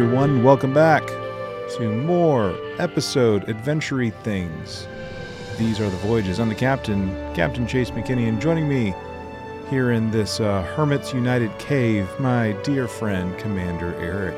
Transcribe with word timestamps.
Everyone. 0.00 0.42
Welcome 0.42 0.72
back 0.72 1.06
to 1.76 1.80
more 1.90 2.58
episode 2.78 3.46
Adventury 3.48 4.14
things. 4.22 4.88
These 5.58 5.78
are 5.78 5.90
the 5.90 5.96
voyages. 5.98 6.40
I'm 6.40 6.48
the 6.48 6.54
captain, 6.54 7.10
Captain 7.34 7.66
Chase 7.66 7.90
McKinney, 7.90 8.26
and 8.26 8.40
joining 8.40 8.66
me 8.66 8.94
here 9.68 9.90
in 9.90 10.10
this 10.10 10.40
uh, 10.40 10.62
Hermits 10.74 11.12
United 11.12 11.56
cave, 11.58 12.08
my 12.18 12.52
dear 12.62 12.88
friend, 12.88 13.36
Commander 13.38 13.94
Eric. 13.96 14.34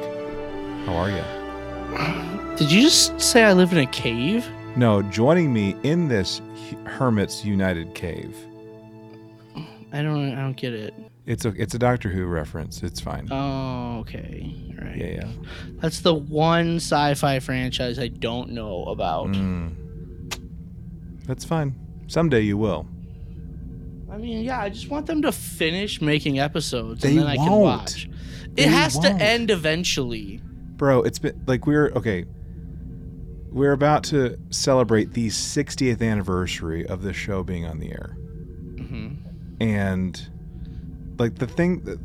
How 0.84 0.97
are 0.97 1.11
you? 1.11 2.56
Did 2.56 2.73
you 2.73 2.83
just 2.83 3.20
say 3.20 3.45
I 3.45 3.53
live 3.53 3.70
in 3.70 3.79
a 3.79 3.87
cave? 3.87 4.45
No, 4.75 5.01
joining 5.01 5.53
me 5.53 5.77
in 5.84 6.09
this 6.09 6.42
Hermits 6.87 7.45
United 7.45 7.95
cave. 7.95 8.37
I 9.92 10.03
don't. 10.03 10.37
I 10.37 10.41
don't 10.41 10.56
get 10.56 10.75
it. 10.75 10.92
It's 11.25 11.45
a 11.45 11.49
it's 11.57 11.75
a 11.75 11.79
Doctor 11.79 12.09
Who 12.09 12.25
reference. 12.27 12.83
It's 12.83 13.01
fine. 13.01 13.29
Oh, 13.31 13.99
okay. 14.01 14.55
All 14.79 14.85
right. 14.87 14.97
Yeah, 14.97 15.07
yeah. 15.07 15.29
That's 15.81 16.01
the 16.01 16.15
one 16.15 16.77
sci-fi 16.77 17.39
franchise 17.39 17.98
I 17.98 18.09
don't 18.09 18.51
know 18.51 18.85
about. 18.87 19.29
Mm. 19.29 19.75
That's 21.27 21.45
fine. 21.45 21.75
Someday 22.09 22.41
you 22.41 22.57
will. 22.59 22.87
I 24.11 24.19
mean, 24.19 24.43
yeah, 24.45 24.61
I 24.61 24.69
just 24.69 24.91
want 24.91 25.06
them 25.06 25.23
to 25.23 25.33
finish 25.33 26.03
making 26.03 26.39
episodes 26.39 27.03
They 27.03 27.11
and 27.11 27.20
then 27.20 27.27
I 27.27 27.36
can 27.36 27.51
won't. 27.51 27.62
watch. 27.62 28.09
They 28.55 28.64
It 28.64 28.69
has 28.69 28.97
won't. 28.97 29.19
to 29.19 29.25
end 29.25 29.51
eventually. 29.51 30.41
Bro, 30.77 31.03
it's 31.05 31.19
been 31.20 31.41
like 31.47 31.67
we're 31.67 31.91
okay. 31.92 32.25
We're 33.51 33.73
about 33.73 34.03
to 34.05 34.36
celebrate 34.51 35.12
the 35.12 35.29
60th 35.29 36.03
anniversary 36.03 36.86
of 36.86 37.03
the 37.03 37.12
show 37.12 37.42
being 37.45 37.64
on 37.64 37.79
the 37.79 37.91
air. 37.92 38.17
hmm 38.79 39.09
And 39.61 40.29
like 41.23 41.37
the 41.37 41.47
thing 41.47 41.83
that 41.83 42.01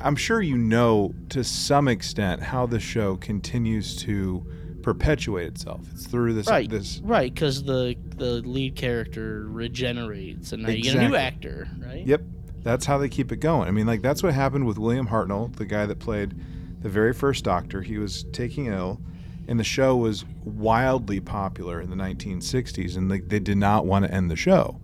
I'm 0.00 0.16
sure 0.16 0.40
you 0.40 0.56
know 0.56 1.14
to 1.28 1.44
some 1.44 1.86
extent 1.86 2.42
how 2.42 2.64
the 2.64 2.80
show 2.80 3.16
continues 3.16 3.94
to 4.04 4.44
perpetuate 4.82 5.46
itself. 5.46 5.86
It's 5.92 6.06
through 6.06 6.32
this 6.32 6.48
Right. 6.48 6.68
this 6.68 7.00
Right, 7.04 7.32
because 7.32 7.62
the 7.62 7.94
the 8.16 8.40
lead 8.40 8.74
character 8.74 9.46
regenerates, 9.48 10.52
and 10.52 10.62
now 10.62 10.70
you 10.70 10.82
get 10.82 10.96
a 10.96 11.08
new 11.08 11.14
actor, 11.14 11.68
right? 11.78 12.06
Yep. 12.06 12.22
That's 12.62 12.86
how 12.86 12.96
they 12.96 13.08
keep 13.08 13.32
it 13.32 13.36
going. 13.36 13.68
I 13.68 13.70
mean, 13.70 13.86
like 13.86 14.00
that's 14.00 14.22
what 14.22 14.32
happened 14.32 14.66
with 14.66 14.78
William 14.78 15.08
Hartnell, 15.08 15.54
the 15.54 15.66
guy 15.66 15.84
that 15.84 15.98
played 15.98 16.34
the 16.80 16.88
very 16.88 17.12
first 17.12 17.44
Doctor. 17.44 17.82
He 17.82 17.98
was 17.98 18.24
taking 18.32 18.66
ill, 18.66 18.98
and 19.46 19.60
the 19.60 19.64
show 19.64 19.94
was 19.94 20.24
wildly 20.44 21.20
popular 21.20 21.82
in 21.82 21.90
the 21.90 21.96
1960s, 21.96 22.96
and 22.96 23.10
they, 23.10 23.20
they 23.20 23.40
did 23.40 23.58
not 23.58 23.84
want 23.84 24.06
to 24.06 24.10
end 24.10 24.30
the 24.30 24.36
show. 24.36 24.80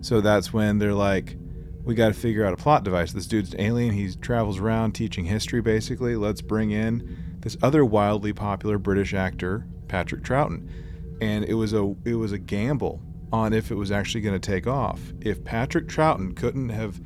So 0.00 0.20
that's 0.20 0.52
when 0.52 0.78
they're 0.78 0.94
like, 0.94 1.36
we 1.84 1.94
got 1.94 2.08
to 2.08 2.14
figure 2.14 2.44
out 2.44 2.52
a 2.52 2.56
plot 2.56 2.84
device. 2.84 3.12
This 3.12 3.26
dude's 3.26 3.54
an 3.54 3.60
alien. 3.60 3.94
He 3.94 4.14
travels 4.14 4.58
around 4.58 4.92
teaching 4.92 5.24
history, 5.24 5.60
basically. 5.60 6.16
Let's 6.16 6.40
bring 6.40 6.70
in 6.70 7.36
this 7.40 7.56
other 7.62 7.84
wildly 7.84 8.32
popular 8.32 8.78
British 8.78 9.14
actor, 9.14 9.66
Patrick 9.88 10.22
Troughton. 10.22 10.68
And 11.20 11.44
it 11.44 11.54
was 11.54 11.72
a 11.72 11.94
it 12.04 12.14
was 12.14 12.32
a 12.32 12.38
gamble 12.38 13.00
on 13.32 13.52
if 13.52 13.70
it 13.70 13.74
was 13.74 13.90
actually 13.90 14.20
going 14.20 14.38
to 14.38 14.50
take 14.50 14.66
off. 14.66 15.00
If 15.20 15.44
Patrick 15.44 15.88
Troughton 15.88 16.36
couldn't 16.36 16.68
have, 16.68 17.00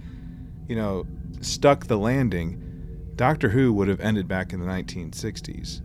you 0.68 0.76
know, 0.76 1.06
stuck 1.40 1.86
the 1.86 1.96
landing, 1.96 2.62
Doctor 3.14 3.48
Who 3.48 3.72
would 3.74 3.88
have 3.88 4.00
ended 4.00 4.26
back 4.26 4.52
in 4.52 4.60
the 4.60 4.66
1960s. 4.66 5.80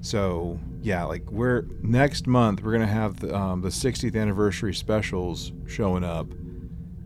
So 0.00 0.58
yeah, 0.82 1.04
like 1.04 1.30
we're 1.30 1.64
next 1.82 2.26
month 2.26 2.62
we're 2.62 2.72
gonna 2.72 2.86
have 2.86 3.20
the, 3.20 3.34
um, 3.34 3.62
the 3.62 3.70
60th 3.70 4.14
anniversary 4.14 4.74
specials 4.74 5.52
showing 5.66 6.04
up, 6.04 6.28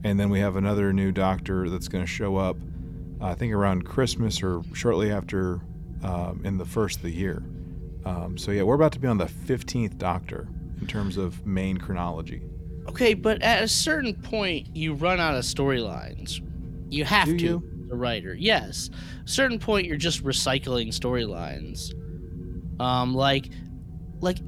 and 0.04 0.18
then 0.18 0.30
we 0.30 0.40
have 0.40 0.56
another 0.56 0.92
new 0.92 1.12
Doctor 1.12 1.68
that's 1.68 1.88
gonna 1.88 2.06
show 2.06 2.36
up, 2.36 2.56
I 3.20 3.34
think 3.34 3.52
around 3.52 3.84
Christmas 3.84 4.42
or 4.42 4.62
shortly 4.74 5.10
after, 5.10 5.60
um, 6.02 6.40
in 6.44 6.58
the 6.58 6.64
first 6.64 6.98
of 6.98 7.02
the 7.02 7.10
year. 7.10 7.42
Um, 8.04 8.38
so 8.38 8.50
yeah, 8.50 8.62
we're 8.62 8.74
about 8.74 8.92
to 8.92 8.98
be 8.98 9.08
on 9.08 9.18
the 9.18 9.26
15th 9.26 9.98
Doctor 9.98 10.48
in 10.80 10.86
terms 10.86 11.16
of 11.16 11.46
main 11.46 11.76
chronology. 11.76 12.42
Okay, 12.88 13.14
but 13.14 13.42
at 13.42 13.62
a 13.62 13.68
certain 13.68 14.14
point, 14.14 14.74
you 14.74 14.94
run 14.94 15.20
out 15.20 15.34
of 15.36 15.44
storylines. 15.44 16.40
You 16.88 17.04
have 17.04 17.26
Do 17.28 17.38
to, 17.38 17.44
you? 17.44 17.62
the 17.88 17.96
writer. 17.96 18.34
Yes. 18.34 18.88
certain 19.26 19.58
point, 19.58 19.86
you're 19.86 19.96
just 19.96 20.24
recycling 20.24 20.88
storylines. 20.88 21.92
Um, 22.80 23.14
like, 23.14 23.50
like 24.20 24.38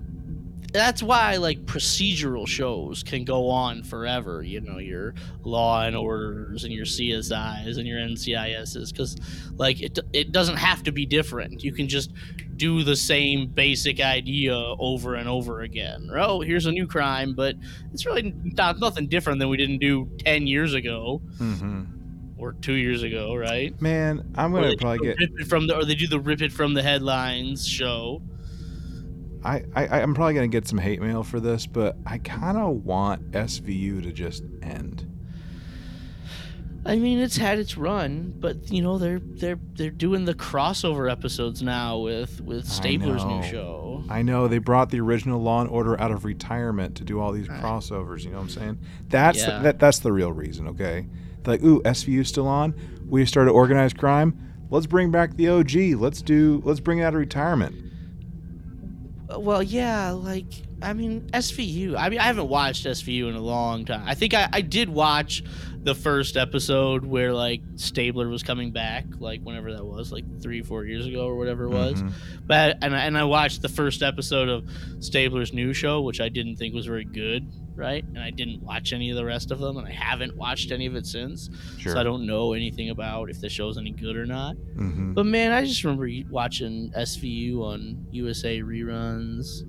that's 0.72 1.02
why 1.02 1.36
like 1.36 1.64
procedural 1.66 2.46
shows 2.48 3.02
can 3.02 3.24
go 3.24 3.48
on 3.50 3.82
forever. 3.82 4.42
You 4.42 4.60
know, 4.60 4.78
your 4.78 5.14
Law 5.44 5.82
and 5.82 5.94
Orders 5.96 6.64
and 6.64 6.72
your 6.72 6.86
CSIs 6.86 7.76
and 7.78 7.86
your 7.86 7.98
NCISs, 8.00 8.90
because 8.92 9.16
like 9.56 9.80
it 9.82 9.98
it 10.12 10.32
doesn't 10.32 10.56
have 10.56 10.82
to 10.84 10.92
be 10.92 11.06
different. 11.06 11.62
You 11.62 11.72
can 11.72 11.88
just 11.88 12.12
do 12.56 12.82
the 12.84 12.94
same 12.96 13.48
basic 13.48 14.00
idea 14.00 14.54
over 14.54 15.14
and 15.14 15.28
over 15.28 15.62
again. 15.62 16.08
Oh, 16.14 16.40
here's 16.40 16.66
a 16.66 16.72
new 16.72 16.86
crime, 16.86 17.34
but 17.34 17.56
it's 17.92 18.06
really 18.06 18.34
not 18.44 18.78
nothing 18.78 19.08
different 19.08 19.40
than 19.40 19.48
we 19.48 19.56
didn't 19.56 19.78
do 19.78 20.08
10 20.18 20.46
years 20.46 20.74
ago 20.74 21.20
Mm-hmm. 21.40 21.82
or 22.38 22.52
2 22.52 22.74
years 22.74 23.02
ago, 23.02 23.34
right? 23.34 23.80
Man, 23.80 24.22
I'm 24.36 24.52
gonna 24.52 24.76
probably 24.76 25.08
get. 25.08 25.18
rip 25.18 25.40
it 25.40 25.46
from 25.48 25.66
the 25.66 25.76
or 25.76 25.84
they 25.84 25.94
do 25.96 26.06
the 26.06 26.20
rip 26.20 26.40
it 26.42 26.52
from 26.52 26.74
the 26.74 26.82
headlines 26.82 27.66
show. 27.66 28.22
I, 29.44 29.64
I 29.74 30.00
I'm 30.00 30.14
probably 30.14 30.34
gonna 30.34 30.48
get 30.48 30.66
some 30.68 30.78
hate 30.78 31.00
mail 31.00 31.22
for 31.22 31.40
this, 31.40 31.66
but 31.66 31.96
I 32.06 32.18
kind 32.18 32.56
of 32.58 32.84
want 32.84 33.32
SVU 33.32 34.02
to 34.02 34.12
just 34.12 34.44
end. 34.62 35.08
I 36.84 36.96
mean, 36.96 37.20
it's 37.20 37.36
had 37.36 37.60
its 37.60 37.76
run, 37.76 38.34
but 38.40 38.72
you 38.72 38.82
know, 38.82 38.98
they're 38.98 39.20
they're 39.20 39.58
they're 39.74 39.90
doing 39.90 40.24
the 40.24 40.34
crossover 40.34 41.10
episodes 41.10 41.62
now 41.62 41.98
with 41.98 42.40
with 42.40 42.66
Stabler's 42.66 43.24
new 43.24 43.42
show. 43.44 44.02
I 44.08 44.22
know 44.22 44.48
they 44.48 44.58
brought 44.58 44.90
the 44.90 45.00
original 45.00 45.40
Law 45.40 45.60
and 45.60 45.70
Order 45.70 46.00
out 46.00 46.10
of 46.10 46.24
retirement 46.24 46.96
to 46.96 47.04
do 47.04 47.20
all 47.20 47.30
these 47.30 47.46
crossovers. 47.46 48.24
You 48.24 48.30
know 48.30 48.38
what 48.38 48.44
I'm 48.44 48.48
saying? 48.48 48.78
That's 49.08 49.38
Yeah. 49.38 49.58
the, 49.58 49.62
that 49.64 49.78
that's 49.78 50.00
the 50.00 50.10
real 50.12 50.32
reason. 50.32 50.66
Okay, 50.68 51.06
They're 51.44 51.54
like 51.54 51.62
ooh, 51.62 51.80
SVU 51.82 52.26
still 52.26 52.48
on. 52.48 52.74
We 53.08 53.24
started 53.26 53.52
organized 53.52 53.96
crime. 53.96 54.36
Let's 54.68 54.86
bring 54.86 55.12
back 55.12 55.36
the 55.36 55.50
OG. 55.50 56.00
Let's 56.00 56.20
do. 56.20 56.62
Let's 56.64 56.80
bring 56.80 56.98
it 56.98 57.02
out 57.02 57.14
of 57.14 57.20
retirement. 57.20 57.91
Well, 59.38 59.62
yeah, 59.62 60.10
like 60.10 60.46
I 60.82 60.92
mean 60.92 61.22
SVU. 61.32 61.96
I 61.96 62.08
mean 62.08 62.18
I 62.18 62.24
haven't 62.24 62.48
watched 62.48 62.86
SVU 62.86 63.28
in 63.28 63.34
a 63.34 63.40
long 63.40 63.84
time. 63.84 64.02
I 64.06 64.14
think 64.14 64.34
I, 64.34 64.48
I 64.52 64.60
did 64.60 64.88
watch 64.88 65.42
the 65.84 65.94
first 65.94 66.36
episode 66.36 67.04
where 67.04 67.32
like 67.32 67.60
Stabler 67.76 68.28
was 68.28 68.42
coming 68.42 68.70
back, 68.70 69.04
like 69.18 69.40
whenever 69.42 69.72
that 69.72 69.84
was, 69.84 70.12
like 70.12 70.24
three 70.40 70.62
four 70.62 70.84
years 70.84 71.06
ago 71.06 71.26
or 71.26 71.36
whatever 71.36 71.64
it 71.64 71.70
was. 71.70 72.02
Mhm. 72.02 72.12
But 72.46 72.78
and 72.82 72.94
I, 72.94 73.04
and 73.06 73.18
I 73.18 73.24
watched 73.24 73.62
the 73.62 73.68
first 73.68 74.02
episode 74.02 74.48
of 74.48 74.64
Stabler's 75.00 75.52
new 75.52 75.72
show, 75.72 76.00
which 76.02 76.20
I 76.20 76.28
didn't 76.28 76.56
think 76.56 76.74
was 76.74 76.86
very 76.86 77.04
good, 77.04 77.48
right? 77.74 78.04
And 78.04 78.18
I 78.18 78.30
didn't 78.30 78.62
watch 78.62 78.92
any 78.92 79.10
of 79.10 79.16
the 79.16 79.24
rest 79.24 79.50
of 79.50 79.58
them, 79.58 79.76
and 79.76 79.86
I 79.86 79.90
haven't 79.92 80.36
watched 80.36 80.70
any 80.72 80.86
of 80.86 80.94
it 80.94 81.06
since. 81.06 81.50
Sure. 81.78 81.92
So 81.92 82.00
I 82.00 82.02
don't 82.02 82.26
know 82.26 82.52
anything 82.52 82.90
about 82.90 83.30
if 83.30 83.40
the 83.40 83.48
show's 83.48 83.78
any 83.78 83.90
good 83.90 84.16
or 84.16 84.26
not. 84.26 84.56
Mhm. 84.76 85.14
But 85.14 85.26
man, 85.26 85.52
I 85.52 85.64
just 85.64 85.82
remember 85.84 86.08
watching 86.30 86.92
SVU 86.94 87.62
on 87.62 88.06
USA 88.10 88.60
reruns. 88.60 89.62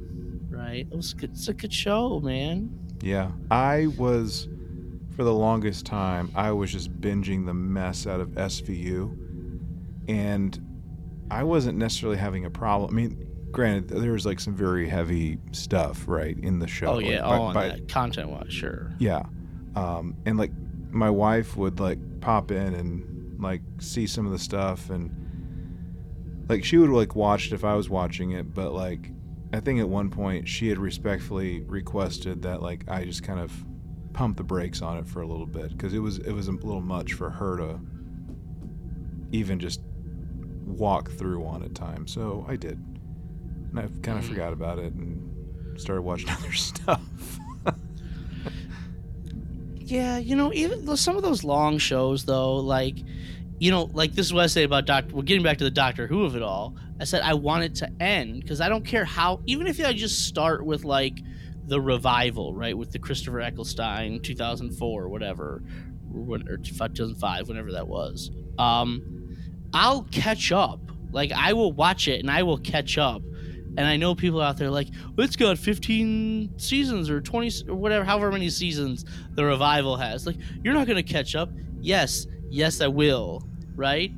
Right, 0.50 0.88
it 0.92 0.96
was 0.96 1.14
good. 1.14 1.32
It's 1.32 1.48
a 1.48 1.54
good 1.54 1.74
show, 1.74 2.20
man. 2.20 2.70
Yeah, 3.02 3.32
I 3.50 3.88
was 3.98 4.48
for 5.16 5.24
the 5.24 5.34
longest 5.34 5.86
time. 5.86 6.30
I 6.36 6.52
was 6.52 6.72
just 6.72 6.92
binging 7.02 7.46
the 7.48 7.54
mess 7.56 8.06
out 8.06 8.20
of 8.20 8.30
SVU, 8.38 9.18
and 10.08 10.60
I 11.32 11.44
wasn't 11.44 11.78
necessarily 11.80 12.18
having 12.20 12.46
a 12.46 12.52
problem. 12.52 12.92
I 12.92 12.94
mean, 12.94 13.26
granted, 13.54 13.88
there 13.90 14.12
was 14.12 14.26
like 14.26 14.40
some 14.40 14.56
very 14.56 14.88
heavy 14.90 15.38
stuff, 15.54 16.04
right, 16.08 16.38
in 16.38 16.60
the 16.60 16.68
show. 16.68 16.96
Oh 16.96 17.00
yeah, 17.00 17.22
like, 17.22 17.24
by- 17.24 17.38
all 17.38 17.42
on 17.44 17.54
by- 17.54 17.68
that 17.70 17.88
content 17.88 18.30
wise, 18.30 18.52
sure. 18.52 18.92
Yeah, 19.00 19.24
um, 19.76 20.16
and 20.26 20.38
like 20.38 20.52
my 20.92 21.10
wife 21.10 21.56
would 21.56 21.80
like 21.80 22.00
pop 22.20 22.52
in 22.52 22.74
and 22.76 23.40
like 23.42 23.62
see 23.80 24.06
some 24.08 24.26
of 24.26 24.32
the 24.34 24.40
stuff, 24.40 24.90
and 24.90 25.10
like 26.50 26.66
she 26.66 26.78
would 26.78 26.90
like 26.90 27.16
watch 27.16 27.48
it 27.48 27.54
if 27.54 27.64
I 27.64 27.76
was 27.76 27.90
watching 27.90 28.32
it, 28.32 28.54
but 28.54 28.74
like 28.74 29.12
I 29.54 29.60
think 29.60 29.80
at 29.80 29.88
one 29.88 30.10
point 30.10 30.48
she 30.48 30.68
had 30.68 30.78
respectfully 30.78 31.62
requested 31.62 32.42
that 32.42 32.62
like 32.62 32.84
I 32.90 33.06
just 33.06 33.24
kind 33.24 33.40
of 33.40 33.54
pump 34.14 34.38
the 34.38 34.44
brakes 34.44 34.82
on 34.82 34.98
it 34.98 35.08
for 35.08 35.22
a 35.22 35.28
little 35.28 35.46
bit 35.48 35.70
because 35.70 35.94
it 35.94 36.00
was 36.00 36.20
it 36.20 36.32
was 36.32 36.48
a 36.48 36.52
little 36.52 36.82
much 36.82 37.14
for 37.14 37.30
her 37.30 37.58
to 37.58 37.80
even 39.32 39.60
just 39.60 39.82
walk 40.66 41.10
through 41.12 41.46
on 41.46 41.64
at 41.64 41.74
times. 41.76 42.14
So 42.14 42.46
I 42.48 42.56
did, 42.56 42.80
and 43.76 43.80
I 43.80 43.88
kind 44.02 44.18
of 44.20 44.24
Mm. 44.26 44.30
forgot 44.30 44.54
about 44.54 44.80
it 44.80 44.94
and 44.94 45.80
started 45.80 46.02
watching 46.04 46.30
other 46.38 46.52
stuff. 46.54 47.02
Yeah, 49.78 50.18
you 50.18 50.36
know, 50.36 50.54
even 50.54 50.86
though 50.86 50.96
some 50.96 51.18
of 51.18 51.24
those 51.24 51.44
long 51.44 51.78
shows 51.78 52.26
though, 52.26 52.56
like 52.56 52.96
you 53.60 53.70
know, 53.72 53.84
like 53.94 54.14
this 54.14 54.26
is 54.26 54.34
what 54.34 54.44
I 54.44 54.48
say 54.48 54.64
about 54.64 54.86
Doctor. 54.86 55.16
We're 55.16 55.24
getting 55.24 55.44
back 55.44 55.58
to 55.60 55.64
the 55.64 55.72
Doctor 55.72 56.08
Who 56.08 56.24
of 56.24 56.36
it 56.36 56.42
all. 56.42 56.76
I 57.00 57.04
said 57.06 57.22
I 57.22 57.34
want 57.34 57.64
it 57.64 57.76
to 57.76 57.90
end 58.02 58.42
because 58.42 58.62
I 58.62 58.70
don't 58.70 58.86
care 58.86 59.06
how. 59.06 59.42
Even 59.46 59.68
if 59.68 59.84
I 59.86 59.94
just 59.94 60.26
start 60.28 60.66
with 60.66 60.84
like 60.86 61.20
the 61.66 61.80
revival, 61.80 62.54
right, 62.56 62.78
with 62.78 62.92
the 62.92 63.00
Christopher 63.00 63.42
Eccleston 63.42 64.20
2004 64.22 65.04
or 65.04 65.10
whatever, 65.10 65.64
or 66.16 66.58
2005, 66.58 67.48
whenever 67.48 67.72
that 67.74 67.88
was. 67.88 68.32
Um, 68.58 69.38
I'll 69.74 70.04
catch 70.12 70.52
up 70.52 70.80
Like 71.12 71.32
I 71.32 71.54
will 71.54 71.72
watch 71.72 72.08
it 72.08 72.20
and 72.20 72.30
I 72.30 72.44
will 72.44 72.60
catch 72.60 72.98
up. 72.98 73.22
And 73.76 73.88
I 73.88 73.98
know 73.98 74.14
people 74.16 74.42
out 74.42 74.58
there 74.58 74.70
like, 74.70 74.88
it's 75.18 75.36
got 75.36 75.58
15 75.58 76.58
seasons 76.58 77.10
or 77.10 77.22
20 77.22 77.70
or 77.70 77.76
whatever, 77.76 78.06
however 78.06 78.32
many 78.32 78.50
seasons 78.50 79.06
the 79.32 79.44
revival 79.44 79.98
has. 79.98 80.26
Like, 80.28 80.38
you're 80.64 80.74
not 80.74 80.88
going 80.88 81.04
to 81.04 81.14
catch 81.14 81.36
up. 81.36 81.50
Yes, 81.82 82.28
yes, 82.50 82.82
I 82.82 82.88
will. 82.88 83.44
Right? 83.76 84.12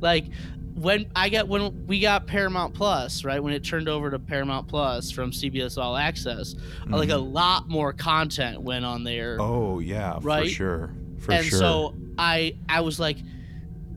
Like, 0.00 0.26
when 0.74 1.10
I 1.14 1.28
got 1.28 1.48
when 1.48 1.86
we 1.86 2.00
got 2.00 2.26
Paramount 2.26 2.74
Plus, 2.74 3.24
right 3.24 3.42
when 3.42 3.52
it 3.52 3.64
turned 3.64 3.88
over 3.88 4.10
to 4.10 4.18
Paramount 4.18 4.68
Plus 4.68 5.10
from 5.10 5.30
CBS 5.30 5.80
All 5.80 5.96
Access, 5.96 6.54
mm-hmm. 6.54 6.94
like 6.94 7.10
a 7.10 7.12
mm-hmm. 7.12 7.32
lot 7.32 7.68
more 7.68 7.92
content 7.92 8.60
went 8.60 8.84
on 8.84 9.04
there. 9.04 9.36
Oh 9.40 9.80
yeah, 9.80 10.18
right? 10.22 10.44
for 10.44 10.48
sure, 10.48 10.94
for 11.18 11.32
and 11.32 11.44
sure. 11.44 11.58
so 11.58 11.94
I 12.18 12.56
I 12.68 12.80
was 12.80 12.98
like, 12.98 13.18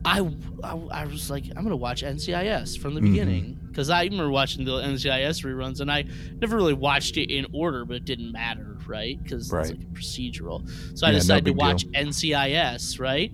I, 0.04 0.20
I, 0.62 0.72
I 0.90 1.06
was 1.06 1.30
like 1.30 1.44
I'm 1.56 1.62
gonna 1.62 1.76
watch 1.76 2.02
NCIS 2.02 2.78
from 2.78 2.94
the 2.94 3.00
mm-hmm. 3.00 3.10
beginning 3.10 3.65
because 3.76 3.90
I 3.90 4.04
remember 4.04 4.30
watching 4.30 4.64
the 4.64 4.80
NCIS 4.80 5.44
reruns 5.44 5.80
and 5.80 5.92
I 5.92 6.06
never 6.40 6.56
really 6.56 6.72
watched 6.72 7.18
it 7.18 7.30
in 7.30 7.46
order, 7.52 7.84
but 7.84 7.96
it 7.96 8.04
didn't 8.06 8.32
matter, 8.32 8.78
right? 8.86 9.22
Because 9.22 9.52
right. 9.52 9.68
it's 9.68 9.70
like 9.70 9.82
a 9.82 9.90
procedural. 9.92 10.66
So 10.98 11.06
I 11.06 11.10
yeah, 11.10 11.18
decided 11.18 11.44
no 11.44 11.52
to 11.52 11.58
watch 11.58 11.82
deal. 11.82 12.06
NCIS, 12.06 12.98
right? 12.98 13.30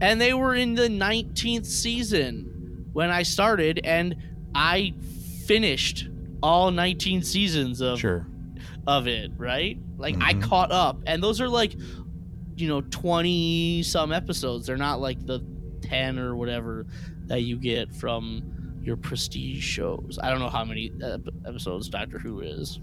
And 0.00 0.20
they 0.20 0.34
were 0.34 0.56
in 0.56 0.74
the 0.74 0.88
19th 0.88 1.66
season 1.66 2.86
when 2.92 3.10
I 3.10 3.22
started, 3.22 3.82
and 3.84 4.16
I 4.52 4.94
finished 5.46 6.08
all 6.42 6.72
19 6.72 7.22
seasons 7.22 7.80
of 7.80 8.00
sure. 8.00 8.26
of 8.88 9.06
it. 9.06 9.30
Right, 9.36 9.78
like 9.96 10.16
mm-hmm. 10.16 10.22
I 10.24 10.34
caught 10.44 10.72
up, 10.72 11.02
and 11.06 11.22
those 11.22 11.40
are 11.40 11.48
like, 11.48 11.76
you 12.56 12.66
know, 12.66 12.80
20 12.80 13.84
some 13.84 14.10
episodes. 14.10 14.66
They're 14.66 14.76
not 14.76 15.00
like 15.00 15.24
the 15.24 15.38
10 15.82 16.18
or 16.18 16.34
whatever 16.34 16.86
that 17.26 17.42
you 17.42 17.56
get 17.58 17.94
from 17.94 18.53
your 18.84 18.96
prestige 18.96 19.64
shows. 19.64 20.18
I 20.22 20.30
don't 20.30 20.40
know 20.40 20.50
how 20.50 20.64
many 20.64 20.92
uh, 21.02 21.18
episodes 21.46 21.88
Doctor 21.88 22.18
Who 22.18 22.40
is. 22.40 22.80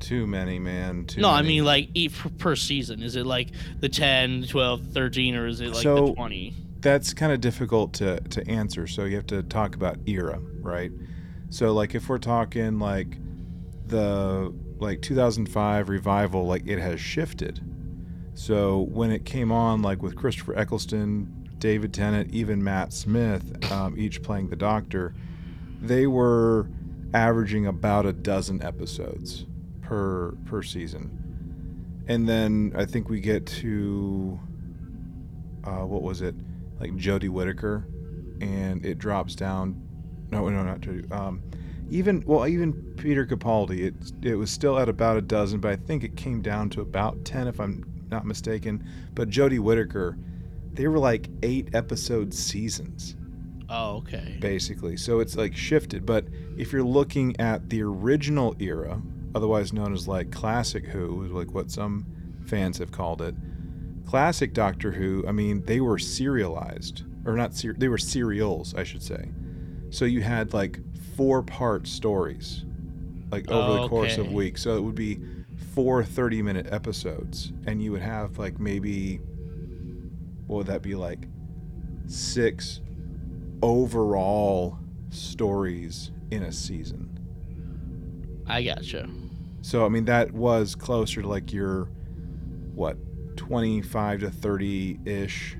Too 0.00 0.26
many, 0.26 0.58
man. 0.58 1.06
Too 1.06 1.20
no, 1.20 1.32
many. 1.32 1.38
I 1.38 1.42
mean 1.48 1.64
like 1.64 1.90
each 1.94 2.14
per 2.38 2.56
season. 2.56 3.02
Is 3.02 3.16
it 3.16 3.26
like 3.26 3.48
the 3.80 3.88
10, 3.88 4.46
12, 4.48 4.86
13 4.92 5.34
or 5.34 5.46
is 5.46 5.60
it 5.60 5.70
like 5.72 5.82
so, 5.82 6.06
the 6.06 6.14
20? 6.14 6.54
that's 6.80 7.12
kind 7.12 7.32
of 7.32 7.40
difficult 7.40 7.92
to, 7.94 8.20
to 8.20 8.46
answer. 8.48 8.86
So 8.86 9.04
you 9.04 9.16
have 9.16 9.26
to 9.28 9.42
talk 9.42 9.74
about 9.74 9.98
era, 10.06 10.40
right? 10.60 10.92
So 11.50 11.72
like 11.72 11.94
if 11.94 12.08
we're 12.08 12.18
talking 12.18 12.78
like 12.78 13.16
the 13.86 14.54
like 14.78 15.02
2005 15.02 15.88
revival, 15.88 16.46
like 16.46 16.66
it 16.66 16.78
has 16.78 17.00
shifted. 17.00 17.60
So 18.34 18.82
when 18.92 19.10
it 19.10 19.24
came 19.24 19.50
on, 19.50 19.82
like 19.82 20.02
with 20.02 20.14
Christopher 20.14 20.56
Eccleston, 20.56 21.37
David 21.58 21.92
Tennant, 21.92 22.32
even 22.32 22.62
Matt 22.62 22.92
Smith, 22.92 23.70
um, 23.72 23.98
each 23.98 24.22
playing 24.22 24.48
the 24.48 24.56
Doctor, 24.56 25.14
they 25.80 26.06
were 26.06 26.68
averaging 27.14 27.66
about 27.66 28.06
a 28.06 28.12
dozen 28.12 28.62
episodes 28.62 29.46
per 29.82 30.32
per 30.44 30.62
season. 30.62 32.04
And 32.06 32.28
then 32.28 32.72
I 32.76 32.84
think 32.84 33.08
we 33.08 33.20
get 33.20 33.46
to 33.46 34.38
uh, 35.64 35.84
what 35.84 36.02
was 36.02 36.22
it? 36.22 36.34
like 36.80 36.92
Jodie 36.96 37.28
Whittaker, 37.28 37.86
and 38.40 38.84
it 38.84 38.98
drops 38.98 39.34
down. 39.34 39.80
No, 40.30 40.48
no, 40.48 40.62
not 40.62 40.80
Jodie. 40.80 41.10
Um, 41.12 41.42
even 41.90 42.22
well, 42.26 42.46
even 42.46 42.72
Peter 42.96 43.26
Capaldi, 43.26 43.80
it 43.80 43.94
it 44.22 44.34
was 44.34 44.50
still 44.50 44.78
at 44.78 44.88
about 44.88 45.16
a 45.16 45.22
dozen, 45.22 45.60
but 45.60 45.72
I 45.72 45.76
think 45.76 46.04
it 46.04 46.16
came 46.16 46.42
down 46.42 46.70
to 46.70 46.80
about 46.80 47.24
ten, 47.24 47.48
if 47.48 47.60
I'm 47.60 47.84
not 48.10 48.26
mistaken. 48.26 48.86
But 49.14 49.30
Jodie 49.30 49.58
Whittaker, 49.58 50.16
they 50.78 50.88
were 50.88 50.98
like 50.98 51.28
eight 51.42 51.74
episode 51.74 52.32
seasons. 52.32 53.16
Oh, 53.68 53.96
okay. 53.96 54.38
Basically, 54.40 54.96
so 54.96 55.20
it's 55.20 55.36
like 55.36 55.54
shifted. 55.54 56.06
But 56.06 56.24
if 56.56 56.72
you're 56.72 56.82
looking 56.82 57.38
at 57.38 57.68
the 57.68 57.82
original 57.82 58.56
era, 58.58 59.02
otherwise 59.34 59.74
known 59.74 59.92
as 59.92 60.08
like 60.08 60.30
classic 60.30 60.86
Who, 60.86 61.24
is 61.24 61.32
like 61.32 61.52
what 61.52 61.70
some 61.70 62.06
fans 62.46 62.78
have 62.78 62.90
called 62.90 63.20
it 63.20 63.34
classic 64.08 64.54
Doctor 64.54 64.90
Who, 64.90 65.22
I 65.28 65.32
mean, 65.32 65.62
they 65.64 65.80
were 65.80 65.98
serialized, 65.98 67.04
or 67.26 67.34
not, 67.34 67.54
ser- 67.54 67.76
they 67.76 67.88
were 67.88 67.98
serials, 67.98 68.74
I 68.74 68.82
should 68.82 69.02
say. 69.02 69.28
So 69.90 70.06
you 70.06 70.22
had 70.22 70.54
like 70.54 70.80
four 71.14 71.42
part 71.42 71.86
stories, 71.86 72.64
like 73.30 73.50
over 73.50 73.80
oh, 73.80 73.82
the 73.82 73.88
course 73.88 74.14
okay. 74.14 74.26
of 74.26 74.32
weeks. 74.32 74.62
So 74.62 74.76
it 74.78 74.80
would 74.80 74.94
be 74.94 75.20
four 75.74 76.02
30 76.02 76.40
minute 76.40 76.68
episodes, 76.70 77.52
and 77.66 77.82
you 77.82 77.92
would 77.92 78.00
have 78.00 78.38
like 78.38 78.58
maybe, 78.58 79.20
what 80.48 80.56
would 80.56 80.66
that 80.66 80.82
be 80.82 80.96
like? 80.96 81.28
Six 82.06 82.80
overall 83.62 84.78
stories 85.10 86.10
in 86.32 86.42
a 86.42 86.52
season. 86.52 87.04
I 88.46 88.62
gotcha. 88.62 89.08
So 89.62 89.84
I 89.86 89.88
mean 89.88 90.06
that 90.06 90.32
was 90.32 90.74
closer 90.74 91.22
to 91.22 91.28
like 91.28 91.52
your 91.52 91.84
what 92.74 92.96
25 93.36 94.20
to 94.20 94.30
30 94.30 95.00
ish 95.04 95.56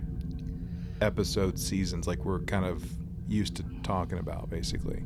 episode 1.01 1.59
seasons, 1.59 2.07
like 2.07 2.25
we're 2.25 2.41
kind 2.41 2.65
of 2.65 2.85
used 3.29 3.57
to 3.57 3.65
talking 3.83 4.19
about, 4.19 4.51
basically. 4.51 5.03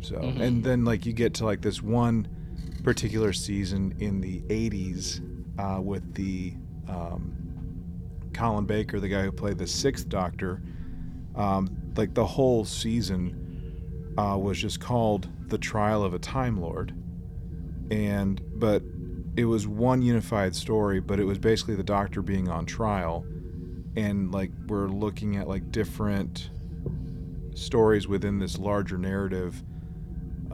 So, 0.00 0.16
mm-hmm. 0.16 0.40
and 0.40 0.64
then 0.64 0.84
like 0.84 1.06
you 1.06 1.12
get 1.12 1.34
to 1.34 1.44
like 1.44 1.62
this 1.62 1.82
one 1.82 2.28
particular 2.82 3.32
season 3.32 3.94
in 3.98 4.20
the 4.20 4.40
80s 4.42 5.20
uh, 5.58 5.80
with 5.80 6.14
the 6.14 6.54
um, 6.88 7.43
Colin 8.34 8.66
Baker, 8.66 9.00
the 9.00 9.08
guy 9.08 9.22
who 9.22 9.32
played 9.32 9.58
the 9.58 9.66
Sixth 9.66 10.08
Doctor. 10.08 10.62
Um, 11.34 11.92
like 11.96 12.14
the 12.14 12.26
whole 12.26 12.64
season 12.64 14.14
uh, 14.18 14.38
was 14.40 14.58
just 14.58 14.80
called 14.80 15.28
"The 15.48 15.58
Trial 15.58 16.04
of 16.04 16.14
a 16.14 16.18
Time 16.18 16.60
Lord," 16.60 16.94
and 17.90 18.40
but 18.56 18.82
it 19.36 19.44
was 19.44 19.66
one 19.66 20.02
unified 20.02 20.54
story, 20.54 21.00
but 21.00 21.18
it 21.18 21.24
was 21.24 21.38
basically 21.38 21.74
the 21.74 21.82
doctor 21.82 22.22
being 22.22 22.48
on 22.48 22.66
trial, 22.66 23.24
and 23.96 24.32
like 24.32 24.50
we're 24.68 24.88
looking 24.88 25.36
at 25.36 25.48
like 25.48 25.72
different 25.72 26.50
stories 27.54 28.06
within 28.06 28.38
this 28.38 28.58
larger 28.58 28.98
narrative 28.98 29.62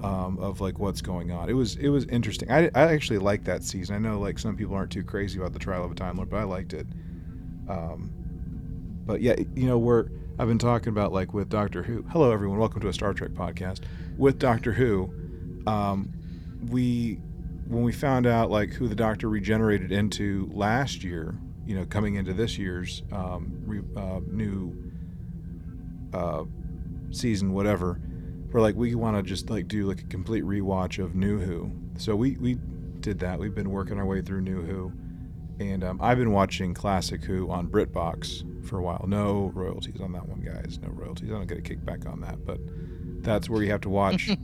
um, 0.02 0.38
of 0.38 0.60
like 0.60 0.78
what's 0.78 1.02
going 1.02 1.30
on. 1.30 1.48
It 1.48 1.54
was 1.54 1.76
it 1.76 1.88
was 1.88 2.04
interesting. 2.06 2.50
I, 2.50 2.70
I 2.74 2.92
actually 2.92 3.18
liked 3.18 3.44
that 3.44 3.62
season. 3.62 3.96
I 3.96 3.98
know 3.98 4.18
like 4.18 4.38
some 4.38 4.56
people 4.56 4.74
aren't 4.74 4.90
too 4.90 5.04
crazy 5.04 5.38
about 5.38 5.52
the 5.52 5.58
trial 5.58 5.84
of 5.84 5.92
a 5.92 5.94
time 5.94 6.16
lord, 6.16 6.30
but 6.30 6.38
I 6.38 6.44
liked 6.44 6.72
it. 6.72 6.86
Um, 7.70 8.10
but 9.06 9.20
yeah, 9.20 9.36
you 9.54 9.66
know 9.66 9.78
we're 9.78 10.08
I've 10.38 10.48
been 10.48 10.58
talking 10.58 10.88
about 10.88 11.12
like 11.12 11.32
with 11.32 11.48
Doctor 11.48 11.82
Who. 11.82 12.04
Hello 12.10 12.32
everyone, 12.32 12.58
welcome 12.58 12.80
to 12.80 12.88
a 12.88 12.92
Star 12.92 13.14
Trek 13.14 13.30
podcast 13.30 13.80
with 14.18 14.38
Doctor 14.38 14.72
Who. 14.72 15.12
Um, 15.66 16.12
we 16.68 17.20
when 17.68 17.84
we 17.84 17.92
found 17.92 18.26
out 18.26 18.50
like 18.50 18.72
who 18.72 18.88
the 18.88 18.94
Doctor 18.94 19.28
regenerated 19.28 19.92
into 19.92 20.50
last 20.52 21.04
year, 21.04 21.38
you 21.64 21.76
know, 21.76 21.84
coming 21.86 22.16
into 22.16 22.32
this 22.32 22.58
year's 22.58 23.02
um, 23.12 23.52
re, 23.64 23.80
uh, 23.96 24.20
new 24.26 24.76
uh, 26.12 26.44
season, 27.12 27.52
whatever, 27.52 28.00
we're 28.50 28.60
like 28.60 28.74
we 28.74 28.96
want 28.96 29.16
to 29.16 29.22
just 29.22 29.48
like 29.48 29.68
do 29.68 29.86
like 29.86 30.00
a 30.00 30.06
complete 30.06 30.42
rewatch 30.42 31.02
of 31.02 31.14
New 31.14 31.38
Who. 31.38 31.70
So 31.98 32.16
we 32.16 32.36
we 32.36 32.58
did 32.98 33.20
that. 33.20 33.38
We've 33.38 33.54
been 33.54 33.70
working 33.70 33.98
our 33.98 34.06
way 34.06 34.22
through 34.22 34.40
New 34.40 34.62
Who, 34.62 34.92
and 35.60 35.84
um, 35.84 36.00
I've 36.00 36.18
been 36.18 36.32
watching 36.32 36.74
Classic 36.74 37.22
Who 37.22 37.50
on 37.50 37.68
BritBox 37.68 38.66
for 38.66 38.78
a 38.78 38.82
while. 38.82 39.04
No 39.06 39.52
royalties 39.54 40.00
on 40.00 40.12
that 40.12 40.26
one, 40.26 40.40
guys. 40.40 40.78
No 40.82 40.88
royalties. 40.88 41.30
I 41.30 41.34
don't 41.34 41.46
get 41.46 41.58
a 41.58 41.62
kickback 41.62 42.10
on 42.10 42.20
that, 42.22 42.44
but 42.44 42.58
that's 43.22 43.50
where 43.50 43.62
you 43.62 43.70
have 43.70 43.82
to 43.82 43.90
watch 43.90 44.30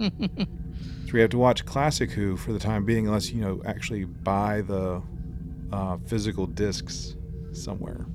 So 1.07 1.13
we 1.13 1.21
have 1.21 1.31
to 1.31 1.39
watch 1.39 1.65
Classic 1.65 2.11
Who 2.11 2.37
for 2.37 2.53
the 2.53 2.59
time 2.59 2.85
being, 2.85 3.07
unless 3.07 3.31
you 3.31 3.41
know 3.41 3.63
actually 3.65 4.05
buy 4.05 4.63
the 4.63 5.03
uh, 5.73 5.99
physical 6.07 6.47
discs 6.47 7.17
somewhere. 7.53 8.07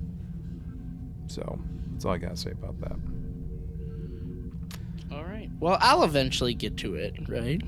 So 1.26 1.58
that's 1.92 2.04
all 2.04 2.12
I 2.12 2.18
gotta 2.18 2.36
say 2.36 2.50
about 2.50 2.78
that. 2.80 2.96
All 5.10 5.24
right. 5.24 5.50
Well, 5.58 5.78
I'll 5.80 6.04
eventually 6.04 6.54
get 6.54 6.76
to 6.78 6.94
it, 6.94 7.14
right? 7.28 7.62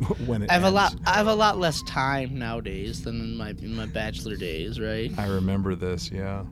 when 0.26 0.42
it 0.42 0.50
I 0.50 0.54
have 0.54 0.64
ends. 0.64 0.72
a 0.72 0.74
lot. 0.74 0.94
I 1.06 1.14
have 1.16 1.26
a 1.26 1.34
lot 1.34 1.58
less 1.58 1.82
time 1.82 2.38
nowadays 2.38 3.02
than 3.02 3.20
in 3.20 3.36
my 3.36 3.50
in 3.50 3.74
my 3.74 3.86
bachelor 3.86 4.36
days, 4.36 4.80
right? 4.80 5.10
I 5.18 5.26
remember 5.28 5.74
this. 5.74 6.10
Yeah. 6.10 6.44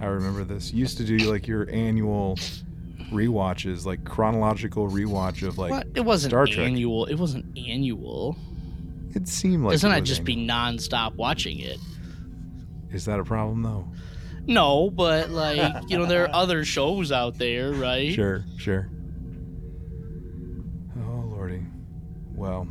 I 0.00 0.06
remember 0.06 0.44
this. 0.44 0.72
You 0.72 0.80
used 0.80 0.98
to 0.98 1.04
do 1.04 1.16
like 1.30 1.46
your 1.48 1.68
annual 1.70 2.36
rewatches, 3.10 3.86
like 3.86 4.04
chronological 4.04 4.88
rewatch 4.88 5.46
of 5.46 5.58
like 5.58 5.70
what? 5.70 5.86
it 5.94 6.00
wasn't 6.02 6.30
Star 6.32 6.46
Trek. 6.46 6.58
annual. 6.66 7.06
It 7.06 7.14
wasn't 7.16 7.46
annual. 7.58 8.36
It 9.14 9.26
seemed 9.26 9.64
like 9.64 9.72
doesn't 9.72 9.90
it 9.90 9.94
I 9.94 10.00
just 10.00 10.20
annual. 10.20 10.36
be 10.36 10.46
nonstop 10.52 11.14
watching 11.14 11.58
it? 11.60 11.78
Is 12.92 13.04
that 13.06 13.18
a 13.18 13.24
problem 13.24 13.62
though? 13.62 13.88
No, 14.46 14.90
but 14.90 15.30
like 15.30 15.82
you 15.88 15.98
know, 15.98 16.04
there 16.06 16.24
are 16.24 16.34
other 16.34 16.64
shows 16.64 17.10
out 17.10 17.38
there, 17.38 17.72
right? 17.72 18.12
Sure, 18.12 18.44
sure. 18.58 18.90
Oh 20.98 21.24
lordy, 21.30 21.62
well. 22.36 22.68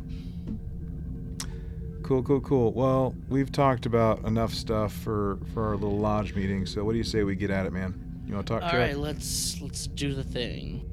Cool, 2.02 2.22
cool, 2.22 2.40
cool. 2.40 2.72
Well, 2.72 3.14
we've 3.28 3.50
talked 3.50 3.84
about 3.84 4.24
enough 4.24 4.54
stuff 4.54 4.92
for 4.92 5.38
for 5.52 5.66
our 5.66 5.74
little 5.74 5.98
lodge 5.98 6.34
meeting. 6.34 6.64
So, 6.64 6.84
what 6.84 6.92
do 6.92 6.98
you 6.98 7.04
say 7.04 7.24
we 7.24 7.34
get 7.34 7.50
at 7.50 7.66
it, 7.66 7.72
man? 7.72 8.22
You 8.26 8.34
want 8.34 8.46
to 8.46 8.54
talk, 8.54 8.62
All 8.72 8.78
right, 8.78 8.96
let's 8.96 9.60
let's 9.60 9.86
do 9.86 10.14
the 10.14 10.24
thing. 10.24 10.84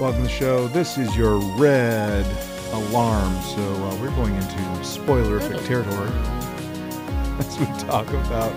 Welcome 0.00 0.22
to 0.22 0.26
the 0.26 0.28
show. 0.28 0.66
This 0.68 0.98
is 0.98 1.16
your 1.16 1.38
red 1.56 2.26
alarm. 2.72 3.40
So 3.42 3.62
uh, 3.62 3.96
we're 4.00 4.10
going 4.16 4.34
into 4.34 4.56
spoilerific 4.82 5.64
territory 5.66 6.10
as 7.38 7.58
we 7.58 7.66
talk 7.86 8.08
about 8.08 8.52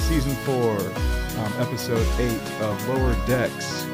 season 0.00 0.34
four, 0.44 0.76
um, 1.38 1.52
episode 1.58 2.06
eight 2.18 2.60
of 2.60 2.88
Lower 2.88 3.14
Decks 3.26 3.84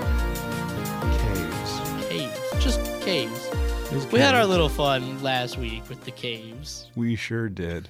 Caves. 1.19 2.09
Caves, 2.09 2.41
just 2.65 2.81
caves. 3.01 3.49
There's 3.91 4.07
We 4.11 4.21
had 4.21 4.35
our 4.35 4.45
little 4.45 4.69
fun 4.69 5.23
last 5.23 5.57
week 5.59 5.89
with 5.89 6.05
the 6.05 6.11
caves. 6.11 6.91
We 6.95 7.17
sure 7.17 7.49
did. 7.49 7.89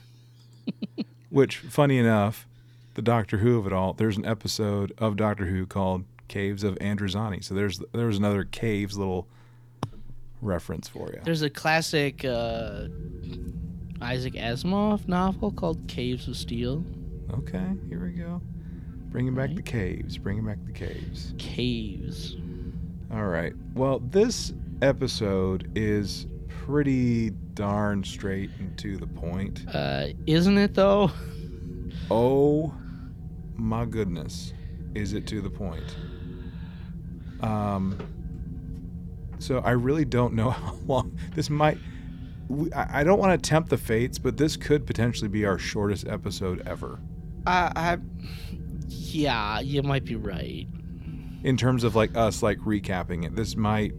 Which, 1.30 1.58
funny 1.58 1.98
enough, 1.98 2.46
the 2.94 3.02
Doctor 3.02 3.38
Who 3.38 3.58
of 3.58 3.66
it 3.66 3.72
all. 3.72 3.92
There's 3.94 4.16
an 4.16 4.24
episode 4.26 4.92
of 4.98 5.16
Doctor 5.16 5.46
Who 5.46 5.66
called 5.66 6.04
"Caves 6.28 6.62
of 6.62 6.76
Androzani." 6.76 7.42
So 7.42 7.54
there's 7.54 7.80
there's 7.92 8.18
another 8.18 8.44
caves 8.44 8.96
little 8.98 9.26
reference 10.42 10.88
for 10.88 11.08
you. 11.08 11.20
There's 11.24 11.42
a 11.42 11.50
classic 11.50 12.24
uh, 12.24 12.88
Isaac 14.00 14.34
Asimov 14.34 15.08
novel 15.08 15.50
called 15.50 15.88
Caves 15.88 16.28
of 16.28 16.36
Steel. 16.36 16.84
Okay, 17.32 17.66
here 17.88 18.04
we 18.04 18.10
go. 18.12 18.40
Bringing 19.10 19.34
back 19.34 19.54
the 19.54 19.62
caves. 19.62 20.18
Bringing 20.18 20.44
back 20.44 20.58
the 20.66 20.72
caves. 20.72 21.34
Caves. 21.38 22.36
All 23.12 23.24
right. 23.26 23.54
Well, 23.74 24.00
this 24.00 24.52
episode 24.82 25.70
is 25.74 26.26
pretty 26.48 27.30
darn 27.54 28.04
straight 28.04 28.50
and 28.58 28.76
to 28.78 28.96
the 28.98 29.06
point. 29.06 29.64
Uh, 29.72 30.08
isn't 30.26 30.58
it 30.58 30.74
though? 30.74 31.10
Oh 32.10 32.74
my 33.56 33.84
goodness, 33.84 34.54
is 34.94 35.12
it 35.12 35.26
to 35.26 35.42
the 35.42 35.50
point? 35.50 35.96
Um. 37.42 37.98
So 39.38 39.58
I 39.58 39.70
really 39.72 40.04
don't 40.06 40.32
know 40.34 40.50
how 40.52 40.74
long 40.86 41.18
this 41.34 41.50
might. 41.50 41.76
we- 42.48 42.72
I 42.72 43.00
I 43.00 43.04
don't 43.04 43.18
want 43.18 43.42
to 43.42 43.48
tempt 43.48 43.68
the 43.68 43.76
fates, 43.76 44.18
but 44.18 44.36
this 44.38 44.56
could 44.56 44.86
potentially 44.86 45.28
be 45.28 45.44
our 45.44 45.58
shortest 45.58 46.06
episode 46.08 46.62
ever 46.66 46.98
I, 47.46 47.72
I, 47.76 47.98
yeah, 48.88 49.60
you 49.60 49.82
might 49.82 50.04
be 50.04 50.16
right. 50.16 50.66
in 51.44 51.56
terms 51.56 51.84
of 51.84 51.94
like 51.94 52.16
us 52.16 52.42
like 52.42 52.58
recapping 52.58 53.24
it. 53.24 53.34
This 53.36 53.56
might 53.56 53.92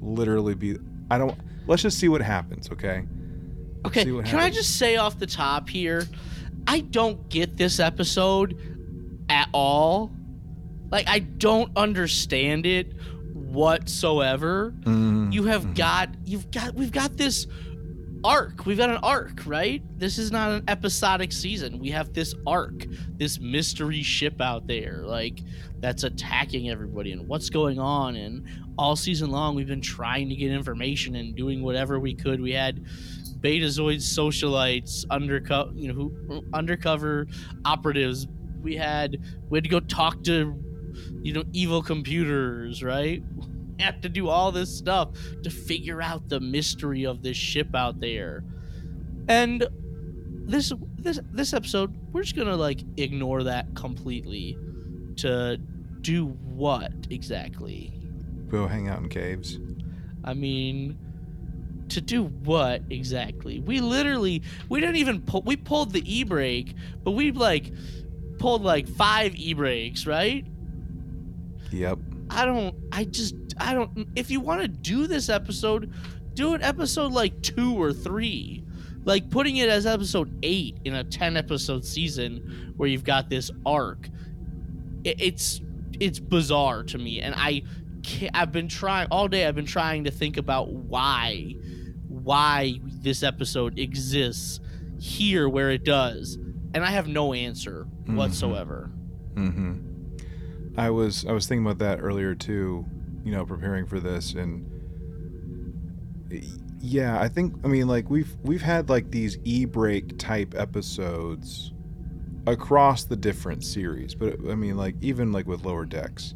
literally 0.00 0.54
be. 0.54 0.76
I 1.10 1.18
don't. 1.18 1.38
Let's 1.66 1.82
just 1.82 1.98
see 1.98 2.08
what 2.08 2.20
happens. 2.22 2.70
Okay. 2.70 3.04
Okay, 3.84 4.04
can 4.04 4.40
I 4.40 4.50
just 4.50 4.78
say 4.78 4.96
off 4.96 5.18
the 5.18 5.26
top 5.26 5.68
here, 5.68 6.08
I 6.66 6.80
don't 6.80 7.28
get 7.28 7.56
this 7.56 7.78
episode 7.78 8.58
at 9.28 9.48
all. 9.52 10.10
Like 10.90 11.08
I 11.08 11.20
don't 11.20 11.70
understand 11.76 12.66
it 12.66 12.92
whatsoever. 13.32 14.74
Mm, 14.82 15.32
You 15.32 15.44
have 15.44 15.64
mhm. 15.66 15.76
got 15.76 16.10
you've 16.24 16.50
got 16.50 16.74
we've 16.74 16.90
got 16.92 17.16
this 17.16 17.46
arc. 18.24 18.66
We've 18.66 18.76
got 18.76 18.90
an 18.90 18.98
arc, 18.98 19.46
right? 19.46 19.82
This 19.98 20.18
is 20.18 20.30
not 20.30 20.50
an 20.50 20.64
episodic 20.68 21.32
season. 21.32 21.78
We 21.78 21.90
have 21.90 22.12
this 22.12 22.34
arc, 22.46 22.86
this 23.16 23.38
mystery 23.40 24.02
ship 24.02 24.40
out 24.40 24.66
there 24.66 25.02
like 25.04 25.40
that's 25.80 26.04
attacking 26.04 26.70
everybody 26.70 27.12
and 27.12 27.28
what's 27.28 27.50
going 27.50 27.78
on 27.78 28.16
and 28.16 28.46
all 28.78 28.96
season 28.96 29.30
long 29.30 29.54
we've 29.54 29.66
been 29.66 29.80
trying 29.80 30.28
to 30.28 30.34
get 30.34 30.50
information 30.50 31.16
and 31.16 31.34
doing 31.34 31.62
whatever 31.62 31.98
we 31.98 32.14
could. 32.14 32.40
We 32.40 32.52
had 32.52 32.84
Betazoid 33.40 33.96
socialites, 33.96 35.04
undercover, 35.10 35.70
you 35.74 35.92
know, 35.92 35.94
who 35.94 36.44
undercover 36.52 37.26
operatives. 37.64 38.26
We 38.62 38.76
had 38.76 39.18
we 39.48 39.58
had 39.58 39.64
to 39.64 39.70
go 39.70 39.80
talk 39.80 40.22
to, 40.24 40.60
you 41.22 41.32
know, 41.32 41.44
evil 41.52 41.82
computers, 41.82 42.82
right? 42.82 43.22
Had 43.78 44.02
to 44.02 44.08
do 44.08 44.28
all 44.28 44.52
this 44.52 44.74
stuff 44.74 45.10
to 45.42 45.50
figure 45.50 46.00
out 46.00 46.28
the 46.28 46.40
mystery 46.40 47.04
of 47.04 47.22
this 47.22 47.36
ship 47.36 47.74
out 47.74 48.00
there. 48.00 48.44
And 49.28 49.66
this 50.46 50.72
this 50.96 51.20
this 51.32 51.52
episode, 51.52 51.94
we're 52.12 52.22
just 52.22 52.36
gonna 52.36 52.56
like 52.56 52.80
ignore 52.96 53.42
that 53.44 53.74
completely. 53.74 54.58
To 55.16 55.56
do 56.02 56.26
what 56.26 56.92
exactly? 57.10 57.92
Go 58.48 58.66
hang 58.66 58.88
out 58.88 58.98
in 59.00 59.08
caves. 59.08 59.58
I 60.24 60.34
mean, 60.34 60.98
to 61.88 62.00
do 62.00 62.24
what 62.24 62.82
exactly? 62.90 63.60
We 63.60 63.80
literally, 63.80 64.42
we 64.68 64.80
didn't 64.80 64.96
even 64.96 65.22
pull, 65.22 65.42
we 65.42 65.56
pulled 65.56 65.92
the 65.92 66.02
e 66.04 66.24
brake, 66.24 66.74
but 67.02 67.12
we 67.12 67.30
like 67.32 67.72
pulled 68.38 68.62
like 68.62 68.88
five 68.88 69.34
e 69.36 69.54
brakes, 69.54 70.06
right? 70.06 70.46
Yep. 71.72 71.98
I 72.30 72.44
don't, 72.44 72.74
I 72.92 73.04
just, 73.04 73.34
I 73.58 73.74
don't, 73.74 74.08
if 74.16 74.30
you 74.30 74.40
want 74.40 74.62
to 74.62 74.68
do 74.68 75.06
this 75.06 75.28
episode, 75.28 75.92
do 76.34 76.54
it 76.54 76.62
episode 76.62 77.12
like 77.12 77.40
two 77.42 77.80
or 77.80 77.92
three. 77.92 78.62
Like 79.04 79.30
putting 79.30 79.56
it 79.58 79.68
as 79.68 79.86
episode 79.86 80.36
eight 80.42 80.78
in 80.84 80.94
a 80.94 81.04
10 81.04 81.36
episode 81.36 81.84
season 81.84 82.74
where 82.76 82.88
you've 82.88 83.04
got 83.04 83.30
this 83.30 83.50
arc. 83.64 84.08
It, 85.04 85.20
it's, 85.20 85.60
it's 86.00 86.18
bizarre 86.18 86.82
to 86.84 86.98
me. 86.98 87.20
And 87.20 87.34
I, 87.36 87.62
can't, 88.02 88.32
I've 88.36 88.50
been 88.52 88.66
trying 88.68 89.06
all 89.10 89.28
day. 89.28 89.46
I've 89.46 89.54
been 89.54 89.64
trying 89.64 90.04
to 90.04 90.10
think 90.10 90.36
about 90.36 90.72
why, 90.72 91.54
why 92.08 92.80
this 92.84 93.22
episode 93.22 93.78
exists 93.78 94.58
here 94.98 95.48
where 95.48 95.70
it 95.70 95.84
does, 95.84 96.34
and 96.74 96.78
I 96.84 96.90
have 96.90 97.06
no 97.06 97.32
answer 97.34 97.86
Mhm. 98.06 98.16
whatsoever. 98.16 98.90
Mm-hmm. 99.34 99.74
I 100.76 100.90
was 100.90 101.24
I 101.26 101.32
was 101.32 101.46
thinking 101.46 101.64
about 101.64 101.78
that 101.78 102.00
earlier 102.00 102.34
too. 102.34 102.84
You 103.24 103.32
know, 103.32 103.44
preparing 103.44 103.86
for 103.86 103.98
this, 103.98 104.34
and 104.34 104.70
yeah, 106.80 107.20
I 107.20 107.28
think 107.28 107.54
I 107.64 107.68
mean 107.68 107.88
like 107.88 108.10
we've 108.10 108.36
we've 108.42 108.62
had 108.62 108.88
like 108.88 109.10
these 109.10 109.38
e-break 109.44 110.18
type 110.18 110.54
episodes 110.56 111.72
across 112.46 113.04
the 113.04 113.16
different 113.16 113.64
series, 113.64 114.14
but 114.14 114.34
I 114.48 114.54
mean 114.54 114.76
like 114.76 114.94
even 115.00 115.32
like 115.32 115.46
with 115.46 115.64
lower 115.64 115.84
decks, 115.84 116.34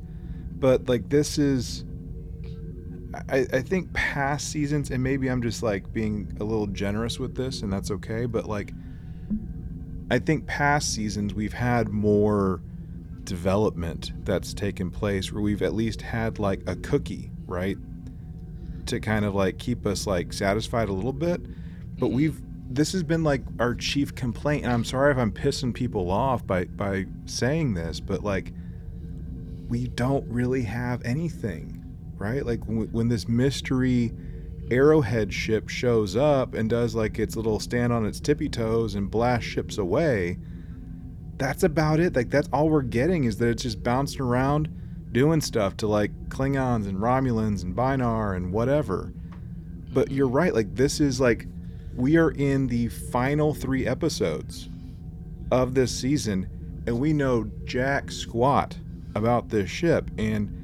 but 0.59 0.89
like 0.89 1.09
this 1.09 1.39
is. 1.39 1.85
I, 3.29 3.45
I 3.53 3.61
think 3.61 3.93
past 3.93 4.53
seasons, 4.53 4.93
and 4.93 5.03
maybe 5.03 5.27
I'm 5.27 5.43
just 5.43 5.65
like 5.65 5.93
being 5.93 6.33
a 6.39 6.45
little 6.45 6.69
generous 6.69 7.19
with 7.19 7.35
this, 7.35 7.63
and 7.63 7.73
that's 7.73 7.91
okay. 7.91 8.25
But 8.27 8.47
like, 8.47 8.73
I 10.13 10.21
think 10.21 10.47
past 10.47 10.95
seasons 10.95 11.35
we've 11.35 11.53
had 11.53 11.89
more 11.89 12.63
development 13.25 14.13
that's 14.25 14.53
taken 14.55 14.91
place 14.91 15.33
where 15.33 15.43
we've 15.43 15.63
at 15.63 15.75
least 15.75 16.03
had 16.03 16.39
like 16.39 16.63
a 16.67 16.77
cookie, 16.77 17.31
right? 17.47 17.77
To 18.87 19.01
kind 19.01 19.25
of 19.25 19.35
like 19.35 19.59
keep 19.59 19.87
us 19.87 20.07
like 20.07 20.33
satisfied 20.33 20.89
a 20.89 20.93
little 20.93 21.13
bit. 21.13 21.41
But 21.99 22.11
Mhm. 22.11 22.15
we've 22.15 22.43
this 22.73 22.93
has 22.93 23.03
been 23.03 23.25
like 23.25 23.43
our 23.59 23.75
chief 23.75 24.15
complaint 24.15 24.63
and 24.63 24.73
I'm 24.73 24.85
sorry 24.85 25.11
if 25.11 25.19
I'm 25.19 25.33
pissing 25.33 25.75
people 25.75 26.09
off 26.11 26.47
by 26.47 26.67
by 26.67 27.07
saying 27.27 27.75
this, 27.75 27.99
but 27.99 28.23
like 28.23 28.53
we 29.69 29.89
don't 29.89 30.25
really 30.29 30.63
have 30.63 31.03
anything, 31.05 31.85
right? 32.17 32.45
Like 32.45 32.65
when, 32.67 32.89
when 32.93 33.09
this 33.09 33.29
mystery 33.29 34.13
arrowhead 34.71 35.33
ship 35.33 35.69
shows 35.69 36.15
up 36.17 36.55
and 36.55 36.71
does 36.71 36.95
like 36.95 37.19
its 37.19 37.35
little 37.37 37.59
stand 37.59 37.93
on 37.93 38.07
its 38.07 38.21
tippy 38.21 38.49
toes 38.49 38.95
and 38.95 39.11
blast 39.11 39.45
ships 39.45 39.79
away, 39.79 40.39
that's 41.41 41.63
about 41.63 41.99
it. 41.99 42.15
Like 42.15 42.29
that's 42.31 42.49
all 42.53 42.69
we're 42.69 42.83
getting 42.83 43.25
is 43.25 43.39
that 43.39 43.49
it's 43.49 43.63
just 43.63 43.83
bouncing 43.83 44.21
around 44.21 44.69
doing 45.11 45.41
stuff 45.41 45.77
to 45.79 45.89
like 45.89 46.13
Klingons 46.29 46.87
and 46.87 46.99
Romulans 46.99 47.65
and 47.65 47.75
Bynar 47.75 48.37
and 48.37 48.53
whatever. 48.53 49.13
But 49.93 50.13
you're 50.13 50.29
right, 50.29 50.55
like 50.55 50.77
this 50.77 51.01
is 51.01 51.19
like 51.19 51.47
we 51.97 52.19
are 52.19 52.31
in 52.31 52.67
the 52.69 52.89
final 52.89 53.55
3 53.55 53.87
episodes 53.87 54.69
of 55.51 55.75
this 55.75 55.99
season 55.99 56.47
and 56.87 57.01
we 57.01 57.13
know 57.13 57.51
jack 57.65 58.13
squat 58.13 58.79
about 59.15 59.49
this 59.49 59.69
ship 59.69 60.11
and 60.19 60.57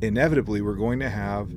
inevitably 0.00 0.62
we're 0.62 0.74
going 0.74 1.00
to 1.00 1.10
have 1.10 1.52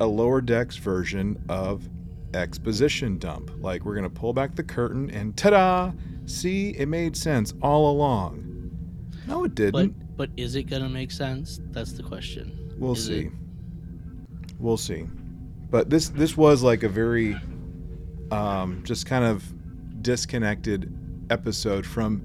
a 0.00 0.06
lower 0.06 0.40
decks 0.40 0.76
version 0.76 1.36
of 1.48 1.88
exposition 2.32 3.18
dump. 3.18 3.50
Like 3.60 3.84
we're 3.84 3.94
going 3.94 4.04
to 4.04 4.20
pull 4.20 4.32
back 4.32 4.54
the 4.54 4.62
curtain 4.62 5.10
and 5.10 5.36
ta-da! 5.36 5.92
See, 6.28 6.70
it 6.70 6.86
made 6.88 7.16
sense 7.16 7.54
all 7.62 7.90
along. 7.90 8.44
No, 9.26 9.44
it 9.44 9.54
didn't. 9.54 10.16
but 10.16 10.30
is 10.36 10.54
it 10.56 10.64
gonna 10.64 10.88
make 10.88 11.10
sense? 11.10 11.60
That's 11.70 11.92
the 11.92 12.02
question. 12.02 12.72
we'll 12.78 12.92
is 12.92 13.06
see. 13.06 13.18
it- 13.26 13.32
We'll 14.58 14.76
see. 14.76 15.06
But 15.70 15.88
this 15.90 16.08
this 16.08 16.36
was 16.36 16.62
like 16.62 16.82
a 16.82 16.88
very 16.88 17.36
um, 18.32 18.82
just 18.84 19.06
kind 19.06 19.24
of 19.24 19.44
disconnected 20.02 20.92
episode 21.30 21.86
from 21.86 22.22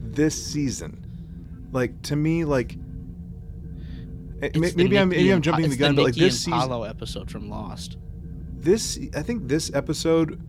this 0.00 0.34
season. 0.42 1.04
Like 1.72 2.00
to 2.02 2.16
me, 2.16 2.44
like 2.44 2.76
eh, 4.42 4.48
the 4.54 4.72
maybe 4.76 4.98
I'm 4.98 5.08
maybe 5.10 5.30
I'm 5.30 5.42
jumping 5.42 5.68
the 5.68 5.76
gun, 5.76 5.94
but 5.96 6.04
like 6.06 6.14
this 6.14 6.40
season, 6.40 6.84
episode 6.84 7.30
from 7.30 7.50
Lost. 7.50 7.98
this 8.54 8.98
I 9.14 9.22
think 9.22 9.48
this 9.48 9.70
episode 9.74 10.40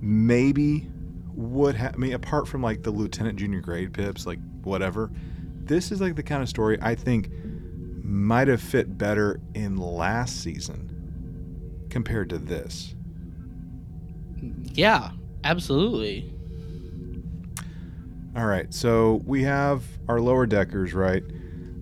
maybe 0.00 0.88
would 1.34 1.74
have. 1.76 1.94
I 1.94 1.98
mean, 1.98 2.12
apart 2.12 2.48
from 2.48 2.62
like 2.62 2.82
the 2.82 2.90
lieutenant 2.90 3.38
junior 3.38 3.60
grade 3.60 3.92
pips, 3.92 4.26
like 4.26 4.38
whatever, 4.62 5.10
this 5.64 5.92
is 5.92 6.00
like 6.00 6.16
the 6.16 6.22
kind 6.22 6.42
of 6.42 6.48
story 6.48 6.78
I 6.80 6.94
think 6.94 7.30
might 8.02 8.48
have 8.48 8.60
fit 8.60 8.98
better 8.98 9.40
in 9.54 9.76
last 9.76 10.42
season 10.42 11.86
compared 11.88 12.30
to 12.30 12.38
this. 12.38 12.94
Yeah, 14.74 15.10
absolutely. 15.44 16.32
All 18.34 18.46
right, 18.46 18.72
so 18.72 19.22
we 19.26 19.42
have 19.42 19.84
our 20.08 20.20
lower 20.20 20.46
deckers, 20.46 20.94
right? 20.94 21.22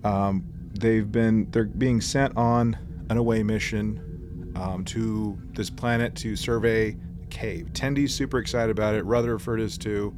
Um, 0.03 0.43
they've 0.73 1.09
been 1.09 1.49
they're 1.51 1.65
being 1.65 2.01
sent 2.01 2.35
on 2.35 2.77
an 3.09 3.17
away 3.17 3.41
mission 3.43 4.51
um, 4.55 4.83
to 4.85 5.39
this 5.53 5.69
planet 5.69 6.15
to 6.15 6.35
survey 6.35 6.97
cave. 7.31 7.69
Tendi's 7.73 8.13
super 8.13 8.37
excited 8.37 8.69
about 8.69 8.93
it. 8.93 9.03
Rutherford 9.05 9.59
is 9.59 9.77
too. 9.77 10.13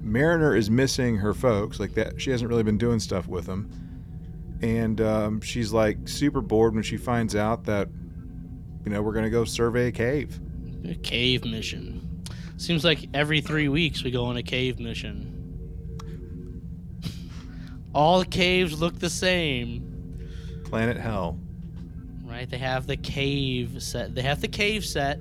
Mariner 0.00 0.56
is 0.56 0.68
missing 0.68 1.16
her 1.16 1.32
folks, 1.32 1.78
like 1.78 1.94
that. 1.94 2.20
She 2.20 2.30
hasn't 2.30 2.50
really 2.50 2.64
been 2.64 2.78
doing 2.78 2.98
stuff 2.98 3.28
with 3.28 3.46
them, 3.46 3.70
and 4.60 5.00
um, 5.00 5.40
she's 5.40 5.72
like 5.72 6.08
super 6.08 6.40
bored 6.40 6.74
when 6.74 6.82
she 6.82 6.96
finds 6.96 7.36
out 7.36 7.64
that 7.64 7.88
you 8.84 8.90
know 8.90 9.00
we're 9.00 9.12
gonna 9.12 9.30
go 9.30 9.44
survey 9.44 9.86
a 9.88 9.92
cave. 9.92 10.40
A 10.84 10.96
cave 10.96 11.44
mission. 11.44 12.24
Seems 12.56 12.84
like 12.84 13.08
every 13.14 13.40
three 13.40 13.68
weeks 13.68 14.02
we 14.02 14.10
go 14.10 14.24
on 14.24 14.36
a 14.36 14.42
cave 14.42 14.80
mission. 14.80 15.38
All 17.94 18.18
the 18.18 18.26
caves 18.26 18.80
look 18.80 18.98
the 18.98 19.10
same, 19.10 20.60
Planet 20.64 20.96
Hell. 20.96 21.38
right? 22.24 22.48
They 22.50 22.58
have 22.58 22.86
the 22.88 22.96
cave 22.96 23.82
set. 23.82 24.14
They 24.14 24.22
have 24.22 24.40
the 24.40 24.48
cave 24.48 24.84
set. 24.84 25.20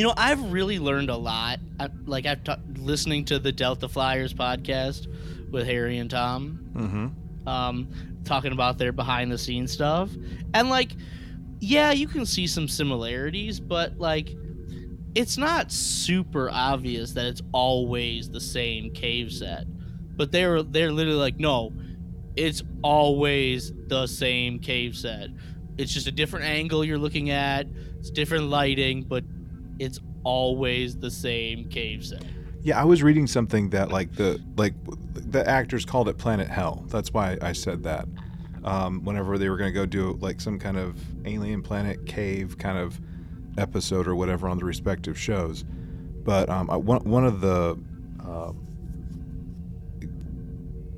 You 0.00 0.06
know, 0.06 0.14
I've 0.16 0.50
really 0.50 0.78
learned 0.78 1.10
a 1.10 1.16
lot. 1.18 1.58
I, 1.78 1.90
like 2.06 2.24
I've 2.24 2.42
ta- 2.42 2.56
listening 2.78 3.26
to 3.26 3.38
the 3.38 3.52
Delta 3.52 3.86
Flyers 3.86 4.32
podcast 4.32 5.06
with 5.50 5.66
Harry 5.66 5.98
and 5.98 6.08
Tom. 6.08 6.58
Mm-hmm. 6.72 7.46
um, 7.46 7.88
talking 8.24 8.52
about 8.52 8.78
their 8.78 8.92
behind 8.92 9.30
the 9.30 9.36
scenes 9.36 9.72
stuff. 9.72 10.08
And 10.54 10.70
like, 10.70 10.92
yeah, 11.58 11.92
you 11.92 12.08
can 12.08 12.24
see 12.24 12.46
some 12.46 12.66
similarities, 12.66 13.60
but 13.60 13.98
like, 13.98 14.34
it's 15.14 15.36
not 15.36 15.70
super 15.70 16.48
obvious 16.50 17.12
that 17.12 17.26
it's 17.26 17.42
always 17.52 18.30
the 18.30 18.40
same 18.40 18.94
cave 18.94 19.30
set. 19.30 19.66
But 20.16 20.32
they're 20.32 20.62
they're 20.62 20.92
literally 20.92 21.18
like, 21.18 21.38
no, 21.38 21.74
it's 22.36 22.62
always 22.82 23.70
the 23.88 24.06
same 24.06 24.60
cave 24.60 24.96
set. 24.96 25.28
It's 25.76 25.92
just 25.92 26.06
a 26.06 26.12
different 26.12 26.46
angle 26.46 26.86
you're 26.86 26.96
looking 26.96 27.28
at. 27.28 27.66
It's 27.98 28.08
different 28.08 28.48
lighting, 28.48 29.02
but 29.02 29.24
it's 29.80 29.98
always 30.22 30.96
the 30.96 31.10
same 31.10 31.68
cave 31.68 32.04
set. 32.04 32.22
Yeah, 32.62 32.80
I 32.80 32.84
was 32.84 33.02
reading 33.02 33.26
something 33.26 33.70
that 33.70 33.90
like 33.90 34.14
the 34.14 34.38
like 34.56 34.74
the 35.14 35.48
actors 35.48 35.84
called 35.84 36.08
it 36.08 36.18
Planet 36.18 36.48
Hell. 36.48 36.84
That's 36.88 37.12
why 37.12 37.38
I 37.40 37.52
said 37.52 37.82
that. 37.84 38.06
Um, 38.62 39.02
whenever 39.04 39.38
they 39.38 39.48
were 39.48 39.56
going 39.56 39.72
to 39.72 39.74
go 39.74 39.86
do 39.86 40.18
like 40.20 40.38
some 40.38 40.58
kind 40.58 40.76
of 40.76 41.00
alien 41.24 41.62
planet 41.62 42.04
cave 42.04 42.58
kind 42.58 42.76
of 42.76 43.00
episode 43.56 44.06
or 44.06 44.14
whatever 44.14 44.48
on 44.48 44.58
the 44.58 44.66
respective 44.66 45.18
shows, 45.18 45.64
but 46.22 46.50
um, 46.50 46.68
I, 46.68 46.76
one 46.76 47.02
one 47.04 47.24
of 47.24 47.40
the 47.40 47.78
uh, 48.22 48.52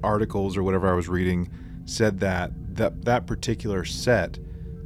articles 0.03 0.57
or 0.57 0.65
whatever 0.65 0.91
I 0.91 0.95
was 0.95 1.09
reading 1.09 1.49
said 1.85 2.19
that 2.21 2.51
that 2.75 3.05
that 3.05 3.29
particular 3.29 3.85
set 3.85 4.41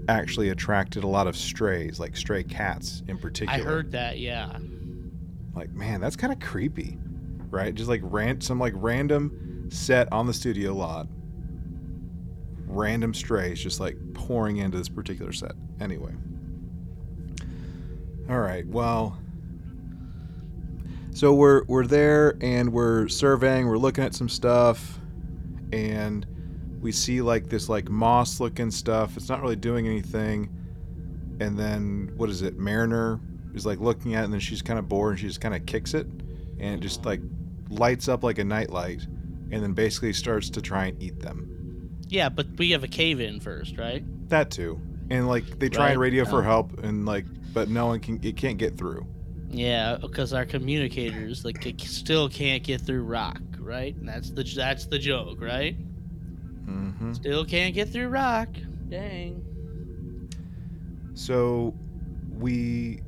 actually 0.08 0.50
attracted 0.50 1.04
a 1.04 1.08
lot 1.08 1.26
of 1.26 1.36
strays, 1.36 1.98
like 2.00 2.16
stray 2.16 2.42
cats 2.42 3.02
in 3.08 3.18
particular. 3.18 3.60
I 3.60 3.62
heard 3.62 3.92
that, 3.92 4.18
yeah. 4.18 4.56
like 5.54 5.72
man 5.72 6.00
that's 6.00 6.16
kind 6.16 6.32
of 6.32 6.40
creepy 6.40 6.98
right? 7.50 7.74
Just 7.74 7.88
like 7.88 8.00
ran 8.04 8.40
some 8.40 8.58
like 8.58 8.74
random 8.76 9.68
set 9.70 10.12
on 10.12 10.26
the 10.26 10.34
studio 10.34 10.74
lot. 10.74 11.06
Random 12.66 13.14
strays 13.14 13.60
just 13.60 13.80
like 13.80 13.96
pouring 14.14 14.58
into 14.58 14.78
this 14.78 14.88
particular 14.88 15.32
set. 15.32 15.52
Anyway. 15.80 16.12
All 18.28 18.40
right 18.40 18.66
well. 18.66 19.18
So 21.12 21.32
we're 21.32 21.64
we're 21.64 21.86
there 21.86 22.36
and 22.42 22.72
we're 22.72 23.08
surveying 23.08 23.66
we're 23.66 23.78
looking 23.78 24.04
at 24.04 24.14
some 24.14 24.28
stuff 24.28 24.98
and 25.72 26.26
we 26.80 26.92
see 26.92 27.20
like 27.20 27.48
this 27.48 27.68
like 27.68 27.88
moss 27.88 28.40
looking 28.40 28.70
stuff 28.70 29.16
it's 29.16 29.28
not 29.28 29.40
really 29.42 29.56
doing 29.56 29.86
anything 29.86 30.48
and 31.40 31.58
then 31.58 32.10
what 32.16 32.30
is 32.30 32.42
it 32.42 32.58
mariner 32.58 33.20
is 33.54 33.66
like 33.66 33.78
looking 33.80 34.14
at 34.14 34.20
it 34.20 34.24
and 34.24 34.32
then 34.32 34.40
she's 34.40 34.62
kind 34.62 34.78
of 34.78 34.88
bored 34.88 35.12
and 35.12 35.20
she 35.20 35.26
just 35.26 35.40
kind 35.40 35.54
of 35.54 35.64
kicks 35.66 35.94
it 35.94 36.06
and 36.58 36.74
it 36.74 36.80
just 36.80 37.04
like 37.04 37.20
lights 37.70 38.08
up 38.08 38.22
like 38.22 38.38
a 38.38 38.44
nightlight 38.44 39.02
and 39.50 39.62
then 39.62 39.72
basically 39.72 40.12
starts 40.12 40.50
to 40.50 40.60
try 40.60 40.86
and 40.86 41.02
eat 41.02 41.18
them 41.20 41.50
Yeah, 42.08 42.28
but 42.28 42.46
we 42.58 42.70
have 42.70 42.84
a 42.84 42.88
cave 42.88 43.20
in 43.20 43.40
first, 43.40 43.76
right? 43.78 44.04
that 44.28 44.50
too 44.50 44.80
and 45.10 45.28
like 45.28 45.58
they 45.58 45.68
try 45.68 45.90
and 45.90 46.00
Right. 46.00 46.06
radio 46.06 46.24
for 46.24 46.40
Oh. 46.40 46.44
help 46.44 46.82
and 46.82 47.06
like 47.06 47.24
but 47.54 47.68
no 47.68 47.86
one 47.86 48.00
can 48.00 48.18
it 48.22 48.36
can't 48.36 48.58
get 48.58 48.76
through 48.76 49.06
Yeah, 49.50 49.96
because 50.00 50.32
our 50.32 50.44
communicators 50.44 51.44
like 51.44 51.64
still 51.78 52.28
can't 52.28 52.62
get 52.62 52.80
through 52.80 53.02
rock, 53.04 53.40
right? 53.58 53.94
And 53.94 54.08
that's 54.08 54.30
the 54.30 54.42
that's 54.42 54.86
the 54.86 54.98
joke, 54.98 55.40
right? 55.40 55.76
Hmm 56.66 57.12
Still 57.12 57.44
can't 57.44 57.74
get 57.74 57.88
through 57.88 58.08
rock. 58.08 58.48
Dang. 58.88 59.42
so 61.14 61.74
we 62.38 63.00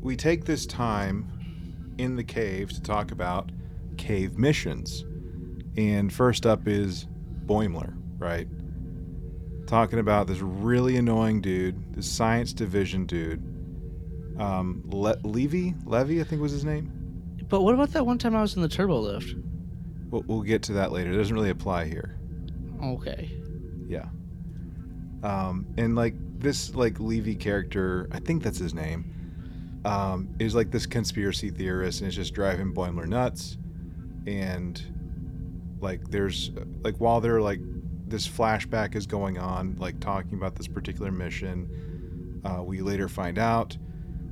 we 0.00 0.16
take 0.16 0.44
this 0.44 0.66
time 0.66 1.94
in 1.98 2.16
the 2.16 2.24
cave 2.24 2.70
to 2.72 2.82
talk 2.82 3.10
about 3.10 3.50
cave 3.96 4.38
missions. 4.38 5.04
And 5.76 6.12
first 6.12 6.44
up 6.46 6.66
is 6.68 7.06
boimler 7.46 7.94
right? 8.18 8.46
Talking 9.66 9.98
about 9.98 10.26
this 10.28 10.38
really 10.38 10.96
annoying 10.96 11.40
dude 11.40 11.94
this 11.94 12.10
science 12.10 12.52
division 12.52 13.06
dude. 13.06 13.40
Um 14.38 14.82
Le- 14.86 15.18
levy? 15.24 15.74
Levy 15.84 16.20
i 16.20 16.24
think 16.24 16.40
was 16.42 16.52
his 16.52 16.64
name? 16.64 16.90
But 17.48 17.62
what 17.62 17.74
about 17.74 17.90
that 17.92 18.06
one 18.06 18.18
time 18.18 18.34
I 18.36 18.40
was 18.42 18.54
in 18.56 18.62
the 18.62 18.68
turbo 18.68 19.00
lift? 19.00 19.34
we'll, 20.10 20.22
we'll 20.26 20.42
get 20.42 20.62
to 20.64 20.74
that 20.74 20.92
later. 20.92 21.10
It 21.12 21.16
doesn't 21.16 21.34
really 21.34 21.50
apply 21.50 21.86
here 21.86 22.18
Okay. 22.82 23.30
Yeah. 23.86 24.06
Um, 25.22 25.66
and 25.76 25.94
like 25.94 26.14
this 26.38 26.74
like 26.74 26.98
Levy 26.98 27.36
character, 27.36 28.08
I 28.10 28.18
think 28.18 28.42
that's 28.42 28.58
his 28.58 28.74
name, 28.74 29.80
um, 29.84 30.28
is 30.38 30.54
like 30.54 30.70
this 30.70 30.86
conspiracy 30.86 31.50
theorist 31.50 32.00
and 32.00 32.08
it's 32.08 32.16
just 32.16 32.34
driving 32.34 32.74
Boimler 32.74 33.06
nuts. 33.06 33.56
And 34.26 34.82
like 35.80 36.10
there's 36.10 36.50
like 36.82 36.96
while 36.96 37.20
they're 37.20 37.40
like 37.40 37.60
this 38.06 38.26
flashback 38.26 38.94
is 38.96 39.06
going 39.06 39.38
on, 39.38 39.76
like 39.78 40.00
talking 40.00 40.34
about 40.34 40.56
this 40.56 40.68
particular 40.68 41.12
mission, 41.12 42.40
uh, 42.44 42.62
we 42.62 42.80
later 42.80 43.08
find 43.08 43.38
out 43.38 43.76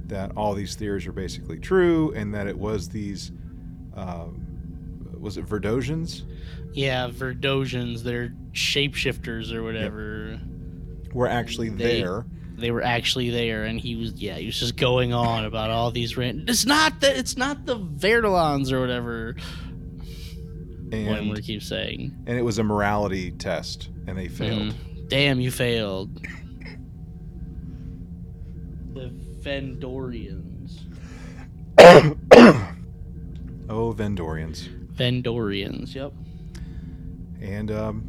that 0.07 0.33
all 0.37 0.55
these 0.55 0.75
theories 0.75 1.07
are 1.07 1.13
basically 1.13 1.59
true 1.59 2.13
and 2.15 2.35
that 2.35 2.49
it 2.49 2.59
was 2.59 2.89
these 2.89 3.31
um, 3.95 4.47
was 5.19 5.37
it 5.39 5.47
Verdosians 5.47 6.25
Yeah, 6.73 7.09
Verdosians, 7.09 8.03
they're 8.03 8.33
shapeshifters 8.53 9.53
or 9.53 9.63
whatever. 9.63 10.41
were 11.13 11.27
actually 11.29 11.69
They- 11.71 12.01
there. 12.03 12.25
They 12.57 12.71
were 12.71 12.83
actually 12.83 13.31
there, 13.31 13.65
and 13.65 13.81
he 13.81 13.97
was 13.97 14.13
yeah, 14.21 14.37
he 14.37 14.45
was 14.47 14.59
just 14.61 14.77
going 14.77 15.15
on 15.15 15.47
about 15.47 15.71
all 15.71 15.91
these 15.91 16.17
random. 16.19 16.45
It's 16.47 16.67
not 16.67 17.01
the 17.01 17.17
it's 17.19 17.37
not 17.39 17.65
the 17.65 17.79
Verdolons 17.79 18.71
or 18.71 18.81
whatever. 18.81 19.35
And 20.93 21.09
Boimler 21.09 21.43
keeps 21.43 21.67
saying. 21.67 22.15
and 22.27 22.37
it 22.39 22.43
was 22.43 22.59
a 22.59 22.63
morality 22.65 23.31
test 23.31 23.89
and 24.07 24.19
they 24.19 24.29
failed 24.29 24.75
Mhm. 24.75 25.09
Damn, 25.09 25.41
you 25.41 25.51
failed. 25.51 26.21
The 28.93 29.11
Vendorians. 29.41 30.81
oh 33.69 33.95
vendorians 33.97 34.69
Vendorians, 34.95 35.95
yep. 35.95 36.13
And 37.41 37.71
um 37.71 38.05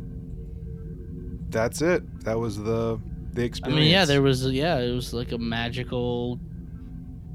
that's 1.50 1.82
it 1.82 2.02
that 2.24 2.40
was 2.40 2.58
the 2.58 3.00
the 3.34 3.44
experience. 3.44 3.78
I 3.78 3.82
mean, 3.82 3.92
yeah, 3.92 4.06
there 4.06 4.22
was 4.22 4.46
yeah, 4.46 4.78
it 4.80 4.94
was 4.94 5.14
like 5.14 5.32
a 5.32 5.38
magical 5.38 6.40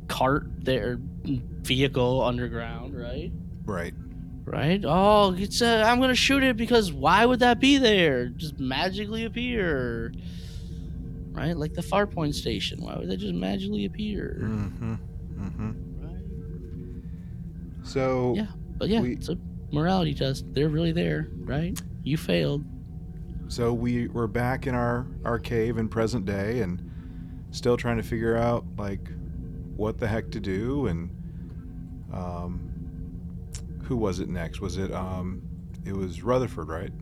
cart 0.08 0.46
there, 0.58 0.98
vehicle 1.24 2.22
underground, 2.22 2.94
right? 2.94 3.32
right 3.64 3.94
Right? 4.44 4.84
Oh, 4.86 5.34
it's 5.36 5.60
uh, 5.60 5.82
I'm 5.86 6.00
gonna 6.00 6.14
shoot 6.14 6.42
it 6.44 6.56
because 6.56 6.92
why 6.92 7.26
would 7.26 7.40
that 7.40 7.58
be 7.60 7.78
there? 7.78 8.26
Just 8.28 8.60
magically 8.60 9.24
appear, 9.24 10.12
right? 11.32 11.56
Like 11.56 11.74
the 11.74 11.82
Farpoint 11.82 12.34
station. 12.34 12.80
Why 12.82 12.96
would 12.96 13.08
that 13.08 13.16
just 13.16 13.34
magically 13.34 13.86
appear? 13.86 14.38
mm-hmm 14.42 14.94
mm-hmm 15.34 15.70
Right? 16.00 17.86
so 17.86 18.34
Yeah. 18.36 18.46
But 18.78 18.88
yeah, 18.88 19.00
We- 19.00 19.14
it's 19.14 19.28
a 19.28 19.36
morality 19.72 20.14
test. 20.14 20.44
They're 20.52 20.68
really 20.68 20.92
there, 20.92 21.28
right? 21.38 21.80
You 22.02 22.16
failed. 22.16 22.64
so 23.48 23.72
we 23.72 24.08
we're 24.08 24.26
back 24.26 24.66
in 24.66 24.74
our 24.74 25.06
our 25.24 25.38
cave 25.38 25.78
in 25.78 25.88
present 25.88 26.24
day 26.24 26.60
and 26.60 26.82
still 27.50 27.76
trying 27.76 27.96
to 27.96 28.02
figure 28.02 28.36
out 28.36 28.64
like 28.76 29.08
what 29.76 29.98
the 29.98 30.06
heck 30.06 30.30
to 30.32 30.40
do 30.40 30.86
and 30.86 31.10
um, 32.12 32.70
who 33.84 33.96
was 33.96 34.20
it 34.20 34.28
next? 34.28 34.60
Was 34.60 34.76
it 34.78 34.92
um, 34.92 35.42
it 35.84 35.94
was 35.94 36.22
Rutherford, 36.22 36.68
right? 36.68 36.92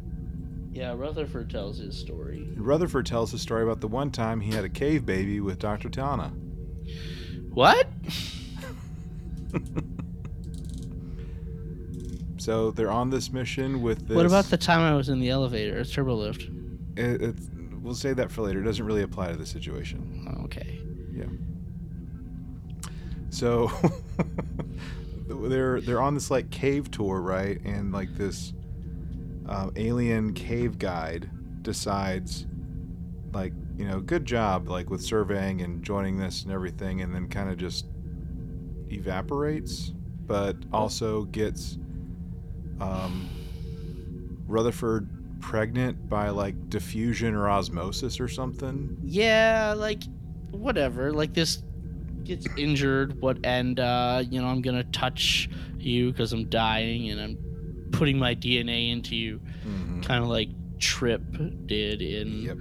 Yeah, 0.72 0.92
Rutherford 0.96 1.50
tells 1.50 1.78
his 1.78 1.96
story. 1.96 2.38
And 2.56 2.66
Rutherford 2.66 3.06
tells 3.06 3.30
his 3.30 3.40
story 3.40 3.62
about 3.62 3.80
the 3.80 3.86
one 3.88 4.10
time 4.10 4.40
he 4.40 4.50
had 4.52 4.64
a 4.64 4.68
cave 4.68 5.06
baby 5.06 5.40
with 5.40 5.60
Dr. 5.60 5.88
T'Ana. 5.88 6.32
What? 7.50 7.86
So 12.44 12.72
they're 12.72 12.90
on 12.90 13.08
this 13.08 13.32
mission 13.32 13.80
with 13.80 14.06
this. 14.06 14.14
What 14.14 14.26
about 14.26 14.44
the 14.44 14.58
time 14.58 14.80
I 14.80 14.94
was 14.94 15.08
in 15.08 15.18
the 15.18 15.30
elevator? 15.30 15.78
It's 15.78 15.90
turbo 15.90 16.14
lift. 16.14 16.42
It, 16.94 17.22
it's, 17.22 17.48
we'll 17.80 17.94
save 17.94 18.16
that 18.16 18.30
for 18.30 18.42
later. 18.42 18.60
It 18.60 18.64
doesn't 18.64 18.84
really 18.84 19.00
apply 19.00 19.30
to 19.30 19.36
the 19.38 19.46
situation. 19.46 20.28
Okay. 20.44 20.78
Yeah. 21.10 21.24
So 23.30 23.72
they're 25.26 25.80
they're 25.80 26.02
on 26.02 26.12
this 26.12 26.30
like 26.30 26.50
cave 26.50 26.90
tour, 26.90 27.22
right? 27.22 27.58
And 27.64 27.92
like 27.92 28.14
this 28.14 28.52
um, 29.48 29.72
alien 29.76 30.34
cave 30.34 30.78
guide 30.78 31.30
decides, 31.62 32.44
like 33.32 33.54
you 33.78 33.88
know, 33.88 34.00
good 34.00 34.26
job, 34.26 34.68
like 34.68 34.90
with 34.90 35.00
surveying 35.02 35.62
and 35.62 35.82
joining 35.82 36.18
this 36.18 36.42
and 36.42 36.52
everything, 36.52 37.00
and 37.00 37.14
then 37.14 37.26
kind 37.26 37.48
of 37.48 37.56
just 37.56 37.86
evaporates, 38.90 39.94
but 40.26 40.58
also 40.74 41.22
gets 41.24 41.78
um, 42.80 43.28
Rutherford 44.46 45.08
pregnant 45.40 46.08
by 46.08 46.30
like 46.30 46.68
diffusion 46.70 47.34
or 47.34 47.48
osmosis 47.48 48.20
or 48.20 48.28
something. 48.28 48.96
Yeah, 49.04 49.74
like 49.76 50.02
whatever. 50.50 51.12
Like 51.12 51.34
this 51.34 51.62
gets 52.24 52.46
injured, 52.56 53.20
what 53.20 53.38
and 53.44 53.78
uh, 53.80 54.22
you 54.28 54.40
know, 54.40 54.48
I'm 54.48 54.62
gonna 54.62 54.84
touch 54.84 55.48
you 55.78 56.10
because 56.12 56.32
I'm 56.32 56.48
dying 56.48 57.10
and 57.10 57.20
I'm 57.20 57.88
putting 57.92 58.18
my 58.18 58.34
DNA 58.34 58.90
into 58.90 59.14
you. 59.16 59.40
Mhm. 59.66 60.02
Kind 60.04 60.22
of 60.24 60.30
like 60.30 60.48
Trip 60.78 61.22
did 61.66 62.02
in 62.02 62.42
Yep. 62.42 62.56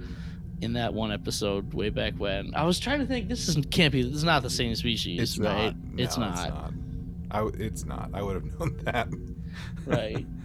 in 0.62 0.72
that 0.74 0.94
one 0.94 1.12
episode 1.12 1.74
way 1.74 1.90
back 1.90 2.14
when. 2.18 2.54
I 2.54 2.64
was 2.64 2.78
trying 2.78 3.00
to 3.00 3.06
think. 3.06 3.28
This 3.28 3.48
isn't 3.48 3.70
can't 3.70 3.92
be. 3.92 4.02
This 4.02 4.14
is 4.14 4.24
not 4.24 4.42
the 4.42 4.50
same 4.50 4.74
species, 4.74 5.20
It's 5.20 5.38
right? 5.38 5.74
not. 5.74 6.00
It's 6.00 6.16
No, 6.16 6.26
not. 6.26 6.32
It's 6.38 6.48
not. 6.48 6.72
I 7.30 7.48
it's 7.58 7.84
not. 7.84 8.10
I 8.14 8.22
would 8.22 8.34
have 8.36 8.44
known 8.60 8.76
that. 8.84 9.08
Right. 9.86 10.26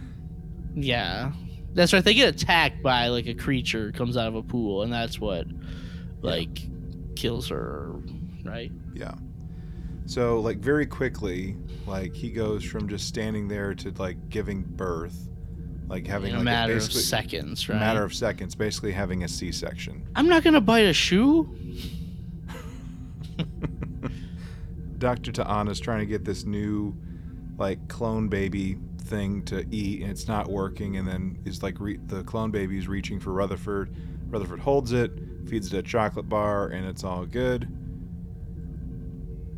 Yeah, 0.72 1.32
that's 1.74 1.92
right. 1.92 2.04
They 2.04 2.14
get 2.14 2.32
attacked 2.32 2.80
by 2.80 3.08
like 3.08 3.26
a 3.26 3.34
creature 3.34 3.90
comes 3.90 4.16
out 4.16 4.28
of 4.28 4.36
a 4.36 4.42
pool, 4.42 4.82
and 4.84 4.92
that's 4.92 5.18
what 5.18 5.46
like 6.22 6.60
kills 7.16 7.48
her. 7.48 7.92
Right. 8.44 8.70
Yeah. 8.94 9.14
So 10.06 10.40
like 10.40 10.58
very 10.58 10.86
quickly, 10.86 11.56
like 11.86 12.14
he 12.14 12.30
goes 12.30 12.64
from 12.64 12.88
just 12.88 13.06
standing 13.06 13.48
there 13.48 13.74
to 13.74 13.90
like 13.98 14.28
giving 14.28 14.62
birth, 14.62 15.28
like 15.88 16.06
having 16.06 16.30
in 16.30 16.36
a 16.36 16.38
like 16.38 16.44
matter 16.44 16.76
of 16.76 16.92
seconds, 16.92 17.68
right? 17.68 17.78
matter 17.78 18.04
of 18.04 18.14
seconds, 18.14 18.54
basically 18.54 18.92
having 18.92 19.24
a 19.24 19.28
C-section. 19.28 20.06
I'm 20.14 20.28
not 20.28 20.42
gonna 20.42 20.60
bite 20.60 20.86
a 20.86 20.92
shoe. 20.92 21.56
Dr. 24.98 25.32
T'Ana's 25.32 25.80
trying 25.80 26.00
to 26.00 26.06
get 26.06 26.24
this 26.24 26.44
new 26.44 26.94
like 27.56 27.88
clone 27.88 28.28
baby 28.28 28.76
thing 29.10 29.42
to 29.44 29.66
eat 29.70 30.02
and 30.02 30.10
it's 30.10 30.26
not 30.28 30.48
working 30.48 30.96
and 30.96 31.06
then 31.06 31.38
is 31.44 31.62
like 31.62 31.78
re- 31.78 31.98
the 32.06 32.22
clone 32.24 32.50
baby 32.50 32.78
is 32.78 32.88
reaching 32.88 33.20
for 33.20 33.32
Rutherford. 33.32 33.94
Rutherford 34.28 34.60
holds 34.60 34.92
it, 34.92 35.12
feeds 35.48 35.72
it 35.72 35.76
a 35.76 35.82
chocolate 35.82 36.28
bar 36.28 36.68
and 36.68 36.86
it's 36.86 37.04
all 37.04 37.26
good. 37.26 37.68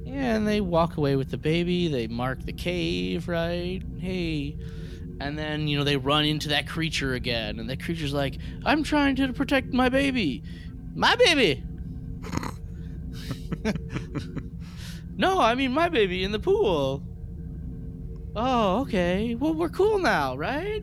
Yeah, 0.05 0.35
and 0.35 0.47
they 0.47 0.61
walk 0.61 0.97
away 0.97 1.17
with 1.17 1.31
the 1.31 1.39
baby. 1.39 1.89
They 1.89 2.07
mark 2.07 2.45
the 2.45 2.53
cave, 2.53 3.29
right? 3.29 3.81
Hey. 3.99 4.59
And 5.21 5.39
then, 5.39 5.69
you 5.69 5.79
know, 5.79 5.85
they 5.85 5.97
run 5.97 6.25
into 6.25 6.49
that 6.49 6.67
creature 6.67 7.15
again. 7.15 7.61
And 7.61 7.71
that 7.71 7.83
creature's 7.83 8.13
like, 8.13 8.39
I'm 8.65 8.83
trying 8.83 9.15
to 9.17 9.33
protect 9.33 9.73
my 9.73 9.89
baby. 9.89 10.43
My 10.95 11.15
baby! 11.15 11.63
No, 15.17 15.41
I 15.41 15.55
mean 15.55 15.73
my 15.73 15.89
baby 15.89 16.25
in 16.25 16.33
the 16.33 16.39
pool. 16.39 17.03
Oh, 18.35 18.81
okay. 18.83 19.35
Well, 19.35 19.55
we're 19.55 19.69
cool 19.69 19.99
now, 19.99 20.37
right? 20.37 20.83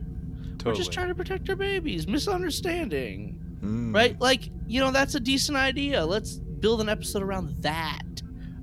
totally. 0.58 0.72
We're 0.72 0.76
just 0.76 0.92
trying 0.92 1.08
to 1.08 1.14
protect 1.14 1.48
our 1.48 1.56
babies. 1.56 2.06
Misunderstanding. 2.06 3.36
Mm. 3.62 3.94
right? 3.94 4.18
Like, 4.20 4.48
you 4.66 4.80
know, 4.80 4.90
that's 4.90 5.14
a 5.14 5.20
decent 5.20 5.56
idea. 5.58 6.04
Let's 6.06 6.36
build 6.36 6.80
an 6.80 6.88
episode 6.88 7.22
around 7.22 7.62
that, 7.62 8.02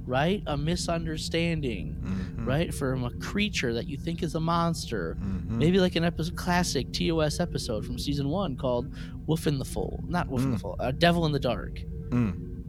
right? 0.07 0.41
A 0.47 0.57
misunderstanding, 0.57 1.95
Mhm. 2.03 2.47
right? 2.47 2.73
From 2.73 3.03
a 3.03 3.11
creature 3.17 3.73
that 3.75 3.87
you 3.87 3.95
think 3.97 4.23
is 4.23 4.33
a 4.33 4.39
monster. 4.39 5.15
Mhm. 5.21 5.49
Maybe 5.51 5.79
like 5.79 5.95
an 5.95 6.03
episode, 6.03 6.35
classic 6.35 6.91
TOS 6.93 7.39
episode 7.39 7.85
from 7.85 7.99
season 7.99 8.29
one 8.29 8.55
called 8.55 8.91
Wolf 9.27 9.45
in 9.45 9.59
the 9.59 9.65
Fold. 9.65 10.03
Not 10.07 10.29
Wolf 10.29 10.41
in 10.43 10.51
the 10.51 10.57
Mm. 10.57 10.61
Fold, 10.61 10.75
uh, 10.79 10.91
Devil 10.91 11.25
in 11.27 11.31
the 11.31 11.39
Dark. 11.39 11.79
Mm. 12.09 12.63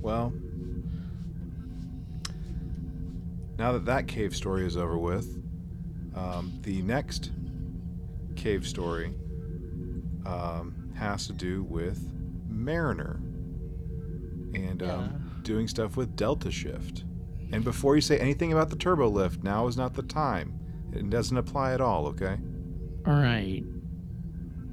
Well, 0.00 0.32
now 3.58 3.72
that 3.72 3.84
that 3.86 4.06
cave 4.06 4.34
story 4.36 4.66
is 4.66 4.76
over 4.76 4.98
with, 4.98 5.42
um, 6.14 6.52
the 6.62 6.82
next 6.82 7.30
cave 8.36 8.66
story 8.66 9.14
um, 10.26 10.90
has 10.96 11.26
to 11.26 11.32
do 11.32 11.62
with 11.64 12.10
Mariner 12.48 13.20
and 14.54 14.80
Yeah. 14.82 14.94
um, 14.96 15.40
doing 15.42 15.68
stuff 15.68 15.96
with 15.96 16.16
Delta 16.16 16.50
Shift. 16.50 17.04
And 17.52 17.62
before 17.62 17.94
you 17.94 18.00
say 18.00 18.18
anything 18.18 18.52
about 18.52 18.70
the 18.70 18.76
turbo 18.76 19.08
lift, 19.08 19.44
now 19.44 19.66
is 19.68 19.76
not 19.76 19.94
the 19.94 20.02
time. 20.02 20.58
It 20.92 21.08
doesn't 21.10 21.36
apply 21.36 21.72
at 21.74 21.80
all, 21.80 22.06
okay? 22.08 22.38
All 23.06 23.14
right. 23.14 23.62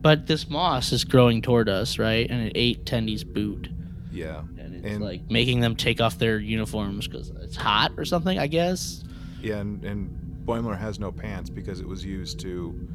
But 0.01 0.27
this 0.27 0.49
moss 0.49 0.91
is 0.91 1.03
growing 1.03 1.41
toward 1.41 1.69
us, 1.69 1.99
right? 1.99 2.27
And 2.29 2.47
it 2.47 2.53
ate 2.55 2.85
Tendi's 2.85 3.23
boot. 3.23 3.69
Yeah. 4.11 4.41
It's 4.57 4.62
And- 4.83 5.01
like 5.01 5.29
making 5.31 5.61
them 5.61 5.75
take 5.75 6.01
off 6.01 6.17
their 6.17 6.37
uniforms 6.39 7.07
because 7.07 7.29
it's 7.41 7.55
hot 7.55 7.93
or 7.97 8.05
something, 8.05 8.37
I 8.37 8.47
guess. 8.47 9.03
Yeah, 9.41 9.57
and, 9.59 9.83
and 9.83 10.45
Boimler 10.45 10.77
has 10.77 10.99
no 10.99 11.11
pants 11.11 11.49
because 11.49 11.79
it 11.79 11.87
was 11.87 12.03
used 12.05 12.39
to 12.41 12.87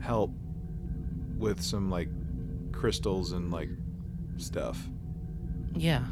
help 0.00 0.30
with 1.38 1.60
some 1.62 1.90
like 1.90 2.08
crystals 2.72 3.32
and 3.32 3.50
like 3.50 3.68
stuff. 4.36 4.88
Yeah. 5.74 6.04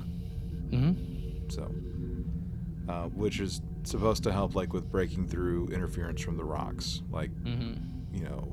Mm-hmm. 0.71 1.49
So, 1.49 1.73
uh, 2.89 3.09
which 3.09 3.41
is 3.41 3.61
supposed 3.85 4.23
to 4.25 4.33
help 4.33 4.55
like 4.55 4.73
with 4.73 4.91
breaking 4.91 5.29
through 5.29 5.69
interference 5.69 6.21
from 6.21 6.37
the 6.37 6.45
rocks, 6.45 7.03
like 7.11 7.31
hmm 7.43 7.73
you 8.13 8.25
know, 8.25 8.53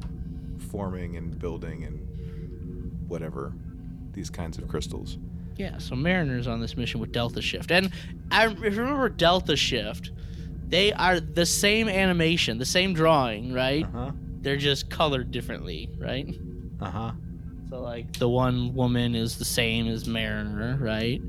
forming 0.72 1.18
and 1.18 1.38
building 1.40 1.84
and 1.84 3.10
whatever 3.10 3.54
these 4.12 4.30
kinds 4.30 4.58
of 4.60 4.68
crystals. 4.68 5.18
Yeah, 5.58 5.78
so 5.80 5.96
Mariner's 5.96 6.48
on 6.48 6.62
this 6.62 6.78
mission 6.78 7.00
with 7.00 7.12
Delta 7.12 7.42
Shift. 7.42 7.72
And 7.72 7.92
I 8.32 8.48
if 8.48 8.60
you 8.60 8.82
remember 8.82 9.10
Delta 9.10 9.56
Shift, 9.56 10.12
they 10.68 10.94
are 10.94 11.20
the 11.20 11.46
same 11.46 11.90
animation, 11.90 12.58
the 12.58 12.66
same 12.66 12.94
drawing, 12.94 13.54
right? 13.54 13.86
huh. 13.92 14.12
They're 14.42 14.58
just 14.58 14.90
colored 14.90 15.32
differently, 15.32 15.90
right? 15.98 16.28
Uh 16.80 16.90
huh. 16.92 17.12
So 17.70 17.82
like 17.82 18.14
the 18.14 18.30
one 18.30 18.74
woman 18.76 19.16
is 19.16 19.38
the 19.38 19.46
same 19.46 19.88
as 19.88 20.08
Mariner, 20.08 20.78
right? 20.80 21.22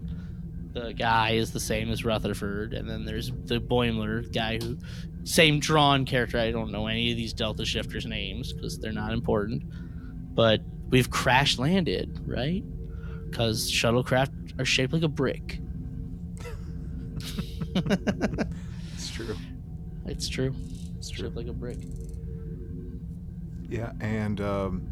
The 0.73 0.93
guy 0.93 1.31
is 1.31 1.51
the 1.53 1.61
same 1.61 1.91
as 1.91 2.05
Rutherford, 2.05 2.75
and 2.75 2.89
then 2.89 3.05
there's 3.05 3.33
the 3.45 3.59
Boimler 3.59 4.33
guy 4.33 4.59
who 4.63 4.79
same 5.25 5.59
drawn 5.59 6.05
character. 6.05 6.39
I 6.39 6.51
don't 6.51 6.71
know 6.71 6.87
any 6.87 7.11
of 7.11 7.17
these 7.17 7.33
Delta 7.33 7.65
Shifters 7.65 8.07
names 8.07 8.53
because 8.53 8.79
they're 8.79 8.93
not 8.93 9.13
important. 9.13 9.63
But 10.35 10.61
we've 10.91 11.11
crash 11.11 11.59
landed, 11.59 12.21
right? 12.27 12.63
Because 13.31 13.71
shuttlecraft 13.71 14.59
are 14.59 14.65
shaped 14.65 14.93
like 14.93 15.03
a 15.03 15.09
brick. 15.09 15.61
It's 18.95 19.11
true. 19.11 19.37
It's 20.07 20.29
true. 20.29 20.55
It's 20.97 21.11
true. 21.11 21.27
Shaped 21.27 21.37
like 21.37 21.47
a 21.47 21.53
brick. 21.53 21.79
Yeah, 23.69 23.93
and 24.01 24.41
um, 24.41 24.89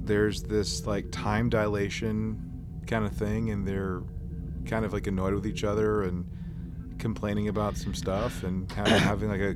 there's 0.00 0.42
this 0.42 0.86
like 0.86 1.10
time 1.12 1.50
dilation 1.50 2.50
kind 2.86 3.04
of 3.04 3.12
thing, 3.12 3.50
and 3.50 3.66
they're 3.66 4.02
kind 4.66 4.84
of 4.84 4.92
like 4.92 5.06
annoyed 5.06 5.34
with 5.34 5.46
each 5.46 5.62
other 5.64 6.02
and 6.02 6.24
complaining 6.98 7.48
about 7.48 7.76
some 7.76 7.94
stuff, 7.94 8.42
and 8.42 8.68
kind 8.68 8.88
of 8.88 9.00
having 9.00 9.28
like 9.28 9.40
a, 9.40 9.54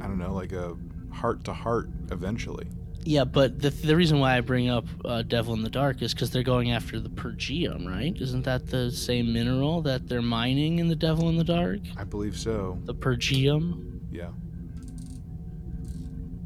I 0.00 0.06
don't 0.06 0.18
know, 0.18 0.32
like 0.32 0.52
a 0.52 0.76
heart 1.12 1.44
to 1.44 1.52
heart 1.52 1.90
eventually. 2.10 2.68
Yeah, 3.04 3.24
but 3.24 3.60
the, 3.60 3.70
the 3.70 3.96
reason 3.96 4.20
why 4.20 4.36
I 4.36 4.40
bring 4.40 4.68
up 4.68 4.84
uh, 5.04 5.22
Devil 5.22 5.54
in 5.54 5.62
the 5.62 5.70
Dark 5.70 6.02
is 6.02 6.12
because 6.12 6.30
they're 6.30 6.42
going 6.42 6.70
after 6.70 7.00
the 7.00 7.08
Pergium, 7.08 7.86
right? 7.86 8.14
Isn't 8.20 8.42
that 8.42 8.66
the 8.66 8.90
same 8.90 9.32
mineral 9.32 9.80
that 9.82 10.06
they're 10.08 10.20
mining 10.20 10.78
in 10.80 10.88
the 10.88 10.96
Devil 10.96 11.28
in 11.30 11.36
the 11.36 11.44
Dark? 11.44 11.80
I 11.96 12.04
believe 12.04 12.38
so. 12.38 12.78
The 12.84 12.94
Pergium? 12.94 14.02
Yeah. 14.10 14.30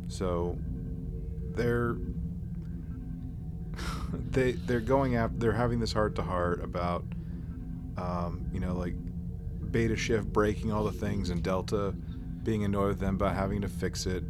So 0.06 0.56
they're 1.54 1.96
they 4.12 4.52
they're 4.52 4.80
going 4.80 5.16
after 5.16 5.36
they're 5.38 5.52
having 5.52 5.80
this 5.80 5.92
heart 5.92 6.14
to 6.14 6.22
heart 6.22 6.62
about 6.62 7.04
um, 7.96 8.46
you 8.52 8.60
know 8.60 8.74
like 8.74 8.94
beta 9.70 9.96
shift 9.96 10.32
breaking 10.32 10.70
all 10.70 10.84
the 10.84 10.92
things 10.92 11.30
and 11.30 11.42
delta 11.42 11.92
being 12.44 12.62
annoyed 12.62 12.88
with 12.88 13.00
them 13.00 13.16
about 13.16 13.34
having 13.34 13.60
to 13.60 13.68
fix 13.68 14.06
it 14.06 14.22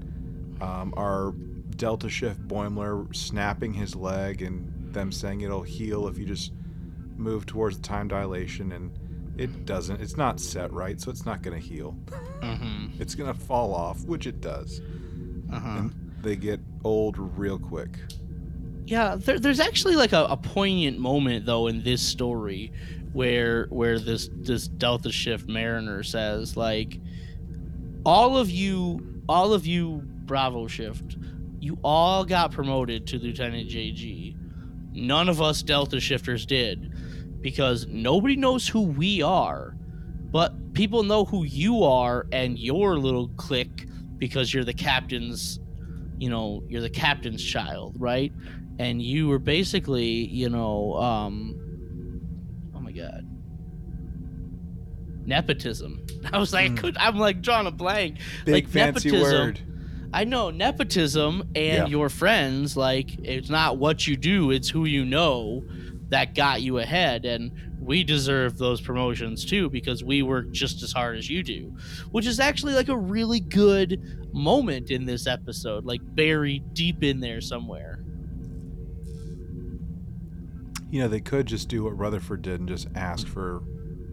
um, 0.62 0.94
our 0.96 1.34
delta 1.76 2.08
shift 2.08 2.46
boimler 2.46 3.14
snapping 3.14 3.72
his 3.72 3.94
leg 3.94 4.42
and 4.42 4.92
them 4.92 5.10
saying 5.10 5.40
it'll 5.40 5.62
heal 5.62 6.06
if 6.06 6.18
you 6.18 6.24
just 6.24 6.52
move 7.16 7.46
towards 7.46 7.76
the 7.76 7.82
time 7.82 8.08
dilation 8.08 8.72
and 8.72 8.98
it 9.36 9.64
doesn't 9.64 10.00
it's 10.00 10.16
not 10.16 10.38
set 10.38 10.72
right 10.72 11.00
so 11.00 11.10
it's 11.10 11.26
not 11.26 11.42
going 11.42 11.60
to 11.60 11.66
heal. 11.66 11.92
Hmm 12.40 12.86
it's 12.98 13.14
going 13.14 13.32
to 13.32 13.38
fall 13.38 13.74
off 13.74 14.04
which 14.04 14.26
it 14.26 14.40
does. 14.40 14.80
Uh-huh. 15.52 15.78
and 15.78 15.94
they 16.22 16.36
get 16.36 16.58
old 16.84 17.16
real 17.38 17.58
quick. 17.58 17.98
Yeah, 18.86 19.16
there, 19.16 19.38
there's 19.38 19.60
actually 19.60 19.96
like 19.96 20.12
a, 20.12 20.24
a 20.24 20.36
poignant 20.36 20.98
moment 20.98 21.46
though 21.46 21.66
in 21.68 21.82
this 21.82 22.02
story 22.02 22.72
where 23.12 23.66
where 23.66 23.98
this 23.98 24.28
this 24.32 24.68
Delta 24.68 25.12
Shift 25.12 25.48
Mariner 25.48 26.02
says 26.02 26.56
like 26.56 26.98
all 28.04 28.36
of 28.36 28.50
you 28.50 29.22
all 29.28 29.52
of 29.52 29.66
you 29.66 30.02
Bravo 30.04 30.66
Shift 30.66 31.16
you 31.64 31.78
all 31.82 32.24
got 32.24 32.52
promoted 32.52 33.06
to 33.08 33.18
Lieutenant 33.18 33.68
JG. 33.70 34.36
None 34.92 35.28
of 35.30 35.40
us 35.40 35.62
Delta 35.62 35.98
Shifters 35.98 36.44
did 36.44 36.92
because 37.40 37.86
nobody 37.88 38.36
knows 38.36 38.68
who 38.68 38.82
we 38.82 39.22
are. 39.22 39.74
But 40.30 40.74
people 40.74 41.02
know 41.04 41.24
who 41.24 41.44
you 41.44 41.82
are 41.84 42.26
and 42.32 42.58
your 42.58 42.98
little 42.98 43.28
clique 43.28 43.86
because 44.18 44.52
you're 44.52 44.64
the 44.64 44.74
captain's 44.74 45.58
you 46.18 46.30
know, 46.30 46.62
you're 46.68 46.80
the 46.82 46.90
captain's 46.90 47.42
child, 47.44 47.94
right? 47.98 48.32
and 48.80 49.00
you 49.00 49.28
were 49.28 49.38
basically, 49.38 50.04
you 50.04 50.48
know, 50.48 50.94
um, 50.94 51.54
oh 52.74 52.80
my 52.80 52.90
god, 52.90 53.22
nepotism. 55.26 56.04
I 56.32 56.38
was 56.38 56.52
like, 56.52 56.70
I 56.72 56.74
Mm. 56.74 56.76
could, 56.78 56.96
I'm 57.00 57.16
like 57.16 57.40
drawing 57.40 57.66
a 57.66 57.70
blank. 57.70 58.18
big 58.44 58.54
Like 58.54 58.68
fancy 58.68 59.10
nepotism. 59.10 59.20
word 59.20 59.60
I 60.14 60.24
know 60.24 60.50
nepotism 60.50 61.42
and 61.54 61.56
Yeah. 61.56 61.86
your 61.86 62.08
friends. 62.08 62.76
Like, 62.76 63.18
it's 63.24 63.50
not 63.50 63.78
what 63.78 64.06
you 64.06 64.16
do; 64.16 64.50
it's 64.52 64.68
who 64.68 64.84
you 64.84 65.04
know 65.04 65.64
that 66.10 66.34
got 66.34 66.62
you 66.62 66.78
ahead, 66.78 67.24
and 67.24 67.50
we 67.80 68.04
deserve 68.04 68.56
those 68.56 68.80
promotions 68.80 69.44
too 69.44 69.68
because 69.68 70.04
we 70.04 70.22
work 70.22 70.52
just 70.52 70.82
as 70.82 70.92
hard 70.92 71.18
as 71.18 71.28
you 71.28 71.42
do, 71.42 71.74
which 72.12 72.26
is 72.26 72.38
actually 72.40 72.74
like 72.74 72.88
a 72.88 72.96
really 72.96 73.40
good 73.40 74.00
moment 74.32 74.90
in 74.90 75.04
this 75.04 75.26
episode, 75.26 75.84
like 75.84 76.00
buried 76.14 76.72
deep 76.74 77.02
in 77.02 77.20
there 77.20 77.40
somewhere. 77.40 77.98
You 80.90 81.00
know, 81.00 81.08
they 81.08 81.20
could 81.20 81.46
just 81.46 81.68
do 81.68 81.82
what 81.84 81.98
Rutherford 81.98 82.42
did 82.42 82.60
and 82.60 82.68
just 82.68 82.86
ask 82.94 83.26
for 83.26 83.62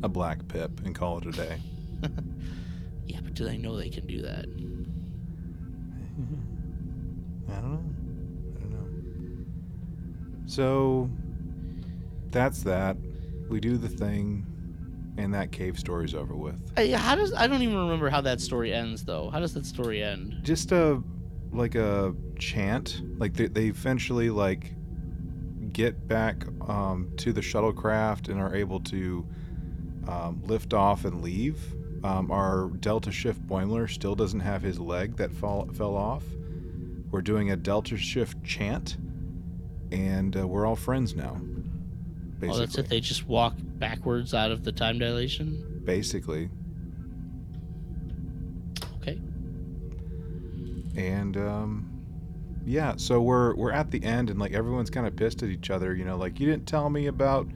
a 0.02 0.10
black 0.10 0.48
pip 0.48 0.80
and 0.84 0.96
call 0.96 1.20
it 1.20 1.26
a 1.28 1.32
day. 1.32 1.58
Yeah, 3.08 3.20
but 3.24 3.34
do 3.34 3.44
they 3.44 3.58
know 3.58 3.76
they 3.76 3.90
can 3.90 4.08
do 4.08 4.22
that? 4.22 4.46
I 7.50 7.56
don't 7.56 7.72
know. 7.72 7.84
I 8.56 8.60
don't 8.60 8.72
know. 8.72 9.46
So 10.46 11.10
that's 12.32 12.64
that. 12.64 12.98
We 13.50 13.60
do 13.60 13.78
the 13.78 13.90
thing, 13.90 14.46
and 15.18 15.34
that 15.34 15.52
cave 15.52 15.78
story's 15.78 16.16
over 16.16 16.36
with. 16.36 16.60
I, 16.78 16.92
how 16.92 17.16
does 17.16 17.34
I 17.34 17.48
don't 17.48 17.62
even 17.62 17.78
remember 17.78 18.10
how 18.10 18.22
that 18.22 18.42
story 18.42 18.74
ends 18.74 19.04
though. 19.04 19.30
How 19.30 19.40
does 19.40 19.54
that 19.54 19.66
story 19.66 20.04
end? 20.04 20.40
Just 20.44 20.72
a 20.72 21.02
like 21.52 21.76
a 21.76 22.14
chant. 22.40 23.02
Like 23.20 23.34
they, 23.34 23.48
they 23.48 23.66
eventually 23.66 24.30
like 24.30 24.74
get 25.74 26.08
back 26.08 26.46
um, 26.68 27.12
to 27.18 27.34
the 27.34 27.42
shuttlecraft 27.42 28.30
and 28.30 28.40
are 28.40 28.56
able 28.56 28.80
to 28.82 29.26
um, 30.08 30.42
lift 30.46 30.74
off 30.74 31.06
and 31.06 31.22
leave. 31.22 31.60
Um, 32.04 32.32
our 32.32 32.68
Delta 32.80 33.12
Shift 33.12 33.46
Boimler 33.48 33.90
still 33.90 34.16
doesn't 34.16 34.40
have 34.40 34.62
his 34.62 34.80
leg 34.80 35.18
that 35.18 35.32
fall, 35.32 35.68
fell 35.74 35.96
off. 35.96 36.24
We're 37.12 37.22
doing 37.22 37.52
a 37.52 37.56
Delta 37.56 37.98
Shift 37.98 38.44
chant, 38.44 38.98
and 39.92 40.36
uh, 40.36 40.48
we're 40.48 40.66
all 40.66 40.76
friends 40.76 41.16
now. 41.16 41.40
Basically. 42.40 42.50
Oh, 42.50 42.60
that's 42.60 42.78
it. 42.78 42.90
They 42.90 43.02
just 43.02 43.28
walk 43.28 43.54
backwards 43.58 44.34
out 44.34 44.52
of 44.52 44.64
the 44.64 44.72
time 44.72 44.98
dilation. 44.98 45.82
Basically. 45.86 46.50
Okay. 49.02 49.20
and 50.96 51.38
um, 51.38 51.92
yeah, 52.66 52.94
so 52.98 53.22
we're 53.22 53.56
we're 53.56 53.72
at 53.72 53.92
the 53.92 54.04
end, 54.04 54.30
and 54.30 54.40
like 54.40 54.54
everyone's 54.54 54.90
kind 54.90 55.06
of 55.06 55.16
pissed 55.16 55.44
at 55.44 55.50
each 55.50 55.70
other. 55.70 55.96
You 55.96 56.06
know, 56.06 56.18
like 56.18 56.40
you 56.40 56.48
didn't 56.48 56.68
tell 56.68 56.90
me 56.90 57.08
about 57.08 57.48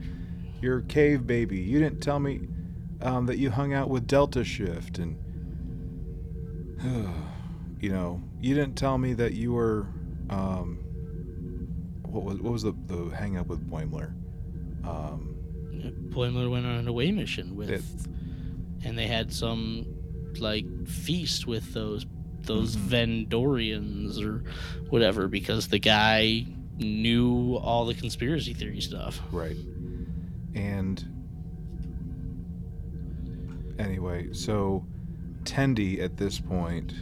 your 0.60 0.82
cave 0.82 1.26
baby. 1.26 1.58
You 1.58 1.78
didn't 1.78 2.00
tell 2.00 2.20
me 2.20 2.48
um, 3.00 3.26
that 3.26 3.38
you 3.38 3.50
hung 3.50 3.72
out 3.74 3.88
with 3.90 4.06
Delta 4.06 4.44
Shift, 4.44 4.98
and 4.98 5.16
you 7.80 7.90
know, 7.90 8.22
you 8.40 8.54
didn't 8.54 8.76
tell 8.76 8.98
me 8.98 9.14
that 9.14 9.32
you 9.34 9.52
were 9.52 9.86
um, 10.30 10.78
what 12.04 12.24
was 12.24 12.38
what 12.38 12.52
was 12.52 12.62
the 12.62 12.74
the 12.86 13.14
hang 13.14 13.36
up 13.36 13.46
with 13.48 13.68
Boimler? 13.68 14.12
Um, 14.84 15.34
Boimler 16.10 16.50
went 16.50 16.64
on 16.66 16.76
an 16.76 16.88
away 16.88 17.12
mission 17.12 17.54
with, 17.56 17.70
It- 17.70 17.82
and 18.84 18.96
they 18.96 19.06
had 19.06 19.32
some 19.32 19.86
like 20.38 20.66
feast 20.86 21.46
with 21.46 21.72
those 21.74 22.06
those 22.42 22.76
Mhm. 22.76 23.26
Vendorians 23.28 24.22
or 24.22 24.44
whatever 24.90 25.26
because 25.28 25.66
the 25.68 25.78
guy 25.80 26.46
knew 26.78 27.54
all 27.56 27.86
the 27.86 27.94
conspiracy 27.94 28.54
theory 28.54 28.80
stuff. 28.80 29.20
Right. 29.32 29.56
And 30.54 31.04
anyway, 33.78 34.32
so 34.32 34.84
Tendi 35.44 36.00
at 36.02 36.16
this 36.16 36.38
point, 36.40 36.92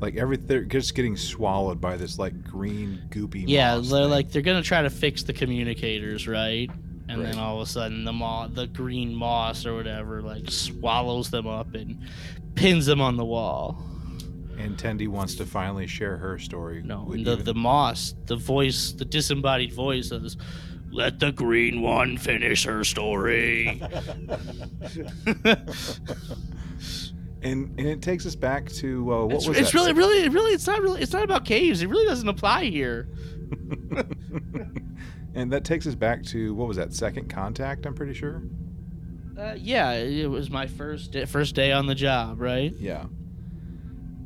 like 0.00 0.16
everything, 0.16 0.68
just 0.68 0.94
getting 0.94 1.16
swallowed 1.16 1.80
by 1.80 1.96
this 1.96 2.18
like 2.18 2.42
green 2.42 3.02
goopy. 3.10 3.44
Yeah, 3.46 3.76
moss 3.76 3.90
they're 3.90 4.02
thing. 4.02 4.10
like 4.10 4.30
they're 4.30 4.42
gonna 4.42 4.62
try 4.62 4.82
to 4.82 4.90
fix 4.90 5.22
the 5.22 5.32
communicators, 5.32 6.26
right? 6.26 6.70
And 7.08 7.20
Right. 7.20 7.32
then 7.32 7.38
all 7.40 7.56
of 7.60 7.62
a 7.68 7.70
sudden, 7.70 8.04
the 8.04 8.12
mo- 8.12 8.48
the 8.52 8.66
green 8.68 9.14
moss 9.14 9.66
or 9.66 9.74
whatever, 9.74 10.22
like 10.22 10.50
swallows 10.50 11.30
them 11.30 11.46
up 11.46 11.74
and 11.74 11.98
pins 12.54 12.86
them 12.86 13.00
on 13.00 13.16
the 13.16 13.24
wall. 13.24 13.84
and 14.58 14.76
Tendi 14.76 15.08
wants 15.08 15.34
to 15.36 15.44
finally 15.46 15.86
share 15.88 16.16
her 16.18 16.38
story. 16.38 16.82
No, 16.84 17.08
the 17.10 17.18
even- 17.32 17.44
the 17.44 17.54
moss, 17.54 18.14
the 18.26 18.36
voice, 18.36 18.92
the 18.92 19.04
disembodied 19.04 19.72
voice 19.72 20.10
says, 20.10 20.36
"Let 20.92 21.18
the 21.18 21.32
green 21.32 21.82
one 21.82 22.16
finish 22.18 22.64
her 22.64 22.84
story." 22.84 23.82
and 27.42 27.78
and 27.78 27.80
it 27.80 28.02
takes 28.02 28.24
us 28.26 28.36
back 28.36 28.70
to 28.72 29.12
uh, 29.12 29.24
what 29.24 29.36
it's 29.36 29.48
was 29.48 29.58
it's 29.58 29.72
that? 29.72 29.78
really, 29.78 29.92
really, 29.92 30.28
really. 30.28 30.52
It's 30.52 30.66
not 30.66 30.80
really. 30.80 31.02
It's 31.02 31.12
not 31.12 31.24
about 31.24 31.44
caves. 31.44 31.82
It 31.82 31.88
really 31.88 32.06
doesn't 32.06 32.28
apply 32.28 32.64
here. 32.66 33.08
and 35.34 35.52
that 35.52 35.64
takes 35.64 35.86
us 35.86 35.94
back 35.94 36.22
to 36.24 36.54
what 36.54 36.68
was 36.68 36.76
that 36.76 36.92
second 36.94 37.28
contact? 37.28 37.86
I'm 37.86 37.94
pretty 37.94 38.14
sure. 38.14 38.42
Uh, 39.38 39.56
yeah, 39.58 39.92
it 39.92 40.30
was 40.30 40.50
my 40.50 40.66
first 40.66 41.12
day, 41.12 41.24
first 41.24 41.54
day 41.54 41.72
on 41.72 41.86
the 41.86 41.94
job, 41.94 42.40
right? 42.40 42.74
Yeah. 42.78 43.06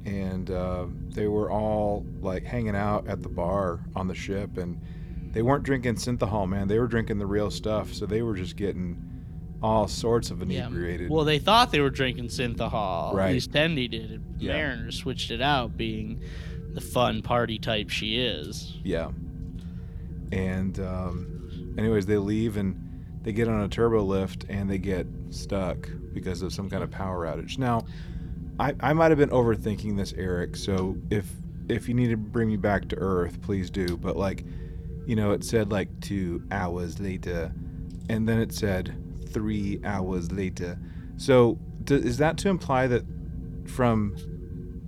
And 0.04 0.50
uh, 0.50 0.86
they 1.08 1.26
were 1.26 1.50
all 1.50 2.04
like 2.20 2.44
hanging 2.44 2.76
out 2.76 3.08
at 3.08 3.22
the 3.22 3.28
bar 3.28 3.80
on 3.94 4.08
the 4.08 4.14
ship, 4.14 4.56
and 4.58 4.80
they 5.36 5.42
weren't 5.42 5.64
drinking 5.64 5.96
synthehol, 5.96 6.48
man. 6.48 6.66
They 6.66 6.78
were 6.78 6.86
drinking 6.86 7.18
the 7.18 7.26
real 7.26 7.50
stuff, 7.50 7.92
so 7.92 8.06
they 8.06 8.22
were 8.22 8.34
just 8.34 8.56
getting 8.56 8.96
all 9.62 9.86
sorts 9.86 10.30
of 10.30 10.40
inebriated. 10.40 11.10
Yeah. 11.10 11.14
Well, 11.14 11.26
they 11.26 11.38
thought 11.38 11.70
they 11.70 11.80
were 11.80 11.90
drinking 11.90 12.28
synthehol. 12.28 13.12
Right. 13.12 13.26
At 13.26 13.32
least 13.34 13.50
Tendi 13.52 13.90
did. 13.90 14.24
Yeah. 14.38 14.54
Mariner 14.54 14.90
switched 14.90 15.30
it 15.30 15.42
out, 15.42 15.76
being 15.76 16.22
the 16.72 16.80
fun 16.80 17.20
party 17.20 17.58
type 17.58 17.90
she 17.90 18.18
is. 18.18 18.78
yeah. 18.82 19.10
And 20.32 20.80
um, 20.80 21.74
anyways, 21.76 22.06
they 22.06 22.16
leave 22.16 22.56
and 22.56 23.04
they 23.20 23.32
get 23.32 23.46
on 23.46 23.60
a 23.60 23.68
turbo 23.68 24.02
lift 24.04 24.46
and 24.48 24.70
they 24.70 24.78
get 24.78 25.06
stuck 25.28 25.86
because 26.14 26.40
of 26.40 26.54
some 26.54 26.70
kind 26.70 26.82
of 26.82 26.90
power 26.90 27.26
outage. 27.26 27.58
Now, 27.58 27.84
I, 28.58 28.74
I 28.80 28.94
might 28.94 29.10
have 29.10 29.18
been 29.18 29.28
overthinking 29.28 29.98
this, 29.98 30.14
Eric. 30.16 30.56
So 30.56 30.96
if 31.10 31.30
if 31.68 31.88
you 31.88 31.94
need 31.94 32.08
to 32.08 32.16
bring 32.16 32.48
me 32.48 32.56
back 32.56 32.88
to 32.88 32.96
Earth, 32.96 33.42
please 33.42 33.68
do. 33.68 33.98
But 33.98 34.16
like, 34.16 34.42
you 35.06 35.16
know, 35.16 35.30
it 35.30 35.44
said 35.44 35.70
like 35.70 36.00
two 36.00 36.42
hours 36.50 37.00
later, 37.00 37.52
and 38.08 38.28
then 38.28 38.38
it 38.38 38.52
said 38.52 38.94
three 39.28 39.80
hours 39.84 40.32
later. 40.32 40.78
So 41.16 41.58
is 41.88 42.18
that 42.18 42.36
to 42.38 42.48
imply 42.48 42.86
that 42.88 43.04
from 43.66 44.16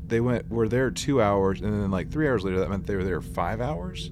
they 0.07 0.21
went 0.21 0.49
were 0.51 0.69
there 0.69 0.91
two 0.91 1.23
hours, 1.23 1.61
and 1.61 1.73
then 1.73 1.91
like 1.91 2.11
three 2.11 2.29
hours 2.29 2.45
later, 2.45 2.59
that 2.59 2.69
meant 2.69 2.87
they 2.87 2.97
were 2.97 3.05
there 3.05 3.21
five 3.21 3.61
hours, 3.61 4.11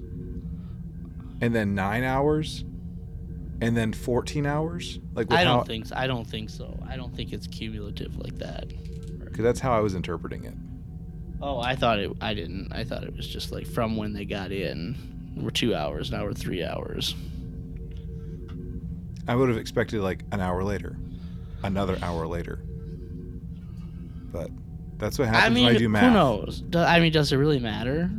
and 1.41 1.53
then 1.53 1.75
nine 1.75 2.03
hours, 2.03 2.63
and 3.61 3.75
then 3.75 3.93
fourteen 3.93 4.45
hours? 4.45 4.99
Like 5.13 5.31
I 5.33 5.43
don't 5.43 5.67
think. 5.67 5.87
So. 5.87 5.95
I 5.97 6.07
don't 6.07 6.25
think 6.25 6.49
so. 6.49 6.79
I 6.87 6.95
don't 6.95 7.15
think 7.15 7.33
it's 7.33 7.47
cumulative 7.47 8.15
like 8.17 8.37
that. 8.39 8.69
because 9.19 9.43
that's 9.43 9.59
how 9.59 9.71
I 9.71 9.81
was 9.81 9.93
interpreting 9.95 10.45
it. 10.45 10.55
Oh, 11.41 11.59
I 11.59 11.75
thought 11.75 11.99
it. 11.99 12.11
I 12.21 12.33
didn't. 12.33 12.71
I 12.71 12.83
thought 12.83 13.03
it 13.03 13.15
was 13.15 13.27
just 13.27 13.51
like 13.51 13.67
from 13.67 13.97
when 13.97 14.13
they 14.13 14.25
got 14.25 14.51
in, 14.51 14.95
we're 15.41 15.49
two 15.51 15.75
hours. 15.75 16.11
Now 16.11 16.23
we're 16.23 16.33
three 16.33 16.63
hours. 16.63 17.15
I 19.27 19.35
would 19.35 19.49
have 19.49 19.57
expected 19.57 20.01
like 20.01 20.23
an 20.31 20.39
hour 20.39 20.63
later, 20.63 20.97
another 21.63 21.97
hour 22.01 22.25
later. 22.27 22.59
But 24.31 24.49
that's 24.97 25.19
what 25.19 25.27
happens 25.27 25.45
I 25.45 25.49
mean, 25.49 25.65
when 25.65 25.75
I 25.75 25.77
do 25.79 25.89
math. 25.89 26.03
who 26.03 26.11
knows? 26.11 26.61
Do- 26.61 26.79
I 26.79 26.99
mean, 26.99 27.11
does 27.11 27.31
it 27.31 27.37
really 27.37 27.59
matter? 27.59 28.09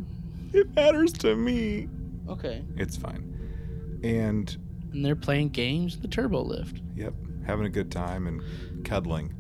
It 0.53 0.75
matters 0.75 1.13
to 1.15 1.35
me. 1.35 1.89
Okay. 2.29 2.63
It's 2.77 2.97
fine. 2.97 4.01
And 4.03 4.57
And 4.93 5.05
they're 5.05 5.17
playing 5.17 5.51
games 5.51 5.97
in 5.97 6.03
the 6.03 6.09
turbo 6.09 6.43
lift. 6.43 6.81
yep, 6.95 7.15
having 7.47 7.67
a 7.67 7.71
good 7.71 7.91
time 7.91 8.27
and 8.27 8.43
cuddling. 8.85 9.33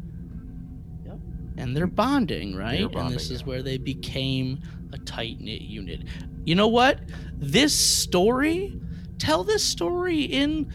Yep. 1.04 1.18
And 1.58 1.76
they're 1.76 1.86
bonding, 1.86 2.56
right? 2.56 2.80
and 2.82 2.92
bonding, 2.92 3.12
this 3.12 3.30
is 3.30 3.40
yeah. 3.42 3.46
where 3.46 3.62
they 3.62 3.76
became 3.78 4.60
a 4.92 4.98
tight 4.98 5.40
knit 5.40 5.62
unit. 5.62 6.02
You 6.44 6.54
know 6.54 6.68
what? 6.68 7.00
This 7.34 7.74
story, 7.74 8.80
tell 9.18 9.44
this 9.44 9.62
story 9.64 10.22
in 10.22 10.72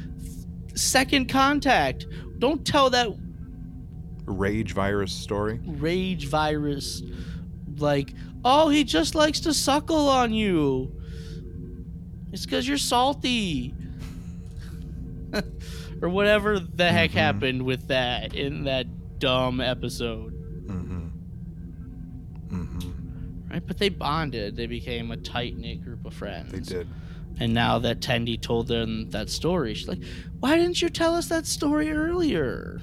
Second 0.76 1.30
Contact. 1.30 2.06
Don't 2.40 2.66
tell 2.66 2.90
that 2.92 3.08
Rage 4.26 4.74
virus 4.74 5.12
story. 5.12 5.60
rage 5.66 6.28
virus, 6.28 7.02
like, 7.78 8.14
oh, 8.46 8.70
he 8.70 8.84
just 8.84 9.16
likes 9.16 9.42
to 9.42 9.54
suckle 9.54 10.08
on 10.10 10.32
you. 10.34 10.92
It's 12.32 12.46
because 12.46 12.68
you're 12.68 12.78
salty. 12.78 13.74
or 16.02 16.10
whatever 16.10 16.60
the 16.60 16.90
heck 16.92 17.12
Mhm. 17.12 17.14
happened 17.16 17.62
with 17.64 17.88
that 17.88 18.34
in 18.36 18.64
that 18.66 18.88
dumb 19.20 19.60
episode. 19.60 20.34
Mm-hmm. 20.68 21.08
Mm-hmm. 22.52 23.43
Right, 23.54 23.66
but 23.66 23.78
they 23.78 23.90
bonded. 23.90 24.56
They 24.58 24.66
became 24.66 25.12
a 25.12 25.18
tight 25.18 25.56
knit 25.58 25.84
group 25.84 26.06
of 26.06 26.14
friends. 26.16 26.52
They 26.52 26.60
did. 26.60 26.88
And 27.40 27.54
now 27.54 27.78
that 27.80 28.00
Tendi 28.00 28.40
told 28.42 28.68
them 28.68 29.10
that 29.12 29.30
story, 29.30 29.76
she's 29.76 29.88
like, 29.88 30.02
"Why 30.40 30.58
didn't 30.58 30.82
you 30.82 30.90
tell 30.90 31.14
us 31.14 31.28
that 31.28 31.46
story 31.46 31.92
earlier? 31.92 32.82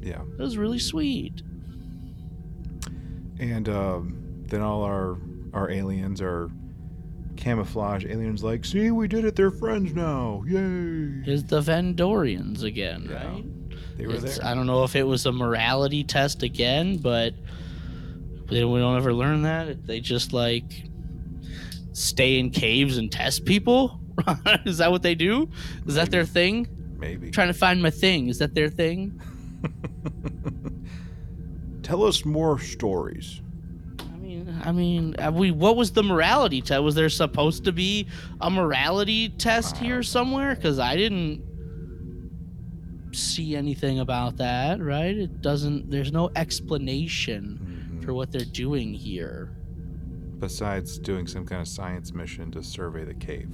Yeah. 0.00 0.22
That 0.36 0.42
was 0.42 0.58
really 0.58 0.80
sweet." 0.80 1.42
And 3.38 3.68
um, 3.68 4.44
then 4.48 4.62
all 4.62 4.82
our 4.82 5.18
our 5.52 5.70
aliens 5.70 6.20
are 6.20 6.50
camouflage 7.36 8.04
aliens. 8.04 8.42
Like, 8.42 8.64
see, 8.64 8.90
we 8.90 9.06
did 9.08 9.24
it. 9.24 9.36
They're 9.36 9.50
friends 9.50 9.92
now. 9.94 10.42
Yay! 10.46 11.22
Is 11.26 11.44
the 11.44 11.60
Vendorians 11.60 12.62
again, 12.64 13.06
Yeah, 13.08 13.26
right? 13.26 13.44
They 13.96 14.06
were 14.06 14.14
It's- 14.14 14.38
there. 14.38 14.46
I 14.46 14.54
don't 14.54 14.66
know 14.66 14.84
if 14.84 14.96
it 14.96 15.04
was 15.06 15.26
a 15.26 15.32
morality 15.32 16.04
test 16.04 16.42
again, 16.42 16.96
but 16.98 17.34
we 18.52 18.60
don't, 18.60 18.72
we 18.72 18.80
don't 18.80 18.96
ever 18.96 19.12
learn 19.14 19.42
that. 19.42 19.86
They 19.86 20.00
just 20.00 20.32
like 20.32 20.84
stay 21.92 22.38
in 22.38 22.50
caves 22.50 22.98
and 22.98 23.10
test 23.10 23.44
people. 23.44 24.00
Is 24.66 24.78
that 24.78 24.90
what 24.90 25.02
they 25.02 25.14
do? 25.14 25.48
Is 25.86 25.94
that 25.94 26.10
their 26.10 26.24
thing? 26.24 26.66
Maybe. 26.98 27.30
trying 27.30 27.48
to 27.48 27.54
find 27.54 27.82
my 27.82 27.90
thing. 27.90 28.28
Is 28.28 28.38
that 28.38 28.54
their 28.54 28.68
thing? 28.68 29.20
Tell 31.82 32.04
us 32.04 32.24
more 32.24 32.58
stories. 32.60 33.40
I 33.98 34.16
mean, 34.18 34.60
I 34.64 34.72
mean, 34.72 35.16
uh, 35.18 35.32
we. 35.32 35.50
What 35.50 35.76
was 35.76 35.92
the 35.92 36.02
morality 36.02 36.60
test? 36.62 36.82
Was 36.82 36.94
there 36.94 37.08
supposed 37.08 37.64
to 37.64 37.72
be 37.72 38.06
a 38.40 38.50
morality 38.50 39.30
test 39.30 39.76
here 39.78 40.02
somewhere? 40.02 40.54
Because 40.54 40.78
I 40.78 40.96
didn't 40.96 41.42
see 43.12 43.56
anything 43.56 43.98
about 43.98 44.36
that. 44.36 44.80
Right? 44.80 45.16
It 45.16 45.42
doesn't. 45.42 45.90
There's 45.90 46.12
no 46.12 46.30
explanation 46.36 47.58
Mhm. 47.60 47.71
For 48.02 48.12
what 48.14 48.30
they're 48.32 48.44
doing 48.44 48.92
here. 48.92 49.56
Besides 50.38 50.98
doing 50.98 51.26
some 51.26 51.46
kind 51.46 51.60
of 51.62 51.68
science 51.68 52.12
mission 52.12 52.50
to 52.52 52.62
survey 52.62 53.04
the 53.04 53.14
cave. 53.14 53.48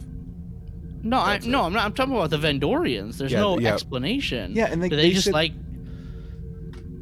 No, 1.03 1.19
I 1.19 1.39
no. 1.45 1.63
I'm 1.65 1.73
not. 1.73 1.85
I'm 1.85 1.93
talking 1.93 2.15
about 2.15 2.31
the 2.31 2.39
Vendorians. 2.39 3.19
There's 3.19 3.31
Yeah, 3.33 3.41
no 3.41 3.59
yeah. 3.59 3.73
explanation. 3.75 4.53
Yeah, 4.55 4.67
and 4.67 4.83
they, 4.83 4.89
Do 4.89 4.97
they, 4.97 5.03
they 5.03 5.13
just 5.13 5.27
said- 5.27 5.35
like 5.35 5.53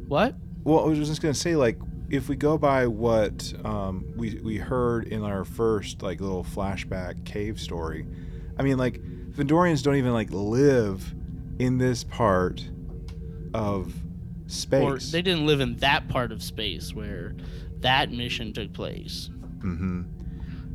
what? 0.07 0.35
Well, 0.63 0.81
I 0.81 0.87
was 0.87 0.99
just 1.07 1.21
gonna 1.21 1.33
say, 1.33 1.55
like, 1.55 1.77
if 2.09 2.29
we 2.29 2.35
go 2.35 2.57
by 2.57 2.87
what 2.87 3.53
um, 3.65 4.05
we 4.15 4.39
we 4.43 4.57
heard 4.57 5.07
in 5.07 5.23
our 5.23 5.43
first 5.45 6.01
like 6.01 6.19
little 6.21 6.43
flashback 6.43 7.25
cave 7.25 7.59
story, 7.59 8.05
I 8.57 8.63
mean, 8.63 8.77
like, 8.77 9.01
Vendorians 9.31 9.81
don't 9.83 9.95
even 9.95 10.13
like 10.13 10.29
live 10.31 11.13
in 11.59 11.77
this 11.77 12.03
part 12.03 12.67
of 13.53 13.93
space. 14.47 14.81
Or 14.81 14.97
they 15.11 15.21
didn't 15.21 15.45
live 15.45 15.59
in 15.59 15.75
that 15.77 16.07
part 16.09 16.31
of 16.31 16.41
space 16.41 16.93
where 16.93 17.35
that 17.79 18.11
mission 18.11 18.53
took 18.53 18.73
place. 18.73 19.29
mm-hmm. 19.59 20.01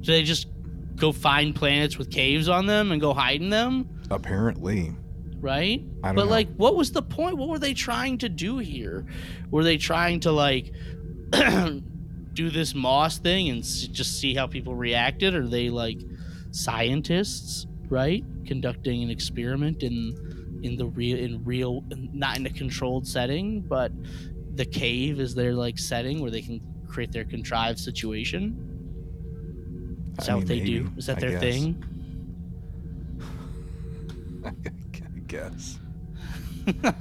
Do 0.01 0.13
they 0.13 0.23
just 0.25 0.47
go 0.97 1.13
find 1.13 1.55
planets 1.55 1.97
with 1.99 2.11
caves 2.11 2.49
on 2.49 2.67
them 2.67 2.93
and 2.93 3.01
go 3.01 3.13
hide 3.15 3.41
in 3.41 3.51
them? 3.51 3.89
Apparently, 4.11 4.95
Right? 5.41 5.83
But 6.03 6.13
know. 6.13 6.25
like 6.25 6.55
what 6.57 6.77
was 6.77 6.93
the 6.93 7.03
point? 7.03 7.37
What 7.37 7.49
were 7.49 7.59
they 7.59 7.75
trying 7.75 8.19
to 8.19 8.29
do 8.29 8.59
here? 8.59 9.07
Were 9.51 9.65
they 9.65 9.77
trying 9.77 10.21
to 10.21 10.31
like 10.33 10.73
do 11.33 12.51
this 12.51 12.75
moss 12.75 13.19
thing 13.19 13.49
and 13.49 13.61
s- 13.63 13.89
just 13.89 14.21
see 14.21 14.35
how 14.35 14.47
people 14.47 14.75
reacted? 14.77 15.35
Are 15.35 15.47
they 15.49 15.69
like 15.71 15.99
scientists, 16.53 17.67
right? 17.89 18.25
Conducting 18.47 19.03
an 19.03 19.11
experiment 19.11 19.83
in 19.83 20.42
in 20.63 20.77
the 20.77 20.87
real 20.87 21.19
in 21.19 21.45
real 21.45 21.85
not 21.91 22.37
in 22.39 22.47
a 22.47 22.51
controlled 22.51 23.07
setting, 23.07 23.63
but 23.63 23.93
the 24.55 24.65
cave 24.67 25.21
is 25.21 25.35
their 25.35 25.55
like 25.55 25.79
setting 25.79 26.21
where 26.21 26.31
they 26.31 26.43
can 26.43 26.61
create 26.89 27.13
their 27.13 27.25
contrived 27.25 27.79
situation. 27.79 28.57
Is 30.19 30.27
I 30.27 30.27
that 30.27 30.33
mean, 30.35 30.43
what 30.43 30.47
they 30.47 30.61
do? 30.61 30.91
Is 30.97 31.07
that 31.07 31.19
I 31.19 31.21
their 31.21 31.31
guess. 31.31 31.41
thing? 31.41 31.83
I 34.45 35.19
guess. 35.27 35.79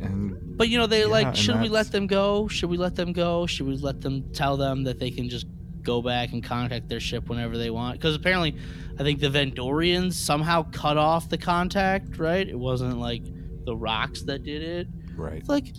And 0.00 0.36
But 0.56 0.68
you 0.68 0.78
know, 0.78 0.86
they 0.86 1.04
Yeah, 1.06 1.06
like, 1.06 1.36
should 1.36 1.60
we 1.60 1.68
let 1.68 1.90
them 1.92 2.06
go? 2.06 2.48
Should 2.48 2.70
we 2.70 2.76
let 2.76 2.94
them 2.96 3.12
go? 3.12 3.46
Should 3.46 3.66
we 3.66 3.76
let 3.76 4.00
them 4.00 4.24
tell 4.32 4.56
them 4.56 4.84
that 4.84 4.98
they 4.98 5.10
can 5.10 5.28
just 5.28 5.46
go 5.82 6.02
back 6.02 6.32
and 6.32 6.42
contact 6.42 6.88
their 6.88 7.00
ship 7.00 7.28
whenever 7.28 7.56
they 7.58 7.70
want? 7.70 7.98
Because 7.98 8.14
apparently, 8.14 8.56
I 8.98 9.04
think 9.04 9.20
the 9.20 9.28
Vendorians 9.28 10.14
somehow 10.14 10.64
cut 10.72 10.96
off 10.96 11.28
the 11.28 11.38
contact, 11.38 12.18
right? 12.18 12.48
It 12.48 12.58
wasn't 12.58 12.98
like 12.98 13.22
the 13.64 13.76
rocks 13.76 14.22
that 14.22 14.42
did 14.42 14.62
it. 14.62 14.88
right, 15.16 15.34
It's 15.34 15.48
like, 15.48 15.72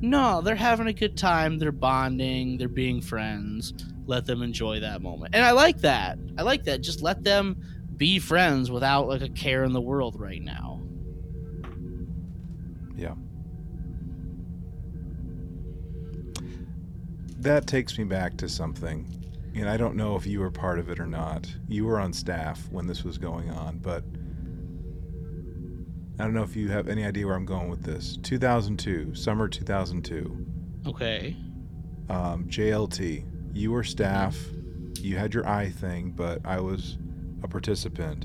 no, 0.00 0.40
they're 0.40 0.56
having 0.56 0.88
a 0.88 0.92
good 0.92 1.16
time. 1.16 1.58
They're 1.58 1.70
bonding. 1.72 2.58
They're 2.58 2.68
being 2.68 3.00
friends. 3.00 3.72
Let 4.06 4.26
them 4.26 4.42
enjoy 4.42 4.80
that 4.80 5.02
moment. 5.02 5.34
And 5.34 5.44
I 5.44 5.52
like 5.52 5.78
that. 5.78 6.18
I 6.36 6.42
like 6.42 6.64
that. 6.64 6.80
Just 6.80 7.00
let 7.00 7.22
them 7.22 7.56
be 7.96 8.18
friends 8.18 8.70
without 8.70 9.06
like 9.06 9.22
a 9.22 9.28
care 9.28 9.62
in 9.62 9.72
the 9.72 9.80
world 9.80 10.18
right 10.18 10.42
now. 10.42 10.82
yeah. 12.96 13.14
That 17.38 17.66
takes 17.66 17.98
me 17.98 18.04
back 18.04 18.36
to 18.38 18.48
something, 18.48 19.06
and 19.54 19.68
I 19.68 19.76
don't 19.76 19.96
know 19.96 20.16
if 20.16 20.26
you 20.26 20.40
were 20.40 20.50
part 20.50 20.78
of 20.78 20.88
it 20.90 20.98
or 21.00 21.06
not. 21.06 21.52
You 21.68 21.84
were 21.86 22.00
on 22.00 22.12
staff 22.12 22.66
when 22.70 22.86
this 22.86 23.04
was 23.04 23.18
going 23.18 23.50
on, 23.50 23.78
but 23.78 24.04
I 26.18 26.24
don't 26.24 26.34
know 26.34 26.42
if 26.42 26.54
you 26.56 26.68
have 26.68 26.88
any 26.88 27.04
idea 27.04 27.26
where 27.26 27.34
I'm 27.36 27.44
going 27.46 27.68
with 27.68 27.82
this. 27.82 28.16
2002, 28.22 29.14
summer 29.14 29.48
2002. 29.48 30.46
Okay. 30.86 31.36
um, 32.10 32.44
JLT. 32.44 33.24
You 33.52 33.72
were 33.72 33.84
staff. 33.84 34.36
You 35.00 35.16
had 35.16 35.32
your 35.34 35.46
eye 35.48 35.70
thing, 35.70 36.10
but 36.10 36.40
I 36.44 36.60
was 36.60 36.98
a 37.42 37.48
participant, 37.48 38.24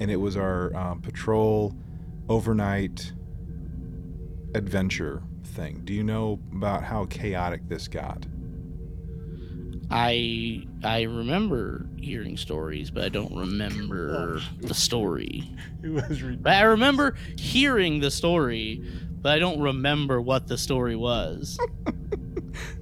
and 0.00 0.10
it 0.10 0.16
was 0.16 0.36
our 0.36 0.74
um, 0.76 1.00
patrol 1.00 1.74
overnight 2.28 3.12
adventure 4.54 5.22
thing. 5.44 5.80
Do 5.84 5.92
you 5.94 6.02
know 6.04 6.38
about 6.52 6.82
how 6.84 7.06
chaotic 7.06 7.68
this 7.68 7.88
got? 7.88 8.26
I 9.90 10.66
I 10.84 11.02
remember 11.02 11.86
hearing 11.98 12.36
stories, 12.36 12.90
but 12.90 13.04
I 13.04 13.08
don't 13.08 13.34
remember 13.34 14.40
the 14.60 14.74
story. 14.74 15.50
It 15.82 15.88
was 15.90 16.20
But 16.40 16.52
I 16.54 16.62
remember 16.62 17.16
hearing 17.36 18.00
the 18.00 18.10
story, 18.10 18.82
but 19.20 19.32
I 19.32 19.38
don't 19.38 19.60
remember 19.60 20.20
what 20.20 20.46
the 20.46 20.56
story 20.58 20.96
was. 20.96 21.58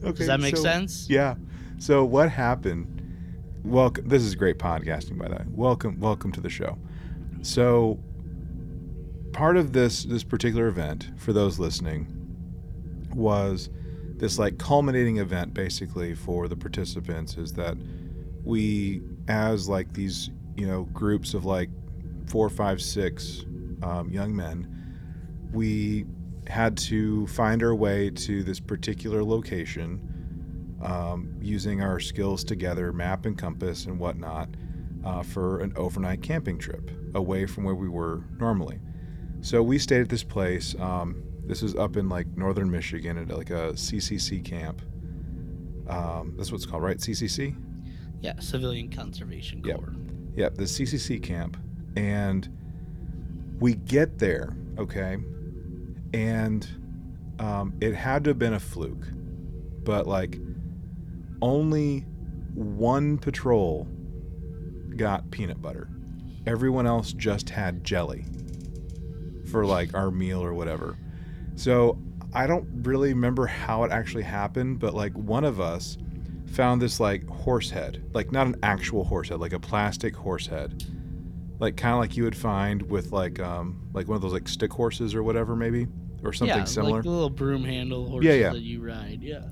okay, 0.04 0.12
Does 0.12 0.26
that 0.26 0.40
make 0.40 0.56
so- 0.56 0.62
sense? 0.62 1.08
Yeah. 1.08 1.36
So 1.78 2.04
what 2.04 2.30
happened? 2.30 2.94
Welcome. 3.64 4.08
This 4.08 4.22
is 4.22 4.34
great 4.34 4.58
podcasting, 4.58 5.18
by 5.18 5.28
the 5.28 5.36
way. 5.36 5.44
Welcome, 5.48 6.00
welcome 6.00 6.32
to 6.32 6.40
the 6.40 6.48
show. 6.48 6.78
So, 7.42 7.98
part 9.32 9.56
of 9.56 9.72
this 9.72 10.04
this 10.04 10.24
particular 10.24 10.68
event 10.68 11.10
for 11.16 11.32
those 11.32 11.58
listening 11.58 12.06
was 13.14 13.68
this 14.18 14.38
like 14.38 14.58
culminating 14.58 15.18
event, 15.18 15.54
basically 15.54 16.14
for 16.14 16.48
the 16.48 16.56
participants, 16.56 17.36
is 17.36 17.52
that 17.54 17.76
we, 18.44 19.02
as 19.28 19.68
like 19.68 19.92
these 19.92 20.30
you 20.56 20.66
know 20.66 20.84
groups 20.84 21.34
of 21.34 21.44
like 21.44 21.70
four, 22.26 22.48
five, 22.50 22.80
six 22.80 23.44
um, 23.82 24.10
young 24.10 24.34
men, 24.34 24.66
we 25.52 26.04
had 26.46 26.76
to 26.76 27.26
find 27.28 27.62
our 27.62 27.74
way 27.74 28.10
to 28.10 28.42
this 28.42 28.58
particular 28.58 29.22
location 29.22 30.00
um, 30.82 31.34
using 31.40 31.82
our 31.82 32.00
skills 32.00 32.44
together, 32.44 32.92
map 32.92 33.26
and 33.26 33.36
compass 33.36 33.86
and 33.86 33.98
whatnot, 33.98 34.48
uh, 35.04 35.22
for 35.22 35.60
an 35.60 35.72
overnight 35.76 36.22
camping 36.22 36.58
trip 36.58 36.90
away 37.14 37.46
from 37.46 37.64
where 37.64 37.74
we 37.74 37.88
were 37.88 38.24
normally. 38.38 38.78
So 39.40 39.62
we 39.62 39.78
stayed 39.78 40.00
at 40.00 40.08
this 40.08 40.24
place. 40.24 40.74
Um, 40.78 41.22
this 41.48 41.62
was 41.62 41.74
up 41.74 41.96
in 41.96 42.08
like 42.10 42.26
northern 42.36 42.70
Michigan 42.70 43.16
at 43.16 43.34
like 43.36 43.50
a 43.50 43.72
CCC 43.72 44.44
camp. 44.44 44.82
Um, 45.88 46.34
that's 46.36 46.52
what 46.52 46.56
it's 46.56 46.66
called, 46.66 46.82
right? 46.82 46.98
CCC? 46.98 47.56
Yeah, 48.20 48.38
Civilian 48.38 48.90
Conservation 48.90 49.62
Yep. 49.64 49.76
Corps. 49.78 49.94
Yep, 50.36 50.54
the 50.56 50.64
CCC 50.64 51.22
camp. 51.22 51.56
And 51.96 52.48
we 53.58 53.74
get 53.74 54.18
there, 54.18 54.54
okay? 54.78 55.16
And 56.12 56.68
um, 57.38 57.72
it 57.80 57.94
had 57.94 58.24
to 58.24 58.30
have 58.30 58.38
been 58.38 58.52
a 58.52 58.60
fluke. 58.60 59.06
But 59.84 60.06
like 60.06 60.38
only 61.40 62.00
one 62.54 63.16
patrol 63.16 63.88
got 64.96 65.30
peanut 65.30 65.62
butter. 65.62 65.88
Everyone 66.46 66.86
else 66.86 67.14
just 67.14 67.48
had 67.48 67.84
jelly 67.84 68.26
for 69.50 69.64
like 69.64 69.94
our 69.94 70.10
meal 70.10 70.42
or 70.42 70.52
whatever. 70.52 70.98
So 71.58 71.98
I 72.32 72.46
don't 72.46 72.68
really 72.84 73.12
remember 73.12 73.46
how 73.46 73.82
it 73.82 73.90
actually 73.90 74.22
happened, 74.22 74.78
but 74.78 74.94
like 74.94 75.12
one 75.14 75.44
of 75.44 75.60
us 75.60 75.98
found 76.46 76.80
this 76.80 77.00
like 77.00 77.26
horse 77.28 77.68
head, 77.68 78.04
like 78.14 78.30
not 78.30 78.46
an 78.46 78.56
actual 78.62 79.02
horse 79.04 79.28
head, 79.28 79.40
like 79.40 79.52
a 79.52 79.58
plastic 79.58 80.14
horse 80.14 80.46
head, 80.46 80.84
like 81.58 81.76
kind 81.76 81.94
of 81.94 81.98
like 81.98 82.16
you 82.16 82.22
would 82.22 82.36
find 82.36 82.82
with 82.88 83.10
like 83.10 83.40
um 83.40 83.82
like 83.92 84.06
one 84.06 84.14
of 84.14 84.22
those 84.22 84.32
like 84.32 84.46
stick 84.46 84.72
horses 84.72 85.16
or 85.16 85.24
whatever 85.24 85.56
maybe 85.56 85.88
or 86.22 86.32
something 86.32 86.58
yeah, 86.58 86.64
similar. 86.64 86.94
like 86.94 87.02
the 87.02 87.10
little 87.10 87.28
broom 87.28 87.64
handle 87.64 88.08
horses 88.08 88.26
Yeah, 88.26 88.34
yeah. 88.34 88.52
that 88.52 88.60
you 88.60 88.80
ride. 88.80 89.20
Yeah. 89.20 89.42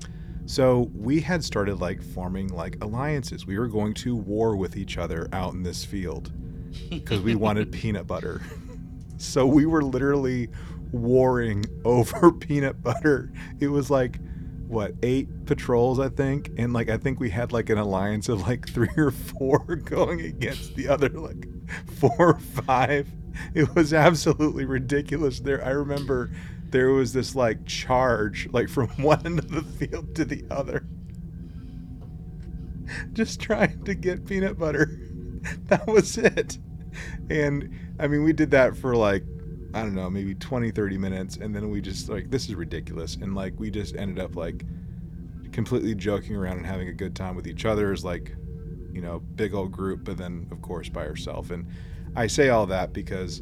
So 0.45 0.89
we 0.95 1.19
had 1.19 1.43
started 1.43 1.81
like 1.81 2.01
forming 2.01 2.47
like 2.47 2.77
alliances. 2.81 3.45
We 3.45 3.59
were 3.59 3.67
going 3.67 3.93
to 3.95 4.15
war 4.15 4.55
with 4.55 4.77
each 4.77 4.97
other 4.97 5.27
out 5.33 5.53
in 5.55 5.61
this 5.63 5.83
field 5.83 6.31
because 6.89 7.19
we 7.21 7.35
wanted 7.35 7.69
peanut 7.73 8.07
butter. 8.07 8.41
So 9.19 9.47
we 9.47 9.65
were 9.65 9.83
literally 9.83 10.47
warring 10.91 11.65
over 11.85 12.31
peanut 12.39 12.81
butter. 12.81 13.31
It 13.59 13.67
was 13.67 13.89
like 13.89 14.19
what 14.67 14.93
eight 15.01 15.45
patrols 15.45 15.99
I 15.99 16.09
think, 16.09 16.51
and 16.57 16.73
like 16.73 16.89
I 16.89 16.97
think 16.97 17.19
we 17.19 17.29
had 17.29 17.53
like 17.53 17.69
an 17.69 17.77
alliance 17.77 18.29
of 18.29 18.41
like 18.47 18.67
three 18.73 18.89
or 18.97 19.11
four 19.11 19.59
going 19.59 20.21
against 20.21 20.75
the 20.75 20.87
other 20.87 21.09
like 21.09 21.47
four 21.99 22.15
or 22.19 22.39
five. 22.39 23.07
It 23.53 23.75
was 23.75 23.93
absolutely 23.93 24.65
ridiculous. 24.65 25.39
There, 25.39 25.63
I 25.63 25.69
remember 25.69 26.31
there 26.71 26.91
was 26.91 27.13
this 27.13 27.35
like 27.35 27.65
charge 27.65 28.47
like 28.51 28.69
from 28.69 28.87
one 29.01 29.25
end 29.25 29.39
of 29.39 29.49
the 29.51 29.61
field 29.61 30.15
to 30.15 30.25
the 30.25 30.43
other 30.51 30.85
just 33.13 33.39
trying 33.39 33.83
to 33.83 33.93
get 33.95 34.25
peanut 34.25 34.57
butter 34.57 34.99
that 35.65 35.85
was 35.87 36.17
it 36.17 36.57
and 37.29 37.69
i 37.99 38.07
mean 38.07 38.23
we 38.23 38.33
did 38.33 38.51
that 38.51 38.75
for 38.75 38.95
like 38.95 39.23
i 39.77 39.81
don't 39.81 39.95
know 39.95 40.09
maybe 40.09 40.35
20 40.35 40.71
30 40.71 40.97
minutes 40.97 41.37
and 41.37 41.55
then 41.55 41.69
we 41.69 41.81
just 41.81 42.09
like 42.09 42.29
this 42.29 42.47
is 42.47 42.55
ridiculous 42.55 43.15
and 43.15 43.35
like 43.35 43.53
we 43.59 43.69
just 43.69 43.95
ended 43.95 44.19
up 44.19 44.35
like 44.35 44.65
completely 45.51 45.95
joking 45.95 46.35
around 46.35 46.57
and 46.57 46.65
having 46.65 46.87
a 46.89 46.93
good 46.93 47.15
time 47.15 47.35
with 47.35 47.47
each 47.47 47.65
other 47.65 47.91
as 47.91 48.03
like 48.03 48.35
you 48.91 49.01
know 49.01 49.19
big 49.35 49.53
old 49.53 49.71
group 49.71 50.03
but 50.03 50.17
then 50.17 50.47
of 50.51 50.61
course 50.61 50.89
by 50.89 51.03
herself. 51.03 51.51
and 51.51 51.65
i 52.15 52.27
say 52.27 52.49
all 52.49 52.65
that 52.65 52.93
because 52.93 53.41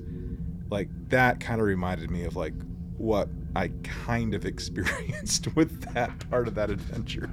like 0.70 0.90
that 1.10 1.40
kind 1.40 1.62
of 1.62 1.68
reminded 1.68 2.10
me 2.10 2.24
of 2.24 2.36
like 2.36 2.54
what 2.98 3.30
I 3.56 3.72
kind 3.84 4.34
of 4.34 4.46
experienced 4.54 5.56
with 5.56 5.94
that 5.94 6.30
part 6.30 6.48
of 6.48 6.56
that 6.56 6.70
adventure. 6.70 7.30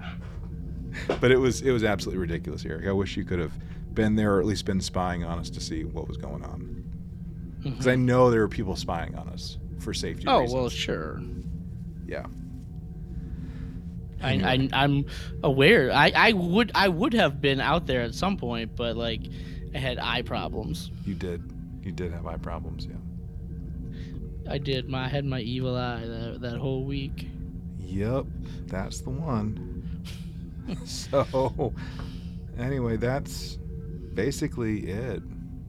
But 1.21 1.31
it 1.31 1.39
was 1.39 1.63
it 1.63 1.71
was 1.71 1.85
absolutely 1.85 2.21
ridiculous, 2.21 2.65
Eric. 2.65 2.87
I 2.87 2.93
wish 2.93 3.17
you 3.17 3.25
could 3.25 3.39
have 3.39 3.53
been 3.95 4.15
there 4.15 4.37
or 4.37 4.41
at 4.41 4.47
least 4.47 4.65
been 4.65 4.81
spying 4.81 5.25
on 5.25 5.39
us 5.39 5.51
to 5.51 5.61
see 5.61 5.85
what 5.85 6.07
was 6.09 6.17
going 6.17 6.45
on. 6.45 6.82
Because 7.63 7.87
I 7.87 7.95
know 7.95 8.31
there 8.31 8.41
were 8.41 8.49
people 8.49 8.77
spying 8.77 9.15
on 9.15 9.29
us 9.29 9.59
for 9.79 9.95
safety 9.95 10.25
Oh 10.27 10.41
reasons. 10.41 10.55
well, 10.55 10.69
sure. 10.69 11.21
yeah. 12.07 12.27
I, 14.23 14.35
I 14.35 14.69
I'm 14.73 15.05
aware. 15.43 15.91
I 15.91 16.13
I 16.15 16.33
would 16.33 16.71
I 16.75 16.89
would 16.89 17.13
have 17.15 17.41
been 17.41 17.61
out 17.61 17.87
there 17.87 18.03
at 18.03 18.15
some 18.15 18.37
point, 18.37 18.77
but 18.77 18.97
like 18.97 19.21
I 19.75 19.79
had 19.79 19.99
eye 19.99 20.23
problems. 20.23 20.91
You 21.05 21.15
did. 21.15 21.43
You 21.83 21.91
did 21.93 22.13
have 22.13 22.27
eye 22.27 22.37
problems, 22.37 22.87
yeah. 22.87 22.97
I 24.49 24.59
did. 24.59 24.89
My 24.89 25.05
I 25.05 25.09
had 25.09 25.25
my 25.25 25.41
evil 25.41 25.77
eye 25.77 26.05
that, 26.07 26.41
that 26.41 26.59
whole 26.59 26.85
week. 26.85 27.27
Yep, 27.79 28.27
that's 28.67 29.01
the 29.01 29.11
one. 29.11 30.03
so, 30.85 31.75
anyway, 32.59 32.97
that's 32.97 33.59
basically 34.15 34.89
it, 34.89 35.23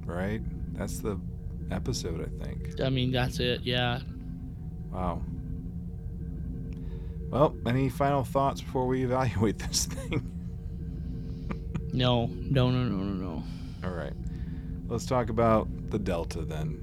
right? 0.05 0.41
That's 0.75 0.99
the 0.99 1.19
episode, 1.73 2.21
I 2.21 2.45
think. 2.45 2.79
I 2.81 2.89
mean, 2.89 3.11
that's 3.11 3.39
it. 3.39 3.61
Yeah. 3.63 3.99
Wow. 4.91 5.21
Well, 7.29 7.55
any 7.65 7.89
final 7.89 8.23
thoughts 8.23 8.61
before 8.61 8.85
we 8.87 9.03
evaluate 9.03 9.57
this 9.67 9.85
thing? 9.87 10.29
No. 11.91 12.27
No. 12.27 12.69
No. 12.69 12.83
No. 12.83 13.03
No. 13.03 13.13
No. 13.13 13.43
All 13.83 13.91
right. 13.93 14.13
Let's 14.87 15.05
talk 15.05 15.29
about 15.29 15.67
the 15.89 15.99
Delta 15.99 16.41
then. 16.41 16.79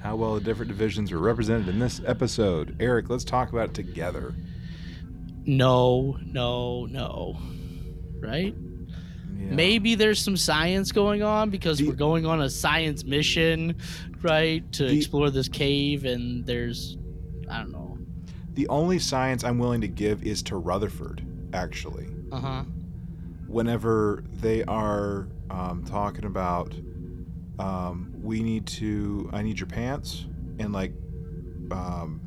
How 0.00 0.14
well 0.14 0.34
the 0.34 0.40
different 0.40 0.68
divisions 0.68 1.10
are 1.10 1.18
represented 1.18 1.68
in 1.68 1.78
this 1.78 2.00
episode. 2.06 2.76
Eric, 2.80 3.08
let's 3.10 3.24
talk 3.24 3.50
about 3.50 3.70
it 3.70 3.74
together. 3.74 4.34
No. 5.44 6.18
No. 6.22 6.86
No. 6.86 7.36
Right. 8.20 8.54
Yeah. 9.38 9.54
Maybe 9.54 9.94
there's 9.94 10.18
some 10.20 10.36
science 10.36 10.90
going 10.90 11.22
on 11.22 11.48
because 11.50 11.78
The- 11.78 11.86
we're 11.88 11.94
going 11.94 12.26
on 12.26 12.40
a 12.42 12.50
science 12.50 13.04
mission, 13.04 13.76
right, 14.22 14.70
to 14.72 14.84
The- 14.86 14.96
explore 14.96 15.30
this 15.30 15.48
cave, 15.48 16.04
and 16.04 16.44
there's, 16.44 16.98
I 17.48 17.58
don't 17.60 17.70
know. 17.70 17.96
The 18.54 18.66
only 18.68 18.98
science 18.98 19.44
I'm 19.44 19.58
willing 19.58 19.80
to 19.82 19.88
give 19.88 20.24
is 20.24 20.42
to 20.44 20.56
Rutherford, 20.56 21.22
actually. 21.52 22.08
Uh 22.32 22.40
huh. 22.40 22.64
whenever 23.46 24.22
they 24.40 24.62
are 24.64 25.28
um, 25.50 25.82
talking 25.84 26.26
about 26.26 26.74
um, 27.58 28.12
we 28.22 28.42
need 28.42 28.66
to 28.66 29.28
i 29.32 29.40
need 29.42 29.58
your 29.58 29.66
pants 29.66 30.26
and 30.58 30.72
like 30.74 30.92
um, 31.70 32.20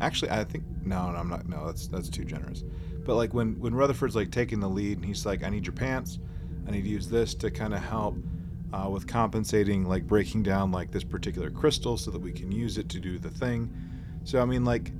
actually 0.00 0.30
i 0.32 0.42
think 0.42 0.64
no 0.84 1.10
no 1.12 1.16
i'm 1.18 1.28
not 1.28 1.48
no 1.48 1.64
that's 1.66 1.86
that's 1.86 2.08
too 2.08 2.24
generous 2.24 2.64
but 3.04 3.14
like 3.14 3.32
when 3.32 3.56
when 3.60 3.72
rutherford's 3.74 4.16
like 4.16 4.32
taking 4.32 4.58
the 4.58 4.68
lead 4.68 4.96
and 4.98 5.06
he's 5.06 5.24
like 5.24 5.44
i 5.44 5.48
need 5.48 5.64
your 5.64 5.72
pants 5.72 6.18
i 6.66 6.70
need 6.70 6.82
to 6.82 6.88
use 6.88 7.08
this 7.08 7.34
to 7.34 7.50
kind 7.50 7.74
of 7.74 7.82
help 7.82 8.16
uh, 8.72 8.88
with 8.90 9.06
compensating 9.06 9.84
like 9.84 10.06
breaking 10.06 10.42
down 10.42 10.70
like 10.72 10.90
this 10.90 11.04
particular 11.04 11.50
crystal 11.50 11.96
so 11.96 12.10
that 12.10 12.20
we 12.20 12.32
can 12.32 12.50
use 12.50 12.78
it 12.78 12.88
to 12.88 13.00
do 13.00 13.18
the 13.18 13.30
thing 13.30 13.70
so 14.24 14.40
i 14.40 14.44
mean 14.44 14.64
like 14.64 14.92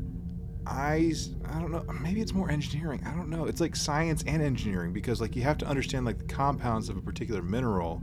I 0.66 1.14
I 1.44 1.60
don't 1.60 1.70
know. 1.70 1.84
Maybe 2.00 2.20
it's 2.20 2.34
more 2.34 2.50
engineering. 2.50 3.00
I 3.06 3.14
don't 3.14 3.30
know. 3.30 3.44
It's 3.44 3.60
like 3.60 3.76
science 3.76 4.24
and 4.26 4.42
engineering 4.42 4.92
because 4.92 5.20
like 5.20 5.36
you 5.36 5.42
have 5.42 5.58
to 5.58 5.66
understand 5.66 6.04
like 6.04 6.18
the 6.18 6.24
compounds 6.24 6.88
of 6.88 6.96
a 6.96 7.00
particular 7.00 7.40
mineral 7.40 8.02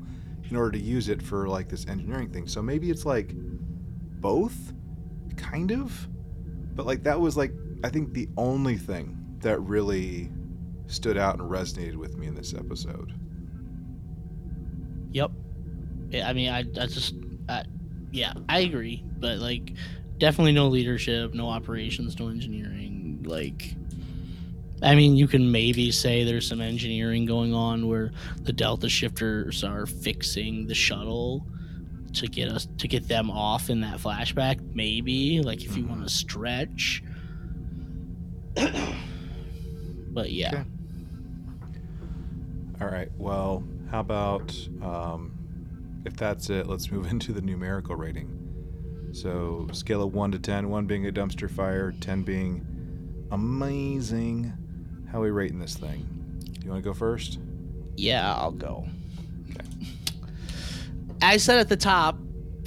in 0.50 0.56
order 0.56 0.72
to 0.72 0.80
use 0.80 1.10
it 1.10 1.22
for 1.22 1.48
like 1.48 1.68
this 1.68 1.86
engineering 1.88 2.30
thing. 2.30 2.48
So 2.48 2.62
maybe 2.62 2.90
it's 2.90 3.06
like 3.06 3.34
both, 3.36 4.74
kind 5.36 5.72
of. 5.72 6.08
But 6.74 6.86
like 6.86 7.04
that 7.04 7.20
was 7.20 7.36
like 7.36 7.52
I 7.84 7.90
think 7.90 8.14
the 8.14 8.30
only 8.38 8.78
thing 8.78 9.20
that 9.40 9.60
really 9.60 10.32
stood 10.88 11.18
out 11.18 11.40
and 11.40 11.50
resonated 11.50 11.96
with 11.96 12.18
me 12.18 12.28
in 12.28 12.36
this 12.36 12.54
episode. 12.54 13.14
Yep. 15.14 15.32
I 16.24 16.34
mean, 16.34 16.50
I, 16.50 16.60
I 16.60 16.86
just, 16.88 17.16
I, 17.50 17.64
yeah, 18.12 18.34
I 18.50 18.60
agree. 18.60 19.04
But 19.20 19.40
like, 19.40 19.74
definitely 20.18 20.52
no 20.52 20.68
leadership, 20.68 21.34
no 21.34 21.50
operations, 21.50 22.20
no 22.20 22.28
engineering. 22.28 23.24
Like, 23.26 23.76
I 24.82 24.96
mean, 24.96 25.16
you 25.16 25.28
can 25.28 25.52
maybe 25.52 25.92
say 25.92 26.24
there's 26.24 26.48
some 26.48 26.62
engineering 26.62 27.26
going 27.26 27.54
on 27.54 27.88
where 27.88 28.12
the 28.42 28.54
Delta 28.54 28.90
shifters 28.90 29.64
are 29.64 29.86
fixing 29.86 30.68
the 30.68 30.76
shuttle 30.76 31.46
to 32.14 32.28
get 32.28 32.50
us 32.50 32.68
to 32.78 32.88
get 32.88 33.08
them 33.08 33.32
off 33.32 33.70
in 33.70 33.82
that 33.82 33.98
flashback. 33.98 34.60
Maybe, 34.76 35.42
like, 35.42 35.64
if 35.64 35.76
you 35.76 35.84
mm-hmm. 35.84 35.94
want 35.94 36.08
to 36.08 36.14
stretch. 36.14 37.04
but 40.14 40.32
yeah. 40.32 40.50
Okay. 40.50 40.64
All 42.82 42.88
right. 42.88 43.10
Well, 43.18 43.64
how 43.90 44.00
about 44.00 44.56
um, 44.82 45.32
if 46.06 46.16
that's 46.16 46.50
it, 46.50 46.68
let's 46.68 46.92
move 46.92 47.08
into 47.12 47.34
the 47.34 47.42
numerical 47.42 47.96
rating. 47.96 48.40
So, 49.12 49.68
scale 49.74 50.02
of 50.02 50.14
1 50.14 50.32
to 50.32 50.40
10, 50.40 50.70
1 50.70 50.86
being 50.88 51.08
a 51.08 51.12
dumpster 51.12 51.50
fire, 51.50 51.92
10 52.02 52.24
being 52.24 52.66
amazing. 53.32 54.52
How 55.12 55.20
are 55.20 55.26
we 55.26 55.30
rating 55.30 55.60
this 55.60 55.76
thing? 55.76 56.08
You 56.64 56.72
want 56.72 56.84
to 56.84 56.90
go 56.90 56.96
first? 56.96 57.38
Yeah, 57.96 58.34
I'll 58.34 58.52
go. 58.52 58.88
Okay. 59.52 59.68
I 61.22 61.38
said 61.38 61.60
at 61.60 61.70
the 61.70 61.78
top, 61.78 62.18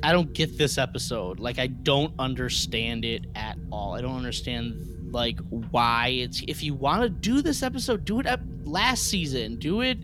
I 0.04 0.12
don't 0.12 0.32
get 0.32 0.56
this 0.56 0.78
episode. 0.78 1.40
Like, 1.40 1.58
I 1.58 1.66
don't 1.66 2.14
understand 2.18 3.04
it 3.04 3.26
at 3.34 3.58
all. 3.72 3.94
I 3.94 4.00
don't 4.00 4.16
understand 4.16 5.12
like 5.12 5.40
why 5.48 6.08
it's. 6.08 6.44
If 6.46 6.62
you 6.62 6.74
want 6.74 7.02
to 7.02 7.08
do 7.08 7.42
this 7.42 7.64
episode, 7.64 8.04
do 8.04 8.20
it 8.20 8.26
up 8.26 8.40
last 8.64 9.04
season. 9.08 9.56
Do 9.56 9.80
it 9.80 9.98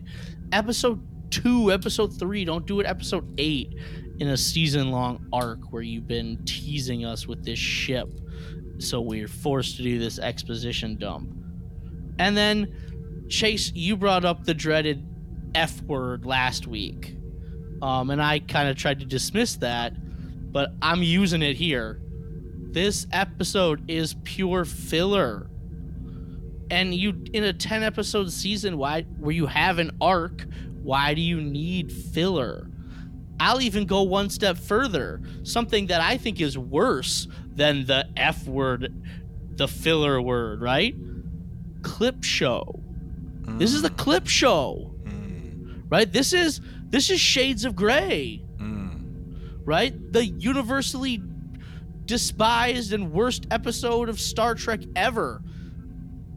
episode 0.53 1.01
two, 1.31 1.71
episode 1.71 2.17
three. 2.17 2.45
Don't 2.45 2.65
do 2.65 2.79
it 2.79 2.85
episode 2.85 3.33
eight 3.37 3.75
in 4.19 4.29
a 4.29 4.37
season 4.37 4.91
long 4.91 5.25
arc 5.33 5.59
where 5.71 5.81
you've 5.81 6.07
been 6.07 6.43
teasing 6.45 7.03
us 7.03 7.27
with 7.27 7.43
this 7.43 7.59
ship. 7.59 8.07
So 8.77 9.01
we're 9.01 9.27
forced 9.27 9.77
to 9.77 9.83
do 9.83 9.99
this 9.99 10.19
exposition 10.19 10.97
dump. 10.97 11.33
And 12.19 12.37
then, 12.37 13.25
Chase, 13.29 13.71
you 13.73 13.97
brought 13.97 14.23
up 14.23 14.45
the 14.45 14.53
dreaded 14.53 15.05
F 15.55 15.81
word 15.81 16.25
last 16.25 16.67
week. 16.67 17.17
Um, 17.81 18.11
and 18.11 18.21
I 18.21 18.39
kind 18.39 18.69
of 18.69 18.77
tried 18.77 18.99
to 18.99 19.05
dismiss 19.05 19.57
that, 19.57 19.93
but 20.51 20.73
I'm 20.81 21.03
using 21.03 21.41
it 21.41 21.57
here. 21.57 21.99
This 22.71 23.07
episode 23.11 23.89
is 23.89 24.15
pure 24.23 24.65
filler. 24.65 25.49
And 26.73 26.91
you, 26.91 27.23
in 27.33 27.43
a 27.43 27.53
10 27.53 27.83
episode 27.83 28.31
season, 28.31 28.79
why, 28.79 29.03
where 29.19 29.31
you 29.31 29.45
have 29.45 29.77
an 29.77 29.91
arc, 30.01 30.43
why 30.81 31.13
do 31.13 31.21
you 31.21 31.39
need 31.39 31.91
filler? 31.91 32.67
I'll 33.39 33.61
even 33.61 33.85
go 33.85 34.01
one 34.01 34.31
step 34.31 34.57
further. 34.57 35.21
Something 35.43 35.85
that 35.87 36.01
I 36.01 36.17
think 36.17 36.41
is 36.41 36.57
worse 36.57 37.27
than 37.55 37.85
the 37.85 38.07
F 38.17 38.47
word, 38.47 38.91
the 39.55 39.67
filler 39.67 40.19
word, 40.19 40.61
right? 40.61 40.95
Clip 41.83 42.23
show. 42.23 42.81
Mm. 43.41 43.59
This 43.59 43.75
is 43.75 43.83
the 43.83 43.91
clip 43.91 44.27
show. 44.27 44.95
Mm. 45.03 45.83
Right? 45.89 46.11
This 46.11 46.33
is 46.33 46.59
this 46.89 47.11
is 47.11 47.19
Shades 47.19 47.65
of 47.65 47.75
Gray. 47.75 48.43
Mm. 48.57 49.59
Right? 49.63 49.93
The 50.11 50.25
universally 50.25 51.21
despised 52.05 52.93
and 52.93 53.11
worst 53.11 53.45
episode 53.51 54.09
of 54.09 54.19
Star 54.19 54.55
Trek 54.55 54.79
ever. 54.95 55.43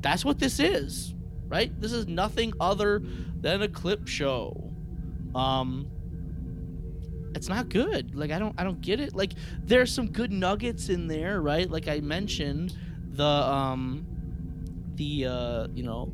That's 0.06 0.24
what 0.24 0.38
this 0.38 0.60
is. 0.60 1.14
Right? 1.48 1.72
This 1.80 1.90
is 1.90 2.06
nothing 2.06 2.52
other 2.60 3.02
than 3.40 3.62
a 3.62 3.68
clip 3.68 4.06
show. 4.06 4.72
Um 5.34 5.90
it's 7.34 7.48
not 7.48 7.68
good. 7.68 8.14
Like 8.14 8.30
I 8.30 8.38
don't 8.38 8.54
I 8.56 8.62
don't 8.62 8.80
get 8.80 9.00
it. 9.00 9.16
Like 9.16 9.32
there's 9.64 9.92
some 9.92 10.06
good 10.12 10.30
nuggets 10.30 10.90
in 10.90 11.08
there, 11.08 11.40
right? 11.42 11.68
Like 11.68 11.88
I 11.88 11.98
mentioned 11.98 12.78
the 13.10 13.24
um 13.24 14.06
the 14.94 15.26
uh 15.26 15.66
you 15.74 15.82
know 15.82 16.12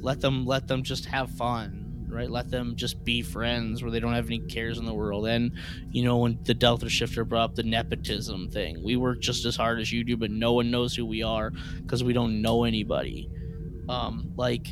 let 0.00 0.22
them 0.22 0.46
let 0.46 0.66
them 0.66 0.82
just 0.82 1.04
have 1.04 1.30
fun 1.30 1.85
right? 2.08 2.30
Let 2.30 2.50
them 2.50 2.76
just 2.76 3.04
be 3.04 3.22
friends 3.22 3.82
where 3.82 3.90
they 3.90 4.00
don't 4.00 4.14
have 4.14 4.26
any 4.26 4.38
cares 4.40 4.78
in 4.78 4.84
the 4.84 4.94
world. 4.94 5.26
And 5.26 5.52
you 5.90 6.04
know 6.04 6.18
when 6.18 6.38
the 6.44 6.54
delta 6.54 6.88
shifter 6.88 7.24
brought 7.24 7.44
up 7.44 7.54
the 7.54 7.62
nepotism 7.62 8.48
thing 8.50 8.82
we 8.82 8.96
work 8.96 9.20
just 9.20 9.44
as 9.44 9.56
hard 9.56 9.80
as 9.80 9.92
you 9.92 10.04
do 10.04 10.16
but 10.16 10.30
no 10.30 10.52
one 10.52 10.70
knows 10.70 10.94
who 10.94 11.06
we 11.06 11.22
are 11.22 11.50
because 11.82 12.04
we 12.04 12.12
don't 12.12 12.40
know 12.42 12.64
anybody. 12.64 13.28
Um 13.88 14.32
like 14.36 14.68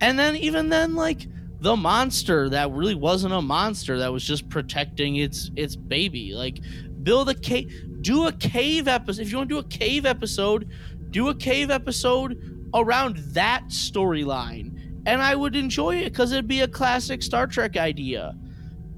and 0.00 0.18
then 0.18 0.36
even 0.36 0.68
then 0.68 0.94
like 0.94 1.26
the 1.60 1.76
monster 1.76 2.48
that 2.50 2.70
really 2.70 2.94
wasn't 2.94 3.32
a 3.32 3.42
monster 3.42 3.98
that 3.98 4.12
was 4.12 4.24
just 4.24 4.48
protecting 4.48 5.16
its 5.16 5.50
its 5.56 5.74
baby 5.74 6.34
like 6.34 6.60
build 7.02 7.28
a 7.28 7.34
cave 7.34 7.72
do 8.02 8.26
a 8.26 8.32
cave 8.32 8.88
episode 8.88 9.22
if 9.22 9.30
you 9.30 9.38
want 9.38 9.48
to 9.48 9.54
do 9.54 9.58
a 9.58 9.64
cave 9.64 10.04
episode 10.04 10.68
do 11.10 11.28
a 11.28 11.34
cave 11.34 11.70
episode 11.70 12.68
around 12.74 13.16
that 13.18 13.64
storyline 13.68 14.75
and 15.06 15.22
i 15.22 15.34
would 15.34 15.56
enjoy 15.56 15.96
it 15.96 16.10
because 16.10 16.32
it'd 16.32 16.46
be 16.46 16.60
a 16.60 16.68
classic 16.68 17.22
star 17.22 17.46
trek 17.46 17.76
idea 17.76 18.34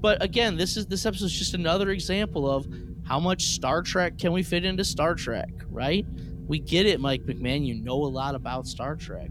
but 0.01 0.21
again 0.23 0.57
this 0.57 0.75
is 0.75 0.85
this 0.87 1.05
episode 1.05 1.25
is 1.25 1.33
just 1.33 1.53
another 1.53 1.91
example 1.91 2.49
of 2.49 2.67
how 3.05 3.19
much 3.19 3.47
star 3.47 3.81
trek 3.81 4.17
can 4.17 4.31
we 4.31 4.43
fit 4.43 4.65
into 4.65 4.83
star 4.83 5.15
trek 5.15 5.49
right 5.69 6.05
we 6.47 6.59
get 6.59 6.85
it 6.85 6.99
Mike 6.99 7.21
McMahan 7.23 7.65
you 7.65 7.75
know 7.75 7.93
a 7.93 8.11
lot 8.11 8.35
about 8.35 8.67
star 8.67 8.95
trek 8.95 9.29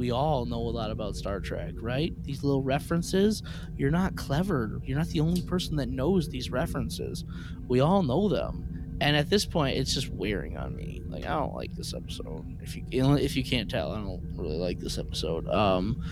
we 0.00 0.12
all 0.12 0.46
know 0.46 0.60
a 0.60 0.70
lot 0.70 0.90
about 0.90 1.14
Star 1.14 1.40
Trek, 1.40 1.74
right? 1.76 2.14
These 2.24 2.42
little 2.42 2.62
references, 2.62 3.42
you're 3.76 3.90
not 3.90 4.16
clever. 4.16 4.80
You're 4.82 4.96
not 4.96 5.08
the 5.08 5.20
only 5.20 5.42
person 5.42 5.76
that 5.76 5.90
knows 5.90 6.26
these 6.26 6.50
references. 6.50 7.26
We 7.68 7.80
all 7.80 8.02
know 8.02 8.26
them. 8.26 8.66
And 9.00 9.16
at 9.16 9.30
this 9.30 9.46
point, 9.46 9.78
it's 9.78 9.94
just 9.94 10.10
wearing 10.10 10.56
on 10.58 10.76
me. 10.76 11.00
Like 11.08 11.24
I 11.24 11.30
don't 11.38 11.54
like 11.54 11.74
this 11.74 11.94
episode. 11.94 12.58
If 12.60 12.76
you 12.76 12.84
if 12.92 13.34
you 13.34 13.42
can't 13.44 13.70
tell, 13.70 13.92
I 13.92 13.96
don't 13.96 14.20
really 14.36 14.58
like 14.58 14.78
this 14.78 14.98
episode. 14.98 15.48
Um, 15.48 16.04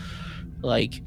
like, 0.63 1.03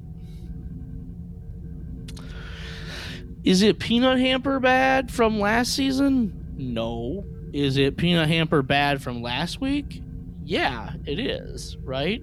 is 3.44 3.64
it 3.64 3.80
Peanut 3.80 4.20
Hamper 4.20 4.60
bad 4.60 5.12
from 5.12 5.40
last 5.40 5.76
season? 5.76 6.54
No. 6.58 7.26
Is 7.52 7.78
it 7.78 7.98
Peanut 7.98 8.30
Hamper 8.30 8.62
bad 8.62 9.02
from 9.02 9.22
last 9.22 9.60
week? 9.60 10.02
Yeah, 10.44 10.94
it 11.06 11.20
is. 11.20 11.78
Right? 11.84 12.22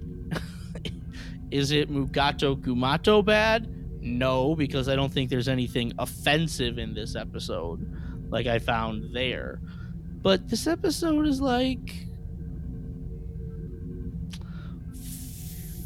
Is 1.51 1.71
it 1.71 1.91
Mugato 1.91 2.57
Gumato 2.61 3.25
bad? 3.25 3.75
No, 4.03 4.55
because 4.55 4.89
I 4.89 4.97
don't 4.97 5.13
think 5.13 5.31
there's 5.31 5.49
anything 5.49 5.93
offensive 5.99 6.79
in 6.79 6.95
this 6.95 7.17
episode 7.17 7.91
like 8.31 8.47
I 8.47 8.59
found 8.59 9.14
there. 9.14 9.61
But 10.22 10.49
this 10.49 10.66
episode 10.66 11.26
is 11.26 11.41
like 11.41 12.07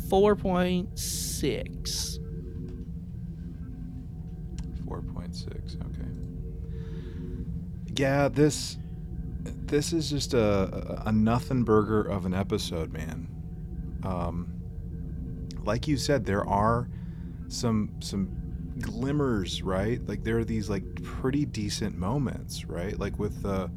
4.6. 0.09 2.19
4.6, 4.87 5.77
okay. 5.87 6.09
Yeah, 7.95 8.29
this 8.29 8.79
this 9.45 9.93
is 9.93 10.09
just 10.11 10.35
a, 10.35 11.03
a 11.07 11.13
nothing 11.13 11.65
burger 11.65 12.03
of 12.03 12.27
an 12.27 12.35
episode, 12.35 12.93
man. 12.93 13.29
Um, 14.03 14.53
like 15.65 15.89
you 15.89 15.97
said, 15.97 16.27
there 16.27 16.47
are 16.47 16.89
some 17.49 17.91
some 18.01 18.42
glimmers, 18.83 19.63
right? 19.63 20.07
Like 20.07 20.25
there 20.25 20.39
are 20.39 20.45
these 20.45 20.69
like 20.69 21.03
pretty 21.03 21.45
decent 21.45 21.97
moments, 21.97 22.65
right? 22.67 22.99
Like 22.99 23.19
with 23.19 23.43
the 23.43 23.71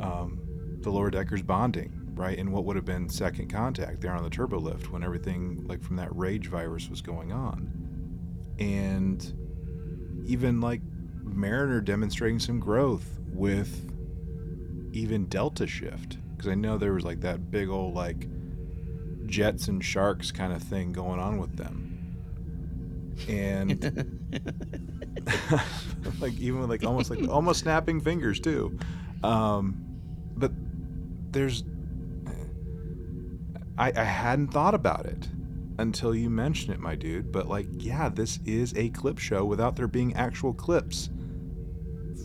um, 0.00 0.40
the 0.80 0.90
lower 0.90 1.10
deckers 1.10 1.42
bonding, 1.42 2.12
right? 2.14 2.38
And 2.38 2.52
what 2.52 2.64
would 2.64 2.76
have 2.76 2.84
been 2.84 3.08
second 3.08 3.48
contact 3.50 4.00
there 4.00 4.12
on 4.12 4.22
the 4.22 4.30
turbo 4.30 4.58
lift 4.58 4.90
when 4.92 5.02
everything 5.02 5.64
like 5.66 5.82
from 5.82 5.96
that 5.96 6.14
rage 6.14 6.48
virus 6.48 6.88
was 6.90 7.00
going 7.00 7.32
on, 7.32 7.70
and 8.58 9.32
even 10.26 10.60
like 10.60 10.82
Mariner 11.22 11.80
demonstrating 11.80 12.38
some 12.38 12.60
growth 12.60 13.18
with 13.32 13.90
even 14.92 15.26
Delta 15.26 15.66
shift 15.66 16.18
because 16.36 16.48
I 16.50 16.54
know 16.54 16.78
there 16.78 16.92
was 16.92 17.04
like 17.04 17.20
that 17.20 17.50
big 17.50 17.68
old 17.68 17.94
like 17.94 18.28
jets 19.26 19.68
and 19.68 19.84
sharks 19.84 20.30
kind 20.32 20.52
of 20.52 20.62
thing 20.62 20.92
going 20.92 21.20
on 21.20 21.38
with 21.38 21.56
them. 21.56 21.87
And 23.26 23.82
like 26.20 26.38
even 26.38 26.60
with 26.60 26.70
like 26.70 26.84
almost 26.84 27.10
like 27.10 27.28
almost 27.28 27.60
snapping 27.60 28.00
fingers 28.00 28.40
too. 28.40 28.78
Um, 29.22 29.84
but 30.36 30.52
there's 31.30 31.64
I, 33.76 33.92
I 33.94 34.04
hadn't 34.04 34.48
thought 34.48 34.74
about 34.74 35.06
it 35.06 35.28
until 35.78 36.14
you 36.14 36.28
mentioned 36.28 36.74
it, 36.74 36.80
my 36.80 36.96
dude. 36.96 37.30
But 37.30 37.48
like, 37.48 37.66
yeah, 37.72 38.08
this 38.08 38.40
is 38.44 38.74
a 38.76 38.88
clip 38.90 39.18
show 39.18 39.44
without 39.44 39.76
there 39.76 39.86
being 39.86 40.14
actual 40.14 40.52
clips 40.52 41.10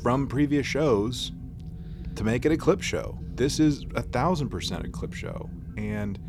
from 0.01 0.27
previous 0.27 0.65
shows 0.65 1.31
to 2.15 2.23
make 2.23 2.45
it 2.45 2.51
a 2.51 2.57
clip 2.57 2.81
show. 2.81 3.19
This 3.35 3.59
is 3.59 3.85
a 3.95 4.01
thousand 4.01 4.49
percent 4.49 4.85
a 4.85 4.89
clip 4.89 5.13
show. 5.13 5.49
And 5.77 6.19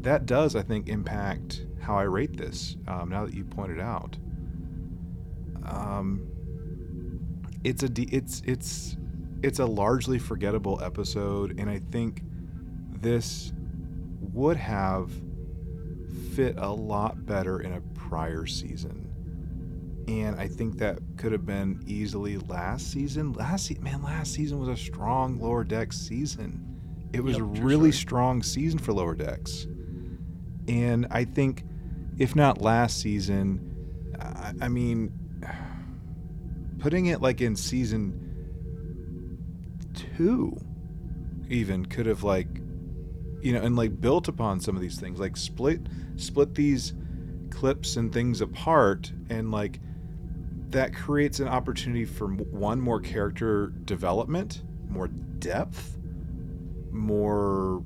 that 0.00 0.26
does, 0.26 0.54
I 0.54 0.62
think, 0.62 0.88
impact 0.88 1.64
how 1.90 1.98
I 1.98 2.04
rate 2.04 2.36
this. 2.36 2.76
Um, 2.86 3.08
now 3.08 3.26
that 3.26 3.34
you 3.34 3.44
pointed 3.44 3.80
out, 3.80 4.16
um, 5.66 6.26
it's 7.64 7.82
a 7.82 7.90
it's 7.96 8.42
it's 8.46 8.96
it's 9.42 9.58
a 9.58 9.66
largely 9.66 10.18
forgettable 10.18 10.80
episode, 10.82 11.58
and 11.58 11.68
I 11.68 11.80
think 11.90 12.22
this 13.00 13.52
would 14.20 14.56
have 14.56 15.10
fit 16.34 16.54
a 16.58 16.70
lot 16.70 17.26
better 17.26 17.60
in 17.60 17.72
a 17.72 17.80
prior 17.94 18.46
season. 18.46 19.06
And 20.06 20.40
I 20.40 20.46
think 20.46 20.78
that 20.78 20.98
could 21.16 21.32
have 21.32 21.44
been 21.44 21.82
easily 21.86 22.38
last 22.38 22.92
season. 22.92 23.32
Last 23.32 23.66
se- 23.66 23.78
man, 23.80 24.02
last 24.02 24.32
season 24.32 24.58
was 24.60 24.68
a 24.68 24.76
strong 24.76 25.40
lower 25.40 25.64
deck 25.64 25.92
season. 25.92 26.66
It 27.12 27.22
was 27.22 27.34
yep, 27.34 27.42
a 27.42 27.44
really 27.44 27.90
sure. 27.90 28.00
strong 28.00 28.42
season 28.42 28.78
for 28.78 28.92
lower 28.92 29.14
decks. 29.14 29.66
And 30.68 31.06
I 31.10 31.24
think, 31.24 31.64
if 32.20 32.36
not 32.36 32.60
last 32.60 33.00
season, 33.00 34.14
I, 34.20 34.52
I 34.60 34.68
mean, 34.68 35.10
putting 36.78 37.06
it 37.06 37.22
like 37.22 37.40
in 37.40 37.56
season 37.56 38.26
two, 39.94 40.54
even 41.48 41.86
could 41.86 42.04
have 42.04 42.22
like, 42.22 42.46
you 43.40 43.54
know, 43.54 43.62
and 43.62 43.74
like 43.74 44.02
built 44.02 44.28
upon 44.28 44.60
some 44.60 44.76
of 44.76 44.82
these 44.82 45.00
things, 45.00 45.18
like 45.18 45.34
split 45.34 45.80
split 46.16 46.54
these 46.54 46.92
clips 47.48 47.96
and 47.96 48.12
things 48.12 48.42
apart, 48.42 49.10
and 49.30 49.50
like 49.50 49.80
that 50.68 50.94
creates 50.94 51.40
an 51.40 51.48
opportunity 51.48 52.04
for 52.04 52.28
one 52.28 52.82
more 52.82 53.00
character 53.00 53.68
development, 53.86 54.62
more 54.90 55.08
depth, 55.08 55.96
more 56.92 57.82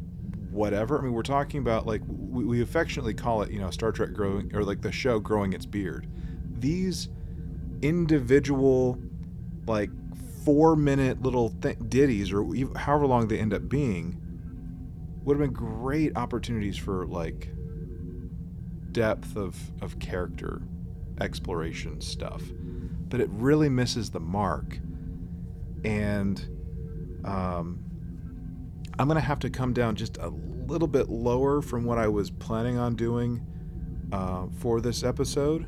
whatever. 0.55 0.99
I 0.99 1.03
mean, 1.03 1.13
we're 1.13 1.23
talking 1.23 1.61
about 1.61 1.87
like 1.87 2.01
we, 2.07 2.45
we 2.45 2.63
affectionately 2.63 3.15
call 3.15 3.43
it, 3.43 3.51
you 3.51 3.59
know, 3.61 3.71
Star 3.71 3.93
Trek 3.93 4.13
growing 4.13 4.55
or 4.55 4.63
like 4.65 4.81
the 4.81 4.93
show 4.93 5.19
growing 5.19 5.53
its 5.53 5.67
beard. 5.67 6.07
these 6.59 7.09
individual 7.83 8.99
like 9.67 9.91
four 10.45 10.77
minute 10.77 11.21
little 11.23 11.51
th- 11.61 11.77
ditties 11.89 12.33
or 12.33 12.45
ev- 12.57 12.75
however 12.77 13.07
long 13.07 13.29
they 13.29 13.39
end 13.39 13.53
up 13.53 13.69
being 13.69 14.17
would 15.23 15.39
have 15.39 15.47
been 15.47 15.53
great 15.55 16.17
opportunities 16.17 16.77
for 16.77 17.07
like 17.07 17.51
depth 18.93 19.37
of 19.37 19.57
of 19.83 19.99
character 19.99 20.63
exploration 21.21 22.01
stuff 22.01 22.43
but 23.09 23.21
it 23.21 23.29
really 23.31 23.69
misses 23.69 24.11
the 24.11 24.21
mark 24.21 24.79
and 25.85 26.47
um, 27.25 27.79
i'm 28.99 29.09
gonna 29.09 29.20
have 29.20 29.38
to 29.38 29.51
come 29.51 29.72
down 29.72 29.95
just 29.95 30.16
a 30.18 30.28
little 30.66 30.88
bit 30.88 31.09
lower 31.09 31.61
from 31.61 31.84
what 31.84 31.99
i 31.99 32.09
was 32.09 32.30
planning 32.30 32.78
on 32.78 32.95
doing 32.95 33.45
uh, 34.14 34.47
for 34.59 34.80
this 34.80 35.03
episode. 35.03 35.66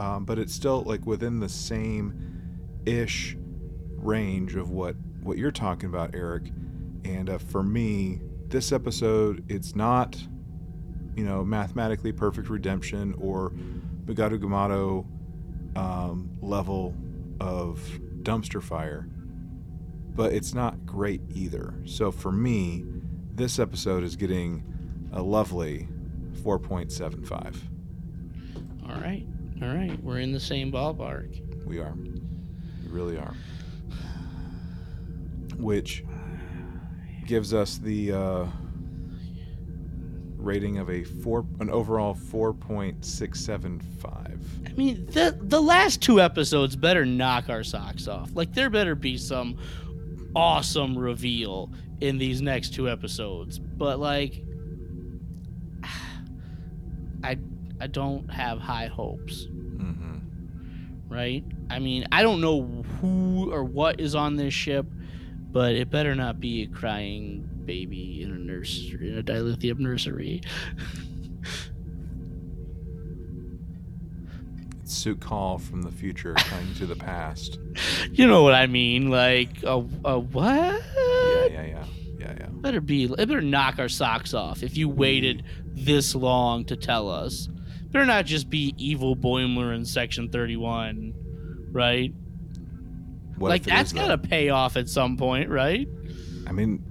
Um, 0.00 0.24
but 0.24 0.38
it's 0.38 0.54
still 0.54 0.82
like 0.82 1.06
within 1.06 1.40
the 1.40 1.48
same 1.48 2.82
ish 2.86 3.36
range 3.96 4.54
of 4.54 4.70
what 4.70 4.94
what 5.22 5.38
you're 5.38 5.50
talking 5.50 5.88
about 5.88 6.14
eric. 6.14 6.52
And 7.04 7.30
uh, 7.30 7.38
for 7.38 7.62
me 7.62 8.20
this 8.48 8.70
episode 8.72 9.44
it's 9.48 9.74
not 9.74 10.16
you 11.16 11.24
know 11.24 11.44
mathematically 11.44 12.12
perfect 12.12 12.48
redemption 12.48 13.14
or 13.18 13.52
Bugado 14.04 14.38
Gamato 14.38 15.04
um, 15.76 16.30
level 16.40 16.94
of 17.40 17.80
dumpster 18.22 18.62
fire. 18.62 19.08
But 20.14 20.32
it's 20.32 20.54
not 20.54 20.76
great 20.98 21.20
either 21.32 21.74
so 21.84 22.10
for 22.10 22.32
me 22.32 22.84
this 23.34 23.60
episode 23.60 24.02
is 24.02 24.16
getting 24.16 24.64
a 25.12 25.22
lovely 25.22 25.86
4.75 26.42 27.54
All 28.88 29.00
right. 29.00 29.24
All 29.62 29.68
right. 29.68 30.02
We're 30.02 30.18
in 30.18 30.32
the 30.32 30.40
same 30.40 30.72
ballpark. 30.72 31.40
We 31.64 31.78
are. 31.78 31.94
We 31.94 32.88
really 32.90 33.16
are. 33.16 33.32
Which 35.56 36.02
gives 37.26 37.54
us 37.54 37.78
the 37.78 38.12
uh, 38.12 38.46
rating 40.36 40.78
of 40.78 40.90
a 40.90 41.04
four, 41.04 41.46
an 41.60 41.70
overall 41.70 42.14
four 42.14 42.52
point 42.52 43.04
six 43.04 43.40
seven 43.40 43.78
five. 44.00 44.44
I 44.66 44.72
mean, 44.72 45.06
the 45.06 45.38
the 45.40 45.60
last 45.60 46.02
two 46.02 46.20
episodes 46.20 46.74
better 46.74 47.04
knock 47.04 47.48
our 47.48 47.62
socks 47.62 48.08
off. 48.08 48.30
Like 48.34 48.52
there 48.54 48.70
better 48.70 48.94
be 48.94 49.16
some 49.16 49.58
awesome 50.34 50.96
reveal 50.98 51.70
in 52.00 52.18
these 52.18 52.40
next 52.42 52.74
two 52.74 52.88
episodes. 52.88 53.58
But 53.58 53.98
like 53.98 54.42
I 57.22 57.38
I 57.80 57.86
don't 57.86 58.28
have 58.30 58.58
high 58.60 58.86
hopes, 58.88 59.46
Mm-hmm. 59.46 61.12
right? 61.12 61.44
I 61.70 61.78
mean, 61.78 62.06
I 62.10 62.22
don't 62.22 62.40
know 62.40 62.62
who 63.00 63.52
or 63.52 63.62
what 63.64 64.00
is 64.00 64.14
on 64.14 64.36
this 64.36 64.52
ship, 64.54 64.86
but 65.52 65.74
it 65.74 65.90
better 65.90 66.14
not 66.14 66.40
be 66.40 66.62
a 66.64 66.66
crying 66.66 67.48
baby 67.64 68.22
in 68.22 68.32
a 68.32 68.38
nurse 68.38 68.90
in 68.92 69.18
a 69.18 69.22
dilithium 69.22 69.78
nursery. 69.78 70.40
Su'Kal 74.88 75.60
from 75.60 75.82
the 75.82 75.90
future 75.90 76.34
coming 76.34 76.74
to 76.74 76.86
the 76.86 76.96
past. 76.96 77.58
You 78.10 78.26
know 78.26 78.42
what 78.42 78.54
I 78.54 78.66
mean? 78.66 79.10
Like 79.10 79.62
a, 79.62 79.84
a 80.04 80.18
what? 80.18 80.44
Yeah, 80.44 81.46
yeah, 81.46 81.66
yeah, 81.66 81.84
yeah, 82.18 82.34
yeah. 82.40 82.46
better 82.50 82.80
be 82.80 83.04
it 83.04 83.16
better 83.16 83.40
knock 83.40 83.78
our 83.78 83.88
socks 83.88 84.34
off 84.34 84.62
if 84.64 84.76
you 84.76 84.88
waited 84.88 85.44
this 85.66 86.14
long 86.14 86.64
to 86.64 86.76
tell 86.76 87.08
us 87.08 87.48
better 87.90 88.04
not 88.04 88.26
just 88.26 88.50
be 88.50 88.74
evil 88.76 89.14
boimler 89.14 89.74
in 89.74 89.84
section 89.84 90.28
31 90.30 91.14
right 91.70 92.12
What 93.36 93.50
like 93.50 93.62
that's 93.62 93.90
is, 93.90 93.92
gotta 93.92 94.18
pay 94.18 94.48
off 94.48 94.76
at 94.76 94.88
some 94.88 95.16
point 95.16 95.48
right 95.48 95.86
I 96.48 96.52
mean, 96.52 96.82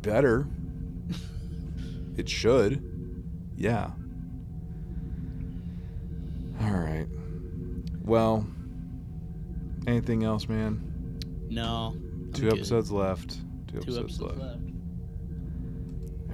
better. 0.00 0.46
it 2.16 2.28
should. 2.28 2.82
Yeah. 3.56 3.90
All 6.62 6.70
right. 6.78 7.06
Well, 8.02 8.46
anything 9.86 10.24
else, 10.24 10.48
man? 10.48 10.90
no 11.50 11.96
Two 12.32 12.42
good. 12.48 12.54
episodes 12.54 12.90
left. 12.90 13.38
Two, 13.68 13.78
two 13.80 13.92
episodes, 13.98 13.98
episodes 13.98 14.22
left. 14.40 14.40
left 14.40 14.62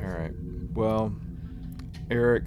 All 0.02 0.10
right. 0.18 0.32
Well, 0.72 1.14
Eric, 2.10 2.44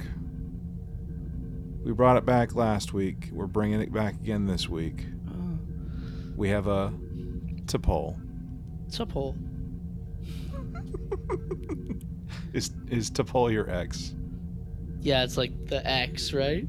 we 1.83 1.91
brought 1.91 2.17
it 2.17 2.25
back 2.25 2.55
last 2.55 2.93
week. 2.93 3.29
We're 3.31 3.45
bringing 3.47 3.81
it 3.81 3.91
back 3.93 4.15
again 4.15 4.45
this 4.47 4.67
week. 4.69 5.05
oh, 5.29 5.59
We 6.35 6.49
have 6.49 6.67
a 6.67 6.93
to 7.67 7.79
poll. 7.79 8.17
a 8.99 9.05
poll 9.05 9.35
is 12.53 12.71
is 12.89 13.09
T'Pol 13.11 13.51
your 13.51 13.69
ex? 13.69 14.15
Yeah 15.03 15.23
it's 15.23 15.37
like 15.37 15.51
the 15.67 15.85
x 15.89 16.33
right 16.33 16.65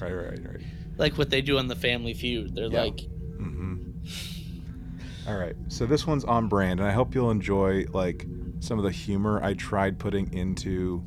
Right, 0.00 0.12
right, 0.12 0.38
right. 0.46 0.60
like 0.98 1.16
what 1.18 1.30
they 1.30 1.40
do 1.42 1.58
on 1.58 1.68
the 1.68 1.76
family 1.76 2.14
feud 2.14 2.54
they're 2.54 2.66
Yeah. 2.70 2.82
like 2.82 2.96
Mm-hmm. 3.40 5.28
All 5.28 5.36
right. 5.36 5.56
So 5.68 5.86
this 5.86 6.06
one's 6.06 6.24
on 6.24 6.46
brand, 6.48 6.78
and 6.80 6.88
I 6.88 6.92
hope 6.92 7.14
you'll 7.14 7.30
enjoy 7.32 7.84
like 7.92 8.24
some 8.60 8.78
of 8.78 8.84
the 8.84 8.90
humor 8.90 9.40
I 9.42 9.54
tried 9.54 9.98
putting 9.98 10.32
into 10.32 11.04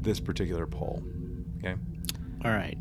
this 0.00 0.20
particular 0.20 0.66
poll. 0.66 1.02
Okay. 1.58 1.74
all 2.44 2.52
right 2.52 2.78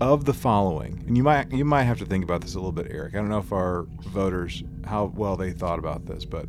Of 0.00 0.24
the 0.24 0.32
following, 0.32 1.02
and 1.06 1.16
you 1.16 1.22
might 1.24 1.50
you 1.52 1.64
might 1.64 1.82
have 1.82 1.98
to 1.98 2.06
think 2.06 2.24
about 2.24 2.40
this 2.42 2.54
a 2.54 2.58
little 2.58 2.72
bit, 2.72 2.86
Eric. 2.90 3.14
I 3.14 3.18
don't 3.18 3.28
know 3.28 3.38
if 3.38 3.52
our 3.52 3.86
voters 4.06 4.62
how 4.84 5.12
well 5.16 5.36
they 5.36 5.50
thought 5.52 5.78
about 5.80 6.06
this, 6.06 6.24
but 6.24 6.46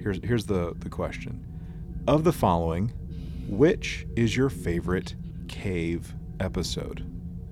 here's 0.00 0.20
here's 0.22 0.46
the 0.46 0.74
the 0.78 0.90
question. 0.90 1.42
Of 2.06 2.22
the 2.22 2.32
following, 2.32 2.92
which 3.48 4.06
is 4.14 4.36
your 4.36 4.48
favorite 4.50 5.16
cave 5.48 6.14
episode? 6.40 7.04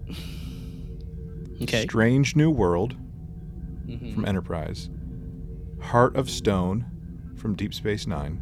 okay 1.63 1.83
Strange 1.83 2.37
New 2.37 2.51
World 2.51 2.97
mm-hmm. 3.87 4.15
from 4.15 4.25
Enterprise, 4.27 4.91
Heart 5.81 6.17
of 6.17 6.29
Stone 6.31 6.87
from 7.37 7.55
Deep 7.55 7.75
Space 7.75 8.07
Nine, 8.07 8.41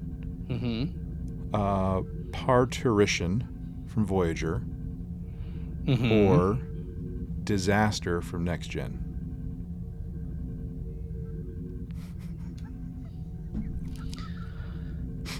Mm-hmm. 0.49 1.55
uh, 1.55 2.03
Parturition 2.33 3.47
from 3.87 4.05
Voyager, 4.07 4.63
Mm-hmm. 5.85 6.13
or 6.13 6.59
Disaster 7.45 8.21
from 8.21 8.45
Next 8.45 8.69
Gen. 8.69 8.99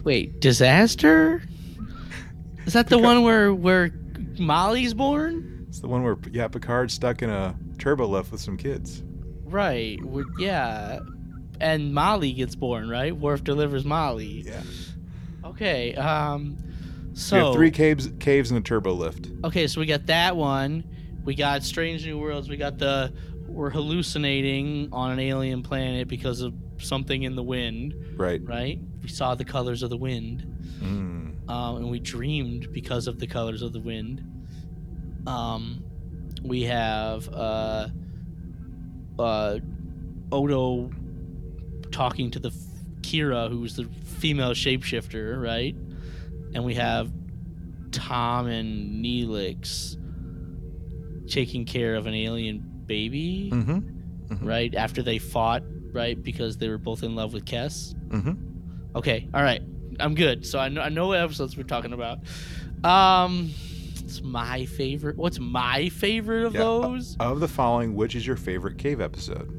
Wait, 0.05 0.41
disaster? 0.41 1.43
Is 2.67 2.73
that 2.73 2.89
the 2.89 2.99
one 2.99 3.23
where 3.23 3.55
where 3.55 3.91
Molly's 4.39 4.95
born? 4.95 5.67
It's 5.69 5.81
the 5.81 5.89
one 5.89 6.03
where 6.03 6.17
yeah 6.31 6.49
Picard's 6.49 6.95
stuck 6.95 7.23
in 7.23 7.31
a 7.31 7.57
turbo 7.79 8.07
lift 8.07 8.31
with 8.33 8.41
some 8.41 8.57
kids. 8.57 9.03
Right. 9.45 10.03
we 10.05 10.25
yeah. 10.39 11.01
And 11.61 11.95
Molly 11.95 12.33
gets 12.33 12.55
born, 12.57 12.89
right? 12.89 13.17
Worf 13.17 13.45
delivers 13.45 13.85
Molly. 13.85 14.43
Yeah. 14.47 14.63
Okay. 15.45 15.95
Um. 15.95 16.57
So 17.15 17.37
we 17.37 17.45
have 17.45 17.55
three 17.55 17.71
caves 17.71 18.11
caves 18.21 18.51
and 18.51 18.59
a 18.59 18.63
turbo 18.63 18.93
lift. 18.95 19.29
Okay, 19.45 19.67
so 19.67 19.81
we 19.81 19.87
got 19.87 20.07
that 20.07 20.37
one. 20.37 20.85
We 21.25 21.35
got 21.35 21.63
Strange 21.63 22.05
New 22.07 22.19
Worlds. 22.19 22.49
We 22.49 22.57
got 22.57 22.79
the 22.79 23.13
we're 23.47 23.71
hallucinating 23.71 24.89
on 24.93 25.11
an 25.13 25.21
alien 25.21 25.63
planet 25.63 26.09
because 26.09 26.41
of 26.41 26.55
something 26.79 27.23
in 27.23 27.37
the 27.37 27.43
wind, 27.43 27.95
Right. 28.17 28.41
right? 28.43 28.81
We 29.03 29.09
saw 29.09 29.35
the 29.35 29.45
colors 29.45 29.83
of 29.83 29.91
the 29.91 29.97
wind. 29.99 30.47
Mm. 30.81 31.12
Um, 31.49 31.77
and 31.77 31.91
we 31.91 31.99
dreamed 31.99 32.73
because 32.73 33.07
of 33.07 33.19
the 33.19 33.27
colors 33.27 33.63
of 33.63 33.73
the 33.73 33.81
wind. 33.81 34.23
Um, 35.27 35.85
we 36.43 36.63
have 36.63 37.29
uh, 37.33 37.89
uh, 39.19 39.59
Odo 40.31 40.91
talking 41.91 42.31
to 42.31 42.39
the 42.39 42.49
f- 42.49 42.55
Kira, 43.03 43.49
who's 43.51 43.77
the 43.77 43.85
female 44.05 44.53
shapeshifter, 44.53 45.41
right? 45.43 45.75
And 46.55 46.65
we 46.65 46.75
have 46.75 47.13
Tom 47.91 48.47
and 48.47 49.05
Neelix 49.05 49.97
taking 51.29 51.65
care 51.65 51.95
of 51.97 52.07
an 52.07 52.15
alien 52.15 52.63
baby, 52.87 53.51
Mm-hmm. 53.53 54.35
Mhm. 54.35 54.47
right? 54.49 54.75
After 54.75 55.03
they 55.03 55.19
fought, 55.19 55.63
right? 55.93 56.21
Because 56.21 56.57
they 56.57 56.69
were 56.69 56.79
both 56.79 57.03
in 57.03 57.15
love 57.15 57.33
with 57.35 57.45
Kes. 57.45 57.95
Mm-hmm. 58.09 58.97
Okay, 58.97 59.29
all 59.35 59.43
right. 59.43 59.63
I'm 60.03 60.15
good. 60.15 60.45
So 60.47 60.59
I 60.59 60.69
know 60.69 60.81
I 60.81 60.89
know 60.89 61.09
what 61.09 61.21
episodes 61.21 61.57
we're 61.57 61.63
talking 61.63 61.93
about. 61.93 62.19
Um 62.85 63.51
it's 64.05 64.21
my 64.23 64.67
favorite. 64.67 65.17
What's 65.17 65.39
my 65.39 65.89
favorite 65.89 66.45
of 66.45 66.55
Yeah, 66.55 66.63
uh, 66.63 66.81
those? 66.81 67.17
Of 67.21 67.41
the 67.41 67.49
following, 67.49 67.95
which 67.95 68.15
is 68.15 68.27
your 68.27 68.37
favorite 68.37 68.77
cave 68.79 69.01
episode? 69.01 69.59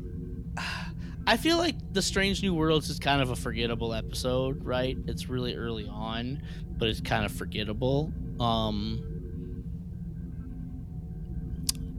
I 1.28 1.38
feel 1.38 1.58
like 1.58 1.76
The 1.94 2.02
Strange 2.02 2.44
New 2.44 2.54
Worlds 2.54 2.90
is 2.90 3.00
kind 3.00 3.22
of 3.22 3.30
a 3.30 3.36
forgettable 3.38 3.94
episode, 3.94 4.64
right? 4.66 4.98
It's 5.08 5.30
really 5.30 5.56
early 5.56 5.88
on, 5.88 6.44
but 6.78 6.90
it's 6.90 7.00
kind 7.00 7.26
of 7.26 7.32
forgettable. 7.32 8.12
Um 8.40 9.10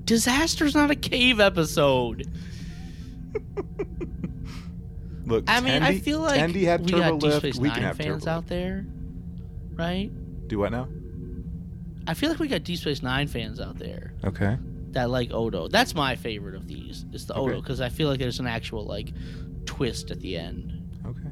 Disaster's 0.05 0.75
not 0.75 0.91
a 0.91 0.95
cave 0.97 1.41
episode. 1.41 2.31
Look, 5.27 5.45
I 5.49 5.61
mean, 5.61 5.83
I 5.83 5.99
feel 5.99 6.21
like 6.21 6.39
had 6.39 6.55
we 6.55 6.91
turbo 6.93 6.99
got 6.99 7.13
Deep 7.21 7.23
lift. 7.23 7.39
Space 7.39 7.57
we 7.57 7.69
Nine 7.69 7.75
can 7.77 7.85
have 7.85 7.97
fans 7.97 8.25
turbo 8.25 8.31
out 8.31 8.37
lift. 8.39 8.49
there, 8.51 8.87
right? 9.75 10.11
Do 10.49 10.59
what 10.59 10.73
now? 10.73 10.89
I 12.07 12.13
feel 12.15 12.29
like 12.29 12.39
we 12.39 12.49
got 12.49 12.65
Deep 12.65 12.79
Space 12.79 13.03
Nine 13.03 13.27
fans 13.29 13.61
out 13.61 13.79
there 13.79 14.13
Okay. 14.25 14.59
that 14.91 15.09
like 15.11 15.33
Odo. 15.33 15.69
That's 15.69 15.95
my 15.95 16.17
favorite 16.17 16.55
of 16.55 16.67
these. 16.69 17.07
Is 17.13 17.27
the 17.27 17.35
Okay. 17.35 17.53
Odo 17.53 17.61
because 17.63 17.81
I 17.81 17.89
feel 17.89 18.09
like 18.09 18.19
there's 18.19 18.41
an 18.41 18.47
actual 18.47 18.85
like 18.85 19.13
twist 19.65 20.11
at 20.11 20.21
the 20.21 20.37
end. 20.37 20.73
Okay. 21.07 21.29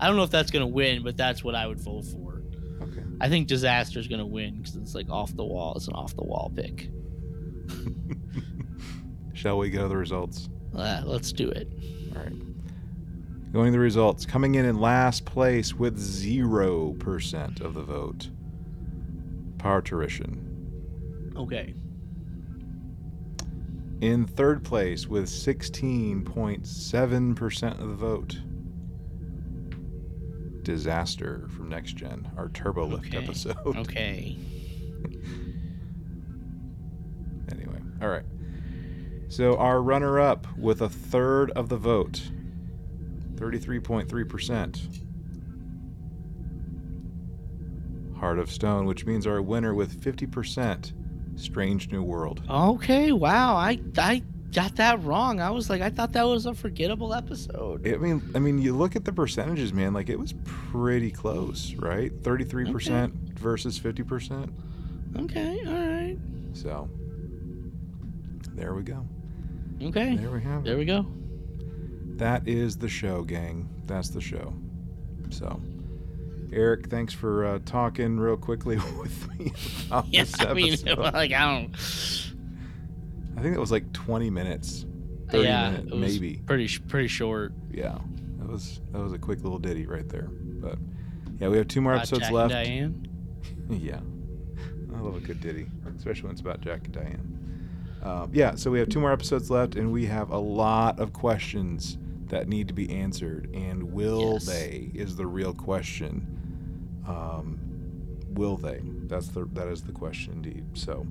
I 0.00 0.06
don't 0.06 0.16
know 0.16 0.22
if 0.22 0.30
that's 0.30 0.50
gonna 0.50 0.66
win, 0.66 1.02
but 1.04 1.16
that's 1.18 1.44
what 1.44 1.54
I 1.54 1.66
would 1.66 1.78
vote 1.80 2.04
for. 2.06 2.40
Okay. 2.82 3.02
I 3.20 3.28
think 3.28 3.48
Disaster's 3.48 4.08
gonna 4.08 4.26
win 4.26 4.56
because 4.58 4.76
it's 4.76 4.94
like 4.94 5.10
off 5.10 5.36
the 5.36 5.44
wall. 5.44 5.74
It's 5.76 5.88
an 5.88 5.94
off 5.94 6.16
the 6.16 6.24
wall 6.24 6.50
pick. 6.56 6.88
Shall 9.34 9.58
we 9.58 9.68
go 9.70 9.82
to 9.82 9.88
the 9.88 9.96
results? 9.96 10.48
Uh, 10.74 11.02
let's 11.04 11.32
do 11.32 11.48
it. 11.50 11.68
All 12.16 12.22
right. 12.22 12.32
Going 13.52 13.66
to 13.66 13.72
the 13.72 13.78
results. 13.78 14.26
Coming 14.26 14.54
in 14.56 14.64
in 14.64 14.80
last 14.80 15.24
place 15.24 15.74
with 15.74 15.96
0% 15.98 17.60
of 17.60 17.74
the 17.74 17.82
vote. 17.82 18.30
Parturition. 19.58 21.32
Okay. 21.36 21.74
In 24.00 24.26
third 24.26 24.62
place 24.62 25.06
with 25.06 25.26
16.7% 25.26 27.80
of 27.80 27.88
the 27.88 27.94
vote. 27.94 28.38
Disaster 30.62 31.48
from 31.56 31.68
Next 31.68 31.92
Gen, 31.94 32.28
our 32.36 32.48
Turbo 32.50 32.86
Lift 32.86 33.06
Okay. 33.14 33.24
episode. 33.24 33.56
Okay. 33.76 34.36
Anyway, 37.52 37.78
all 38.02 38.08
right. 38.08 38.24
So 39.28 39.56
our 39.56 39.80
runner 39.80 40.18
up 40.20 40.46
with 40.58 40.82
a 40.82 40.88
third 40.88 41.50
of 41.52 41.68
the 41.68 41.76
vote, 41.76 42.30
33.3%. 43.36 45.02
Heart 48.18 48.38
of 48.38 48.50
Stone, 48.50 48.86
which 48.86 49.04
means 49.04 49.26
our 49.26 49.42
winner 49.42 49.74
with 49.74 50.00
50%, 50.00 50.92
Strange 51.38 51.90
New 51.90 52.02
World. 52.02 52.42
Okay. 52.48 53.12
Wow. 53.12 53.56
I 53.56 53.78
I 53.98 54.22
got 54.52 54.76
that 54.76 55.02
wrong. 55.04 55.40
I 55.40 55.50
was 55.50 55.68
like, 55.68 55.82
I 55.82 55.90
thought 55.90 56.12
that 56.14 56.26
was 56.26 56.46
a 56.46 56.54
forgettable 56.54 57.12
episode. 57.12 57.86
I 57.86 57.96
mean, 57.98 58.22
I 58.34 58.38
mean, 58.38 58.58
you 58.58 58.74
look 58.74 58.96
at 58.96 59.04
the 59.04 59.12
percentages, 59.12 59.72
man. 59.72 59.92
Like 59.92 60.08
it 60.08 60.18
was 60.18 60.34
pretty 60.44 61.10
close, 61.10 61.74
right? 61.74 62.10
33% 62.22 63.12
versus 63.38 63.78
50%. 63.78 64.50
Okay. 65.18 65.60
All 65.66 65.72
right. 65.72 66.16
So 66.54 66.88
there 68.54 68.74
we 68.74 68.82
go. 68.82 69.06
Okay. 69.82 70.16
There 70.16 70.30
we 70.30 70.42
have 70.42 70.60
it. 70.60 70.64
There 70.64 70.78
we 70.78 70.86
go. 70.86 71.06
That 72.16 72.48
is 72.48 72.76
the 72.78 72.88
show, 72.88 73.22
gang. 73.22 73.68
That's 73.86 74.08
the 74.08 74.20
show. 74.20 74.54
So, 75.30 75.60
Eric, 76.52 76.88
thanks 76.88 77.12
for 77.12 77.44
uh, 77.44 77.58
talking 77.64 78.18
real 78.18 78.36
quickly 78.36 78.76
with 78.98 79.38
me 79.38 79.52
about 79.86 80.06
Yeah. 80.10 80.24
this 80.24 80.40
I 80.40 80.54
mean, 80.54 80.76
like 80.96 81.32
I 81.32 81.44
don't. 81.60 81.74
I 83.36 83.42
think 83.42 83.54
it 83.54 83.60
was 83.60 83.70
like 83.70 83.92
20 83.92 84.30
minutes, 84.30 84.86
30 85.30 85.44
yeah. 85.44 85.70
minutes, 85.72 85.94
maybe. 85.94 86.40
Pretty 86.46 86.78
pretty 86.88 87.08
short. 87.08 87.52
Yeah, 87.70 87.98
that 88.38 88.48
was 88.48 88.80
that 88.92 89.00
was 89.02 89.12
a 89.12 89.18
quick 89.18 89.42
little 89.42 89.58
ditty 89.58 89.86
right 89.86 90.08
there. 90.08 90.28
But 90.32 90.78
yeah, 91.38 91.48
we 91.48 91.58
have 91.58 91.68
two 91.68 91.82
more 91.82 91.92
About 91.92 92.10
episodes 92.10 92.20
Jack 92.20 92.28
and 92.30 92.36
left. 92.36 92.52
Diane. 92.52 93.08
yeah, 93.68 94.00
I 94.96 95.00
love 95.00 95.16
a 95.16 95.20
good 95.20 95.40
ditty, 95.42 95.66
especially 95.98 96.22
when 96.22 96.32
it's 96.32 96.40
about 96.40 96.62
Jack 96.62 96.84
and 96.84 96.94
Diane. 96.94 97.32
Um, 98.02 98.30
yeah, 98.32 98.54
so 98.54 98.70
we 98.70 98.78
have 98.78 98.88
two 98.88 99.00
more 99.00 99.12
episodes 99.12 99.50
left, 99.50 99.74
and 99.74 99.92
we 99.92 100.06
have 100.06 100.30
a 100.30 100.38
lot 100.38 100.98
of 100.98 101.12
questions 101.12 101.98
that 102.28 102.48
need 102.48 102.68
to 102.68 102.74
be 102.74 102.90
answered. 102.90 103.50
And 103.54 103.92
will 103.92 104.32
Yes. 104.34 104.46
they 104.46 104.90
is 104.94 105.16
the 105.16 105.26
real 105.26 105.52
question. 105.54 106.26
Um, 107.06 107.58
will 108.30 108.56
they? 108.56 108.80
That's 109.04 109.28
the 109.28 109.44
that 109.52 109.68
is 109.68 109.82
the 109.82 109.92
question 109.92 110.34
indeed. 110.34 110.64
So 110.74 111.06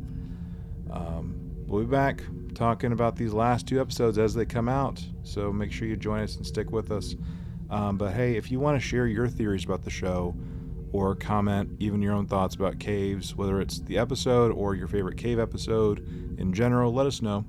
um, 0.91 1.35
we'll 1.67 1.81
be 1.83 1.87
back 1.89 2.21
talking 2.53 2.91
about 2.91 3.15
these 3.15 3.33
last 3.33 3.67
two 3.67 3.79
episodes 3.81 4.17
as 4.17 4.33
they 4.33 4.45
come 4.45 4.69
out. 4.69 5.03
So 5.23 5.51
make 5.51 5.71
sure 5.71 5.87
you 5.87 5.95
join 5.95 6.21
us 6.21 6.35
and 6.35 6.45
stick 6.45 6.71
with 6.71 6.91
us. 6.91 7.15
Um, 7.69 7.97
but 7.97 8.13
hey, 8.13 8.35
if 8.37 8.51
you 8.51 8.59
want 8.59 8.79
to 8.79 8.85
share 8.85 9.07
your 9.07 9.27
theories 9.27 9.65
about 9.65 9.83
the 9.83 9.89
show 9.89 10.35
or 10.91 11.15
comment 11.15 11.69
even 11.79 12.01
your 12.01 12.13
own 12.13 12.27
thoughts 12.27 12.55
about 12.55 12.79
caves, 12.79 13.35
whether 13.35 13.59
it's 13.59 13.79
the 13.79 13.97
episode 13.97 14.51
or 14.51 14.75
your 14.75 14.87
favorite 14.87 15.17
cave 15.17 15.39
episode 15.39 15.99
in 16.37 16.53
general, 16.53 16.93
let 16.93 17.05
us 17.07 17.21
know. 17.21 17.43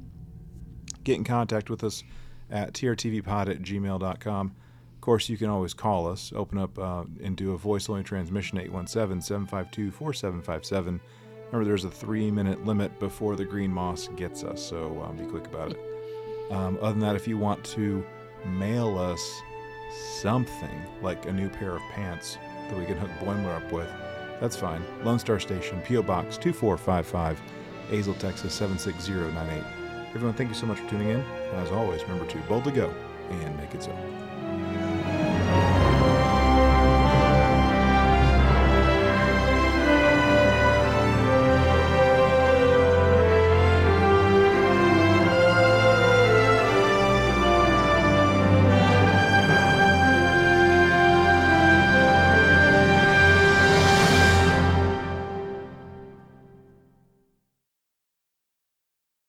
Get 1.04 1.16
in 1.16 1.24
contact 1.24 1.70
with 1.70 1.84
us 1.84 2.02
at 2.50 2.72
trtvpod 2.74 3.48
at 3.48 3.62
gmail.com. 3.62 4.54
Of 4.94 5.00
course, 5.00 5.28
you 5.28 5.36
can 5.36 5.48
always 5.48 5.74
call 5.74 6.08
us, 6.08 6.32
open 6.34 6.58
up 6.58 6.78
uh, 6.78 7.04
and 7.22 7.36
do 7.36 7.52
a 7.52 7.58
voice 7.58 7.88
only 7.88 8.02
transmission 8.02 8.58
817 8.58 9.20
752 9.20 9.90
4757. 9.90 11.00
Remember, 11.46 11.64
there's 11.64 11.84
a 11.84 11.90
three 11.90 12.30
minute 12.30 12.64
limit 12.64 12.98
before 12.98 13.36
the 13.36 13.44
green 13.44 13.72
moss 13.72 14.08
gets 14.16 14.42
us, 14.42 14.60
so 14.60 15.02
um, 15.02 15.16
be 15.16 15.24
quick 15.24 15.46
about 15.46 15.72
it. 15.72 15.80
Um, 16.50 16.78
other 16.80 16.92
than 16.92 17.00
that, 17.00 17.16
if 17.16 17.28
you 17.28 17.38
want 17.38 17.64
to 17.66 18.04
mail 18.44 18.98
us 18.98 19.42
something 20.20 20.82
like 21.02 21.26
a 21.26 21.32
new 21.32 21.48
pair 21.48 21.76
of 21.76 21.82
pants 21.92 22.38
that 22.68 22.78
we 22.78 22.84
can 22.84 22.96
hook 22.96 23.10
Boimler 23.20 23.56
up 23.56 23.72
with, 23.72 23.88
that's 24.40 24.56
fine. 24.56 24.84
Lone 25.04 25.18
Star 25.18 25.40
Station, 25.40 25.80
P.O. 25.82 26.02
Box 26.02 26.36
2455, 26.36 27.40
Azle, 27.90 28.18
Texas 28.18 28.52
76098. 28.54 29.75
Everyone, 30.16 30.34
thank 30.34 30.48
you 30.48 30.54
so 30.54 30.64
much 30.64 30.78
for 30.78 30.88
tuning 30.88 31.10
in. 31.10 31.20
As 31.56 31.70
always, 31.70 32.02
remember 32.04 32.24
to 32.24 32.38
boldly 32.48 32.72
go 32.72 32.90
and 33.28 33.54
make 33.58 33.74
it 33.74 33.82
so. 33.82 34.25